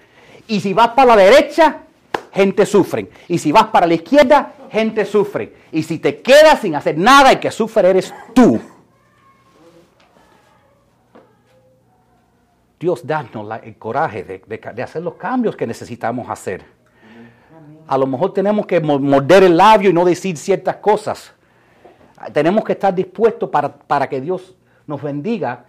y 0.50 0.60
si 0.60 0.74
vas 0.74 0.90
para 0.90 1.16
la 1.16 1.22
derecha, 1.24 1.78
gente 2.34 2.66
sufre. 2.66 3.10
Y 3.28 3.38
si 3.38 3.52
vas 3.52 3.66
para 3.66 3.88
la 3.88 3.94
izquierda, 3.94 4.54
gente 4.70 5.06
sufre. 5.06 5.56
Y 5.72 5.84
si 5.84 6.00
te 6.00 6.22
quedas 6.22 6.60
sin 6.62 6.76
hacer 6.76 6.98
nada, 6.98 7.32
el 7.32 7.40
que 7.40 7.52
sufre 7.52 7.90
eres 7.90 8.14
tú. 8.34 8.60
Dios 12.80 13.06
danos 13.06 13.60
el 13.64 13.76
coraje 13.78 14.24
de, 14.24 14.42
de 14.74 14.84
hacer 14.84 15.02
los 15.02 15.16
cambios 15.16 15.56
que 15.56 15.68
necesitamos 15.68 16.30
hacer. 16.30 16.64
A 17.88 17.98
lo 17.98 18.08
mejor 18.08 18.34
tenemos 18.34 18.66
que 18.66 18.80
mo- 18.80 19.00
morder 19.00 19.44
el 19.44 19.58
labio 19.58 19.90
y 19.90 19.94
no 19.94 20.06
decir 20.06 20.38
ciertas 20.38 20.78
cosas. 20.78 21.34
Tenemos 22.32 22.64
que 22.64 22.74
estar 22.74 22.94
dispuestos 22.94 23.50
para, 23.50 23.68
para 23.74 24.08
que 24.08 24.22
Dios 24.22 24.56
nos 24.88 25.02
bendiga 25.02 25.66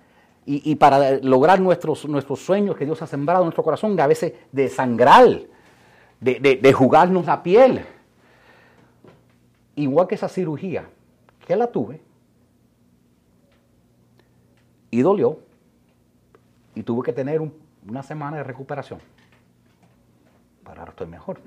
y, 0.47 0.70
y 0.70 0.74
para 0.76 1.18
lograr 1.18 1.61
nuestros, 1.61 2.07
nuestros 2.09 2.41
sueños 2.41 2.76
que 2.76 2.84
Dios 2.84 3.01
ha 3.03 3.07
sembrado 3.07 3.41
en 3.43 3.47
nuestro 3.47 3.62
corazón, 3.62 3.99
a 4.01 4.07
veces 4.07 4.32
de 4.51 4.68
sangrar, 4.68 5.41
de, 6.20 6.41
de, 6.41 6.57
de 6.57 6.72
jugarnos 6.72 7.26
la 7.26 7.43
piel. 7.43 7.84
Igual 9.76 10.07
que 10.09 10.14
esa 10.16 10.28
cirugía, 10.28 10.88
que 11.47 11.57
la 11.57 11.66
tuve 11.68 12.01
y 14.91 15.01
dolió 15.03 15.38
y 16.74 16.82
tuve 16.82 17.05
que 17.05 17.12
tener 17.12 17.41
un- 17.41 17.55
una 17.88 18.03
semana 18.03 18.38
de 18.38 18.45
recuperación. 18.45 19.01
Pero 20.64 20.80
ahora 20.80 20.91
estoy 20.91 21.07
mejor. 21.07 21.41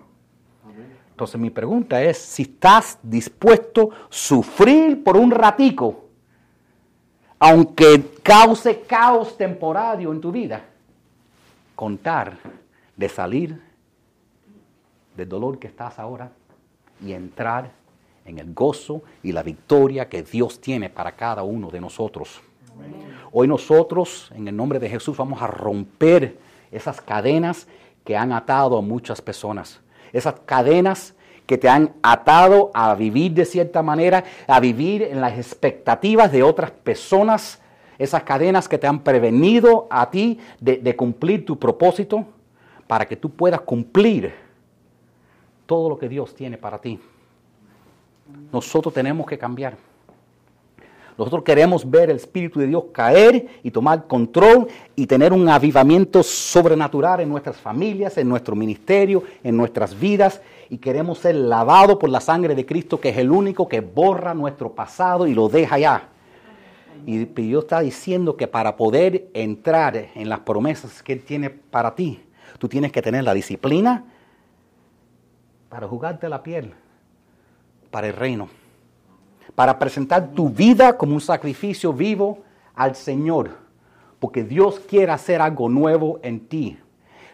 Entonces 1.12 1.40
mi 1.40 1.50
pregunta 1.50 2.02
es 2.02 2.18
si 2.18 2.44
estás 2.44 2.98
dispuesto 3.04 3.90
a 3.92 3.96
sufrir 4.10 5.04
por 5.04 5.18
un 5.18 5.30
ratico, 5.30 6.03
aunque 7.46 8.02
cause 8.24 8.84
caos 8.88 9.36
temporario 9.36 10.14
en 10.14 10.22
tu 10.22 10.32
vida, 10.32 10.64
contar 11.76 12.38
de 12.96 13.10
salir 13.10 13.62
del 15.18 15.28
dolor 15.28 15.60
que 15.60 15.68
estás 15.68 16.00
ahora 16.00 16.32
y 17.06 17.12
entrar 17.12 17.70
en 18.24 18.40
el 18.40 18.54
gozo 18.54 19.04
y 19.24 19.34
la 19.34 19.44
victoria 19.44 20.08
que 20.08 20.24
Dios 20.24 20.62
tiene 20.62 20.90
para 20.90 21.12
cada 21.12 21.44
uno 21.44 21.70
de 21.70 21.82
nosotros. 21.82 22.40
Hoy 23.34 23.46
nosotros, 23.46 24.32
en 24.34 24.48
el 24.48 24.56
nombre 24.56 24.80
de 24.80 24.88
Jesús, 24.88 25.18
vamos 25.18 25.42
a 25.42 25.48
romper 25.48 26.38
esas 26.72 27.02
cadenas 27.02 27.68
que 28.06 28.16
han 28.16 28.32
atado 28.32 28.78
a 28.78 28.82
muchas 28.82 29.22
personas. 29.22 29.82
Esas 30.14 30.36
cadenas 30.46 31.14
que 31.46 31.58
te 31.58 31.70
han 31.70 31.94
atado 32.02 32.72
a 32.74 32.96
vivir 32.96 33.34
de 33.34 33.46
cierta 33.46 33.82
manera, 33.82 34.24
a 34.48 34.60
vivir 34.60 35.04
en 35.04 35.22
las 35.22 35.38
expectativas 35.38 36.32
de 36.32 36.44
otras 36.44 36.72
personas. 36.72 37.62
Esas 37.98 38.24
cadenas 38.24 38.68
que 38.68 38.78
te 38.78 38.88
han 38.88 39.02
prevenido 39.02 39.88
a 39.90 40.10
ti 40.10 40.40
de, 40.60 40.78
de 40.78 40.96
cumplir 40.96 41.46
tu 41.46 41.60
propósito 41.60 42.26
para 42.88 43.06
que 43.06 43.16
tú 43.16 43.30
puedas 43.30 43.62
cumplir 43.62 44.34
todo 45.66 45.90
lo 45.90 45.98
que 45.98 46.10
Dios 46.10 46.34
tiene 46.36 46.58
para 46.58 46.80
ti. 46.80 47.00
Nosotros 48.52 48.94
tenemos 48.94 49.28
que 49.28 49.38
cambiar. 49.38 49.78
Nosotros 51.18 51.44
queremos 51.44 51.90
ver 51.90 52.10
el 52.10 52.16
Espíritu 52.16 52.60
de 52.60 52.68
Dios 52.68 52.86
caer 52.92 53.48
y 53.62 53.70
tomar 53.70 54.08
control 54.08 54.68
y 54.96 55.06
tener 55.06 55.32
un 55.32 55.48
avivamiento 55.48 56.24
sobrenatural 56.24 57.20
en 57.20 57.30
nuestras 57.30 57.58
familias, 57.58 58.18
en 58.18 58.28
nuestro 58.28 58.56
ministerio, 58.56 59.24
en 59.44 59.56
nuestras 59.56 60.00
vidas. 60.00 60.42
Y 60.70 60.78
queremos 60.80 61.20
ser 61.20 61.36
lavados 61.36 61.98
por 61.98 62.10
la 62.10 62.20
sangre 62.20 62.56
de 62.56 62.66
Cristo, 62.66 63.00
que 63.00 63.10
es 63.10 63.18
el 63.18 63.30
único 63.30 63.68
que 63.68 63.82
borra 63.82 64.34
nuestro 64.34 64.72
pasado 64.72 65.28
y 65.28 65.36
lo 65.36 65.50
deja 65.50 65.76
allá. 65.76 66.10
Y 67.06 67.26
Dios 67.26 67.66
está 67.66 67.82
diciendo 67.82 68.36
que 68.36 68.48
para 68.48 68.76
poder 68.76 69.28
entrar 69.34 69.96
en 70.16 70.30
las 70.30 70.40
promesas 70.40 71.04
que 71.04 71.14
Él 71.14 71.24
tiene 71.24 71.50
para 71.50 71.94
ti, 71.94 72.24
tú 72.58 72.68
tienes 72.68 72.92
que 72.92 73.02
tener 73.02 73.24
la 73.24 73.34
disciplina 73.34 74.06
para 75.70 75.88
jugarte 75.88 76.28
la 76.30 76.42
piel, 76.42 76.74
para 77.92 78.08
el 78.08 78.14
reino 78.14 78.63
para 79.56 79.78
presentar 79.78 80.30
tu 80.32 80.50
vida 80.50 80.98
como 80.98 81.14
un 81.14 81.22
sacrificio 81.22 81.94
vivo 81.94 82.40
al 82.76 82.96
Señor, 82.96 83.52
porque 84.20 84.44
Dios 84.44 84.80
quiere 84.80 85.12
hacer 85.12 85.42
algo 85.42 85.70
nuevo 85.70 86.20
en 86.24 86.40
ti. 86.48 86.78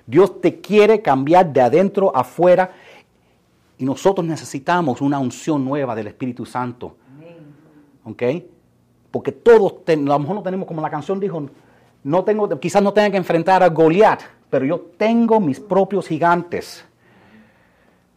Dios 0.05 0.41
te 0.41 0.59
quiere 0.59 1.01
cambiar 1.01 1.53
de 1.53 1.61
adentro 1.61 2.11
a 2.15 2.22
afuera 2.22 2.72
y 3.78 3.86
nosotros 3.86 4.26
necesitamos 4.26 4.99
una 5.01 5.20
unción 5.20 5.63
nueva 5.63 5.95
del 5.95 6.07
Espíritu 6.07 6.45
Santo. 6.45 6.95
¿Ok? 8.03 8.24
Porque 9.11 9.32
todos, 9.32 9.86
ten- 9.86 10.07
a 10.09 10.13
lo 10.13 10.20
mejor 10.20 10.36
no 10.36 10.43
tenemos, 10.43 10.67
como 10.67 10.82
la 10.82 10.89
canción 10.89 11.20
dijo, 11.20 11.47
no 12.03 12.24
tengo, 12.24 12.49
quizás 12.59 12.82
no 12.82 12.91
tenga 12.91 13.11
que 13.11 13.17
enfrentar 13.17 13.61
a 13.63 13.70
Goliat, 13.70 14.22
pero 14.49 14.65
yo 14.65 14.80
tengo 14.97 15.39
mis 15.39 15.59
propios 15.59 16.07
gigantes. 16.07 16.84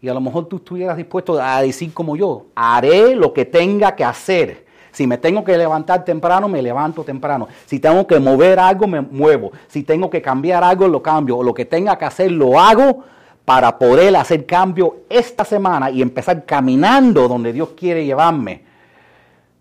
Y 0.02 0.08
a 0.08 0.14
lo 0.14 0.20
mejor 0.20 0.46
tú 0.46 0.56
estuvieras 0.56 0.96
dispuesto 0.96 1.40
a 1.40 1.62
decir 1.62 1.94
como 1.94 2.16
yo, 2.16 2.46
haré 2.56 3.14
lo 3.14 3.32
que 3.32 3.44
tenga 3.44 3.94
que 3.94 4.04
hacer. 4.04 4.66
Si 4.90 5.06
me 5.06 5.16
tengo 5.16 5.44
que 5.44 5.56
levantar 5.56 6.04
temprano, 6.04 6.48
me 6.48 6.60
levanto 6.60 7.04
temprano. 7.04 7.46
Si 7.66 7.78
tengo 7.78 8.04
que 8.04 8.18
mover 8.18 8.58
algo, 8.58 8.88
me 8.88 9.00
muevo. 9.00 9.52
Si 9.68 9.84
tengo 9.84 10.10
que 10.10 10.20
cambiar 10.20 10.64
algo, 10.64 10.88
lo 10.88 11.00
cambio. 11.00 11.38
O 11.38 11.44
lo 11.44 11.54
que 11.54 11.66
tenga 11.66 11.96
que 11.96 12.04
hacer, 12.04 12.32
lo 12.32 12.58
hago 12.58 13.04
para 13.44 13.78
poder 13.78 14.16
hacer 14.16 14.44
cambio 14.44 15.02
esta 15.08 15.44
semana 15.44 15.88
y 15.88 16.02
empezar 16.02 16.44
caminando 16.44 17.28
donde 17.28 17.52
Dios 17.52 17.70
quiere 17.76 18.04
llevarme. 18.04 18.64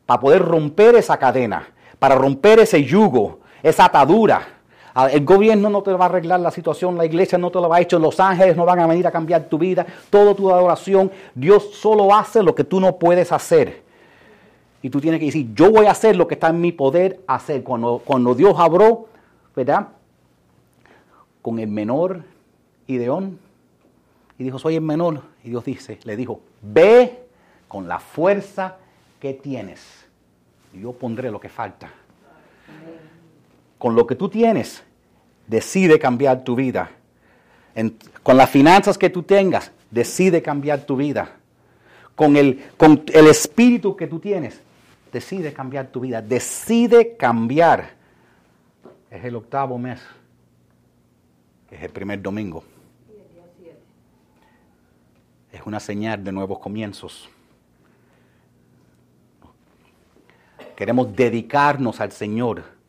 Para 0.08 0.20
poder 0.20 0.42
romper 0.42 0.96
esa 0.96 1.18
cadena, 1.18 1.68
para 2.00 2.16
romper 2.16 2.60
ese 2.60 2.84
yugo, 2.84 3.42
esa 3.62 3.86
atadura. 3.86 4.42
Ah, 4.94 5.10
El 5.10 5.24
gobierno 5.24 5.70
no 5.70 5.82
te 5.82 5.92
va 5.94 6.06
a 6.06 6.10
arreglar 6.10 6.40
la 6.40 6.52
situación, 6.52 6.98
la 6.98 7.06
iglesia 7.06 7.38
no 7.38 7.50
te 7.50 7.60
lo 7.60 7.70
va 7.70 7.78
a 7.78 7.82
hecho, 7.82 7.98
los 7.98 8.20
ángeles 8.20 8.58
no 8.58 8.66
van 8.66 8.80
a 8.80 8.88
venir 8.88 9.08
a 9.08 9.12
cambiar 9.12 9.46
tu 9.46 9.58
vida, 9.58 9.86
toda 10.10 10.36
tu 10.36 10.52
adoración. 10.52 11.12
Dios 11.34 11.74
solo 11.74 12.14
hace 12.14 12.44
lo 12.44 12.54
que 12.54 12.64
tú 12.64 12.80
no 12.80 12.98
puedes 12.98 13.32
hacer. 13.32 13.84
Y 14.82 14.90
tú 14.90 15.00
tienes 15.00 15.20
que 15.20 15.28
decir, 15.28 15.54
yo 15.54 15.72
voy 15.72 15.86
a 15.86 15.92
hacer 15.92 16.16
lo 16.16 16.28
que 16.28 16.34
está 16.34 16.50
en 16.50 16.60
mi 16.60 16.72
poder 16.72 17.22
hacer. 17.28 17.64
Cuando, 17.64 18.02
cuando 18.04 18.34
Dios 18.34 18.56
habló, 18.58 19.08
¿verdad? 19.56 19.90
Con 21.42 21.60
el 21.60 21.68
menor 21.68 22.24
Ideón, 22.88 23.40
y 24.42 24.44
dijo, 24.44 24.58
soy 24.58 24.76
el 24.76 24.82
menor. 24.82 25.22
Y 25.44 25.50
Dios 25.50 25.64
dice, 25.64 26.00
le 26.04 26.16
dijo, 26.16 26.42
ve 26.64 27.28
con 27.68 27.88
la 27.88 28.00
fuerza 28.00 28.78
que 29.20 29.36
tienes. 29.36 30.04
Y 30.74 30.82
yo 30.82 30.94
pondré 30.94 31.30
lo 31.30 31.40
que 31.40 31.48
falta. 31.48 31.92
Con 33.82 33.96
lo 33.96 34.06
que 34.06 34.14
tú 34.14 34.30
tienes, 34.30 34.84
decide 35.48 35.98
cambiar 35.98 36.44
tu 36.44 36.56
vida. 36.56 36.92
Con 38.22 38.38
las 38.38 38.48
finanzas 38.48 38.96
que 38.96 39.10
tú 39.10 39.24
tengas, 39.24 39.72
decide 39.90 40.44
cambiar 40.44 40.82
tu 40.82 40.98
vida. 40.98 41.32
Con 42.16 42.38
el, 42.38 42.64
con 42.78 43.04
el 43.12 43.26
espíritu 43.26 43.96
que 43.96 44.06
tú 44.06 44.20
tienes, 44.20 44.62
decide 45.12 45.52
cambiar 45.52 45.88
tu 45.88 46.02
vida. 46.02 46.22
Decide 46.22 47.18
cambiar. 47.18 47.90
Es 49.10 49.26
el 49.26 49.36
octavo 49.36 49.80
mes, 49.80 50.00
es 51.72 51.82
el 51.82 51.90
primer 51.90 52.22
domingo. 52.22 52.64
Es 55.52 55.62
una 55.66 55.80
señal 55.80 56.24
de 56.24 56.32
nuevos 56.32 56.60
comienzos. 56.60 57.28
Queremos 60.76 61.16
dedicarnos 61.16 62.00
al 62.00 62.12
Señor, 62.12 62.80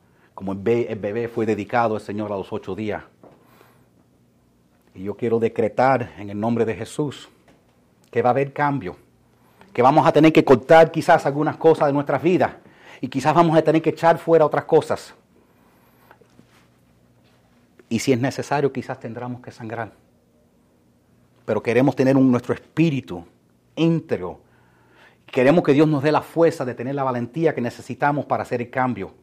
como 0.43 0.55
el 0.55 0.59
be- 0.59 0.91
el 0.91 0.99
bebé 0.99 1.29
fue 1.29 1.47
dedicado 1.47 1.95
al 1.95 2.01
Señor 2.01 2.33
a 2.33 2.37
los 2.37 2.53
ocho 2.53 2.75
días. 2.75 3.05
Y 4.93 5.05
yo 5.05 5.15
quiero 5.17 5.39
decretar 5.39 6.15
en 6.19 6.31
el 6.31 6.41
nombre 6.41 6.65
de 6.65 6.75
Jesús 6.75 7.29
que 8.11 8.23
va 8.23 8.31
a 8.31 8.33
haber 8.33 8.53
cambio, 8.53 8.97
que 9.73 9.83
vamos 9.83 10.05
a 10.05 10.11
tener 10.11 10.33
que 10.33 10.45
cortar 10.45 10.91
quizás 10.91 11.27
algunas 11.27 11.57
cosas 11.59 11.87
de 11.87 11.93
nuestras 11.93 12.21
vidas 12.21 12.55
y 13.01 13.07
quizás 13.07 13.33
vamos 13.37 13.57
a 13.57 13.63
tener 13.63 13.81
que 13.81 13.91
echar 13.91 14.19
fuera 14.19 14.45
otras 14.45 14.65
cosas. 14.65 15.15
Y 17.89 18.01
si 18.01 18.13
es 18.13 18.21
necesario, 18.21 18.73
quizás 18.73 18.99
tendremos 18.99 19.41
que 19.43 19.53
sangrar. 19.53 19.93
Pero 21.45 21.63
queremos 21.63 21.95
tener 21.95 22.17
un, 22.17 22.33
nuestro 22.33 22.53
espíritu 22.53 23.25
íntegro. 23.77 24.41
Queremos 25.25 25.63
que 25.63 25.73
Dios 25.73 25.87
nos 25.87 26.03
dé 26.03 26.11
la 26.11 26.23
fuerza 26.23 26.65
de 26.65 26.75
tener 26.75 26.97
la 26.97 27.05
valentía 27.05 27.55
que 27.55 27.61
necesitamos 27.61 28.27
para 28.27 28.43
hacer 28.43 28.61
el 28.61 28.71
cambio. 28.71 29.22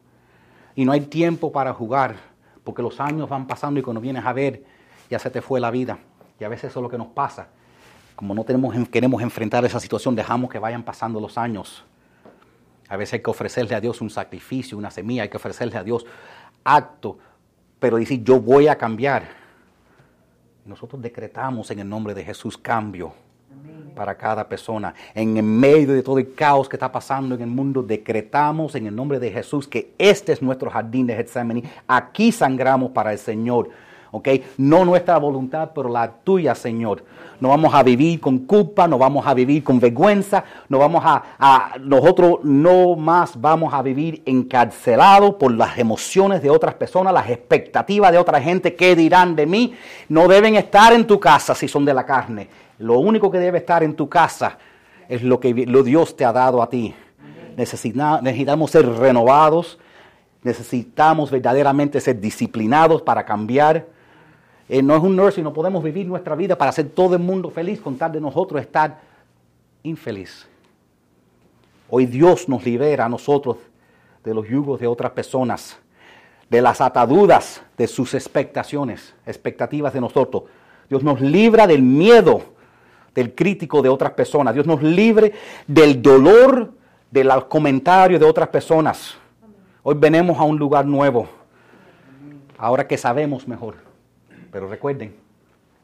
Y 0.80 0.86
no 0.86 0.92
hay 0.92 1.02
tiempo 1.02 1.52
para 1.52 1.74
jugar, 1.74 2.16
porque 2.64 2.80
los 2.80 3.00
años 3.00 3.28
van 3.28 3.46
pasando 3.46 3.78
y 3.78 3.82
cuando 3.82 4.00
vienes 4.00 4.24
a 4.24 4.32
ver, 4.32 4.64
ya 5.10 5.18
se 5.18 5.28
te 5.28 5.42
fue 5.42 5.60
la 5.60 5.70
vida. 5.70 5.98
Y 6.38 6.44
a 6.44 6.48
veces 6.48 6.70
eso 6.70 6.80
es 6.80 6.82
lo 6.82 6.88
que 6.88 6.96
nos 6.96 7.08
pasa. 7.08 7.48
Como 8.16 8.34
no 8.34 8.44
tenemos, 8.44 8.74
queremos 8.88 9.20
enfrentar 9.20 9.62
esa 9.66 9.78
situación, 9.78 10.16
dejamos 10.16 10.48
que 10.48 10.58
vayan 10.58 10.82
pasando 10.82 11.20
los 11.20 11.36
años. 11.36 11.84
A 12.88 12.96
veces 12.96 13.12
hay 13.12 13.20
que 13.20 13.28
ofrecerle 13.28 13.74
a 13.74 13.80
Dios 13.82 14.00
un 14.00 14.08
sacrificio, 14.08 14.78
una 14.78 14.90
semilla, 14.90 15.24
hay 15.24 15.28
que 15.28 15.36
ofrecerle 15.36 15.76
a 15.76 15.84
Dios 15.84 16.06
acto, 16.64 17.18
pero 17.78 17.98
decir 17.98 18.24
yo 18.24 18.40
voy 18.40 18.66
a 18.66 18.78
cambiar. 18.78 19.24
Nosotros 20.64 21.02
decretamos 21.02 21.70
en 21.70 21.80
el 21.80 21.88
nombre 21.90 22.14
de 22.14 22.24
Jesús 22.24 22.56
cambio 22.56 23.12
para 23.94 24.16
cada 24.16 24.48
persona. 24.48 24.94
En 25.14 25.44
medio 25.58 25.92
de 25.92 26.02
todo 26.02 26.18
el 26.18 26.34
caos 26.34 26.68
que 26.68 26.76
está 26.76 26.90
pasando 26.90 27.34
en 27.34 27.42
el 27.42 27.48
mundo, 27.48 27.82
decretamos 27.82 28.74
en 28.74 28.86
el 28.86 28.96
nombre 28.96 29.18
de 29.18 29.30
Jesús 29.30 29.68
que 29.68 29.92
este 29.98 30.32
es 30.32 30.40
nuestro 30.40 30.70
jardín 30.70 31.06
de 31.06 31.16
Getsemaní. 31.16 31.64
Aquí 31.86 32.32
sangramos 32.32 32.92
para 32.92 33.12
el 33.12 33.18
Señor. 33.18 33.68
No 34.58 34.84
nuestra 34.84 35.18
voluntad, 35.18 35.70
pero 35.74 35.88
la 35.88 36.10
tuya, 36.10 36.54
Señor. 36.54 37.04
No 37.40 37.48
vamos 37.48 37.72
a 37.72 37.82
vivir 37.82 38.20
con 38.20 38.40
culpa, 38.40 38.86
no 38.86 38.98
vamos 38.98 39.26
a 39.26 39.32
vivir 39.32 39.64
con 39.64 39.80
vergüenza, 39.80 40.44
no 40.68 40.78
vamos 40.78 41.02
a, 41.04 41.72
nosotros 41.80 42.40
no 42.42 42.96
más 42.96 43.40
vamos 43.40 43.72
a 43.72 43.80
vivir 43.80 44.22
encarcelados 44.26 45.36
por 45.36 45.52
las 45.52 45.78
emociones 45.78 46.42
de 46.42 46.50
otras 46.50 46.74
personas, 46.74 47.14
las 47.14 47.30
expectativas 47.30 48.12
de 48.12 48.18
otra 48.18 48.40
gente, 48.42 48.74
qué 48.74 48.94
dirán 48.94 49.36
de 49.36 49.46
mí. 49.46 49.74
No 50.08 50.28
deben 50.28 50.56
estar 50.56 50.92
en 50.92 51.06
tu 51.06 51.18
casa 51.18 51.54
si 51.54 51.66
son 51.66 51.84
de 51.86 51.94
la 51.94 52.04
carne. 52.04 52.48
Lo 52.78 52.98
único 52.98 53.30
que 53.30 53.38
debe 53.38 53.58
estar 53.58 53.82
en 53.82 53.94
tu 53.94 54.08
casa 54.08 54.58
es 55.08 55.22
lo 55.22 55.40
que 55.40 55.54
lo 55.66 55.82
Dios 55.82 56.16
te 56.16 56.24
ha 56.24 56.32
dado 56.32 56.62
a 56.62 56.68
ti. 56.68 56.94
Necesita- 57.56 58.20
necesitamos 58.22 58.70
ser 58.70 58.86
renovados, 58.86 59.78
necesitamos 60.42 61.30
verdaderamente 61.30 62.00
ser 62.00 62.20
disciplinados 62.20 63.02
para 63.02 63.24
cambiar. 63.24 63.86
Eh, 64.72 64.82
no 64.82 64.94
es 64.94 65.02
un 65.02 65.16
nursing, 65.16 65.42
no 65.42 65.52
podemos 65.52 65.82
vivir 65.82 66.06
nuestra 66.06 66.36
vida 66.36 66.56
para 66.56 66.68
hacer 66.68 66.90
todo 66.90 67.16
el 67.16 67.20
mundo 67.20 67.50
feliz 67.50 67.80
con 67.80 67.98
tal 67.98 68.12
de 68.12 68.20
nosotros 68.20 68.60
estar 68.60 69.00
infeliz. 69.82 70.46
Hoy 71.88 72.06
Dios 72.06 72.48
nos 72.48 72.64
libera 72.64 73.06
a 73.06 73.08
nosotros 73.08 73.56
de 74.22 74.32
los 74.32 74.48
yugos 74.48 74.78
de 74.78 74.86
otras 74.86 75.10
personas, 75.10 75.76
de 76.48 76.62
las 76.62 76.80
ataduras 76.80 77.60
de 77.76 77.88
sus 77.88 78.14
expectaciones, 78.14 79.12
expectativas 79.26 79.92
de 79.92 80.00
nosotros. 80.00 80.44
Dios 80.88 81.02
nos 81.02 81.20
libra 81.20 81.66
del 81.66 81.82
miedo 81.82 82.40
del 83.12 83.34
crítico 83.34 83.82
de 83.82 83.88
otras 83.88 84.12
personas. 84.12 84.54
Dios 84.54 84.68
nos 84.68 84.84
libre 84.84 85.32
del 85.66 86.00
dolor 86.00 86.72
de 87.10 87.24
los 87.24 87.44
de 88.20 88.24
otras 88.24 88.48
personas. 88.50 89.16
Hoy 89.82 89.96
venimos 89.98 90.38
a 90.38 90.44
un 90.44 90.56
lugar 90.56 90.86
nuevo, 90.86 91.28
ahora 92.56 92.86
que 92.86 92.96
sabemos 92.96 93.48
mejor. 93.48 93.89
Pero 94.50 94.68
recuerden, 94.68 95.14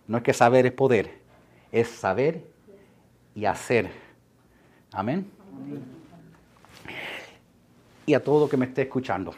no 0.08 0.18
es 0.18 0.22
que 0.22 0.32
saber 0.32 0.66
es 0.66 0.72
poder, 0.72 1.18
es 1.72 1.88
saber 1.88 2.44
y 3.34 3.44
hacer. 3.44 3.90
Amén. 4.92 5.30
Y 8.06 8.14
a 8.14 8.22
todo 8.22 8.48
que 8.48 8.56
me 8.56 8.66
esté 8.66 8.82
escuchando, 8.82 9.34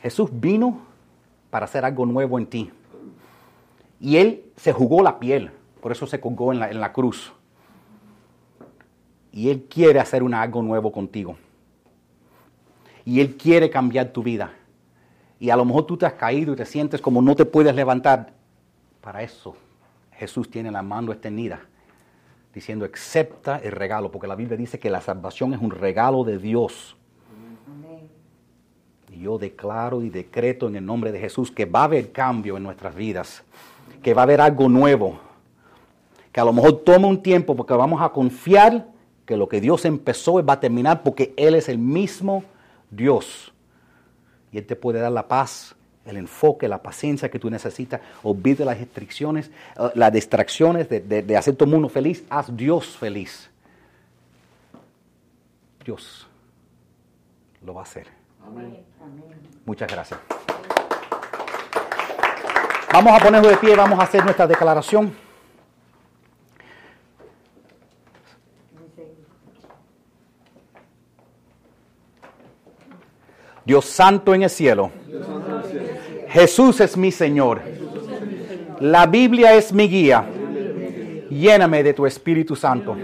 Jesús 0.00 0.30
vino 0.32 0.80
para 1.50 1.64
hacer 1.64 1.84
algo 1.84 2.06
nuevo 2.06 2.38
en 2.38 2.46
ti. 2.46 2.70
Y 4.00 4.16
Él 4.16 4.44
se 4.56 4.72
jugó 4.72 5.02
la 5.02 5.18
piel, 5.18 5.50
por 5.80 5.92
eso 5.92 6.06
se 6.06 6.20
colgó 6.20 6.52
en 6.52 6.58
la, 6.58 6.70
en 6.70 6.80
la 6.80 6.92
cruz. 6.92 7.32
Y 9.30 9.48
Él 9.48 9.66
quiere 9.68 10.00
hacer 10.00 10.22
una, 10.22 10.42
algo 10.42 10.62
nuevo 10.62 10.92
contigo. 10.92 11.36
Y 13.04 13.20
Él 13.20 13.36
quiere 13.36 13.70
cambiar 13.70 14.12
tu 14.12 14.22
vida. 14.22 14.52
Y 15.42 15.50
a 15.50 15.56
lo 15.56 15.64
mejor 15.64 15.86
tú 15.86 15.96
te 15.96 16.06
has 16.06 16.12
caído 16.12 16.52
y 16.52 16.56
te 16.56 16.64
sientes 16.64 17.00
como 17.00 17.20
no 17.20 17.34
te 17.34 17.44
puedes 17.44 17.74
levantar. 17.74 18.32
Para 19.00 19.24
eso 19.24 19.56
Jesús 20.12 20.48
tiene 20.48 20.70
la 20.70 20.82
mano 20.82 21.10
extendida, 21.10 21.62
diciendo, 22.54 22.84
acepta 22.84 23.58
el 23.58 23.72
regalo, 23.72 24.12
porque 24.12 24.28
la 24.28 24.36
Biblia 24.36 24.56
dice 24.56 24.78
que 24.78 24.88
la 24.88 25.00
salvación 25.00 25.52
es 25.52 25.60
un 25.60 25.72
regalo 25.72 26.22
de 26.22 26.38
Dios. 26.38 26.96
Y 29.10 29.22
yo 29.22 29.36
declaro 29.36 30.02
y 30.02 30.10
decreto 30.10 30.68
en 30.68 30.76
el 30.76 30.86
nombre 30.86 31.10
de 31.10 31.18
Jesús 31.18 31.50
que 31.50 31.64
va 31.64 31.80
a 31.80 31.84
haber 31.86 32.12
cambio 32.12 32.56
en 32.56 32.62
nuestras 32.62 32.94
vidas, 32.94 33.42
que 34.00 34.14
va 34.14 34.22
a 34.22 34.26
haber 34.26 34.40
algo 34.40 34.68
nuevo, 34.68 35.18
que 36.30 36.40
a 36.40 36.44
lo 36.44 36.52
mejor 36.52 36.84
toma 36.84 37.08
un 37.08 37.20
tiempo 37.20 37.56
porque 37.56 37.74
vamos 37.74 38.00
a 38.00 38.10
confiar 38.10 38.86
que 39.26 39.36
lo 39.36 39.48
que 39.48 39.60
Dios 39.60 39.86
empezó 39.86 40.34
va 40.44 40.52
a 40.52 40.60
terminar 40.60 41.02
porque 41.02 41.34
Él 41.36 41.56
es 41.56 41.68
el 41.68 41.78
mismo 41.78 42.44
Dios. 42.92 43.51
Y 44.52 44.58
Él 44.58 44.66
te 44.66 44.76
puede 44.76 45.00
dar 45.00 45.10
la 45.12 45.26
paz, 45.26 45.74
el 46.04 46.16
enfoque, 46.16 46.68
la 46.68 46.82
paciencia 46.82 47.30
que 47.30 47.38
tú 47.38 47.48
necesitas. 47.50 48.00
Olvide 48.22 48.64
las 48.64 48.78
restricciones, 48.78 49.50
eh, 49.78 49.90
las 49.94 50.12
distracciones 50.12 50.88
de, 50.88 51.00
de- 51.00 51.22
de 51.22 51.36
hacer 51.36 51.54
todo 51.56 51.64
el 51.64 51.70
mundo 51.72 51.88
feliz. 51.88 52.24
Haz 52.28 52.54
Dios 52.56 52.96
feliz. 52.98 53.48
Dios 55.84 56.26
lo 57.64 57.74
va 57.74 57.80
a 57.80 57.84
hacer. 57.84 58.06
Muchas 59.64 59.90
gracias. 59.90 60.20
Vamos 62.92 63.12
a 63.20 63.24
ponernos 63.24 63.50
de 63.50 63.56
pie, 63.56 63.74
vamos 63.74 63.98
a 63.98 64.02
hacer 64.02 64.22
nuestra 64.22 64.46
declaración. 64.46 65.14
Dios 73.64 73.84
santo 73.84 74.34
en 74.34 74.42
el 74.42 74.50
cielo. 74.50 74.90
Jesús 76.28 76.80
es 76.80 76.96
mi 76.96 77.12
Señor. 77.12 77.60
La 78.80 79.06
Biblia 79.06 79.54
es 79.54 79.72
mi 79.72 79.88
guía. 79.88 80.24
Lléname 81.30 81.82
de 81.82 81.94
tu 81.94 82.04
Espíritu 82.06 82.56
Santo. 82.56 82.96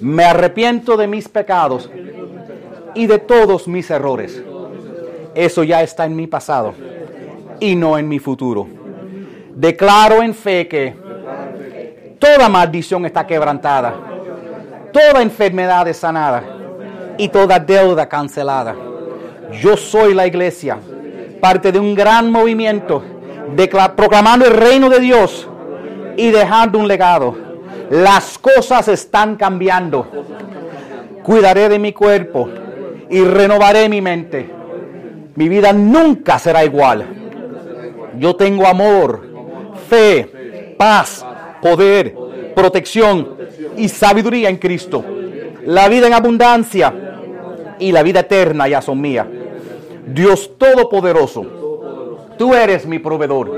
Me 0.00 0.24
arrepiento 0.24 0.96
de 0.96 1.06
mis 1.06 1.28
pecados 1.28 1.90
y 2.94 3.06
de 3.06 3.18
todos 3.18 3.66
mis 3.68 3.90
errores. 3.90 4.42
Eso 5.34 5.64
ya 5.64 5.82
está 5.82 6.04
en 6.04 6.14
mi 6.14 6.26
pasado 6.26 6.74
y 7.58 7.74
no 7.74 7.96
en 7.96 8.08
mi 8.08 8.18
futuro. 8.18 8.68
Declaro 9.54 10.22
en 10.22 10.34
fe 10.34 10.68
que 10.68 12.16
toda 12.18 12.48
maldición 12.48 13.06
está 13.06 13.26
quebrantada, 13.26 13.94
toda 14.92 15.22
enfermedad 15.22 15.88
es 15.88 15.96
sanada 15.96 16.42
y 17.16 17.28
toda 17.28 17.58
deuda 17.58 18.08
cancelada. 18.08 18.74
Yo 19.60 19.76
soy 19.76 20.14
la 20.14 20.26
iglesia 20.26 20.78
parte 21.42 21.72
de 21.72 21.80
un 21.80 21.96
gran 21.96 22.30
movimiento, 22.30 23.02
proclamando 23.96 24.46
el 24.46 24.52
reino 24.52 24.88
de 24.88 25.00
Dios 25.00 25.48
y 26.16 26.30
dejando 26.30 26.78
un 26.78 26.86
legado. 26.86 27.36
Las 27.90 28.38
cosas 28.38 28.86
están 28.86 29.34
cambiando. 29.34 30.06
Cuidaré 31.24 31.68
de 31.68 31.80
mi 31.80 31.92
cuerpo 31.92 32.48
y 33.10 33.24
renovaré 33.24 33.88
mi 33.88 34.00
mente. 34.00 34.48
Mi 35.34 35.48
vida 35.48 35.72
nunca 35.72 36.38
será 36.38 36.64
igual. 36.64 37.06
Yo 38.20 38.36
tengo 38.36 38.64
amor, 38.64 39.26
fe, 39.88 40.76
paz, 40.78 41.26
poder, 41.60 42.14
protección 42.54 43.36
y 43.76 43.88
sabiduría 43.88 44.48
en 44.48 44.58
Cristo. 44.58 45.04
La 45.66 45.88
vida 45.88 46.06
en 46.06 46.12
abundancia 46.12 46.94
y 47.80 47.90
la 47.90 48.04
vida 48.04 48.20
eterna 48.20 48.68
ya 48.68 48.80
son 48.80 49.00
mías. 49.00 49.26
Dios 50.06 50.50
Todopoderoso, 50.58 51.44
tú 52.38 52.54
eres 52.54 52.86
mi 52.86 52.98
proveedor. 52.98 53.50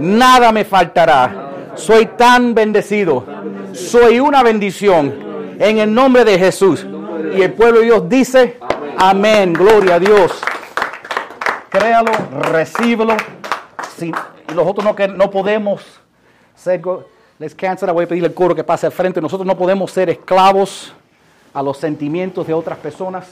Nada 0.00 0.50
me 0.52 0.64
faltará. 0.64 1.72
Soy 1.74 2.06
tan 2.06 2.54
bendecido. 2.54 3.24
Soy 3.72 4.20
una 4.20 4.42
bendición. 4.42 5.14
En 5.58 5.78
el 5.78 5.92
nombre 5.92 6.24
de 6.24 6.38
Jesús. 6.38 6.86
Y 7.36 7.42
el 7.42 7.52
pueblo 7.52 7.80
de 7.80 7.86
Dios 7.86 8.08
dice, 8.08 8.58
amén. 8.96 9.52
Gloria 9.52 9.96
a 9.96 9.98
Dios. 9.98 10.32
Créalo, 11.68 12.12
recíbelo. 12.52 13.16
Si 13.96 14.12
nosotros 14.54 14.84
no, 14.84 15.06
no 15.16 15.30
podemos 15.30 15.82
ser, 16.54 16.80
les 17.38 17.54
cancel, 17.54 17.92
voy 17.92 18.04
a 18.04 18.08
pedirle 18.08 18.28
al 18.28 18.34
coro 18.34 18.54
que 18.54 18.64
pase 18.64 18.86
al 18.86 18.92
frente. 18.92 19.20
Nosotros 19.20 19.46
no 19.46 19.56
podemos 19.56 19.90
ser 19.90 20.10
esclavos 20.10 20.92
a 21.52 21.62
los 21.62 21.78
sentimientos 21.78 22.46
de 22.46 22.54
otras 22.54 22.78
personas. 22.78 23.26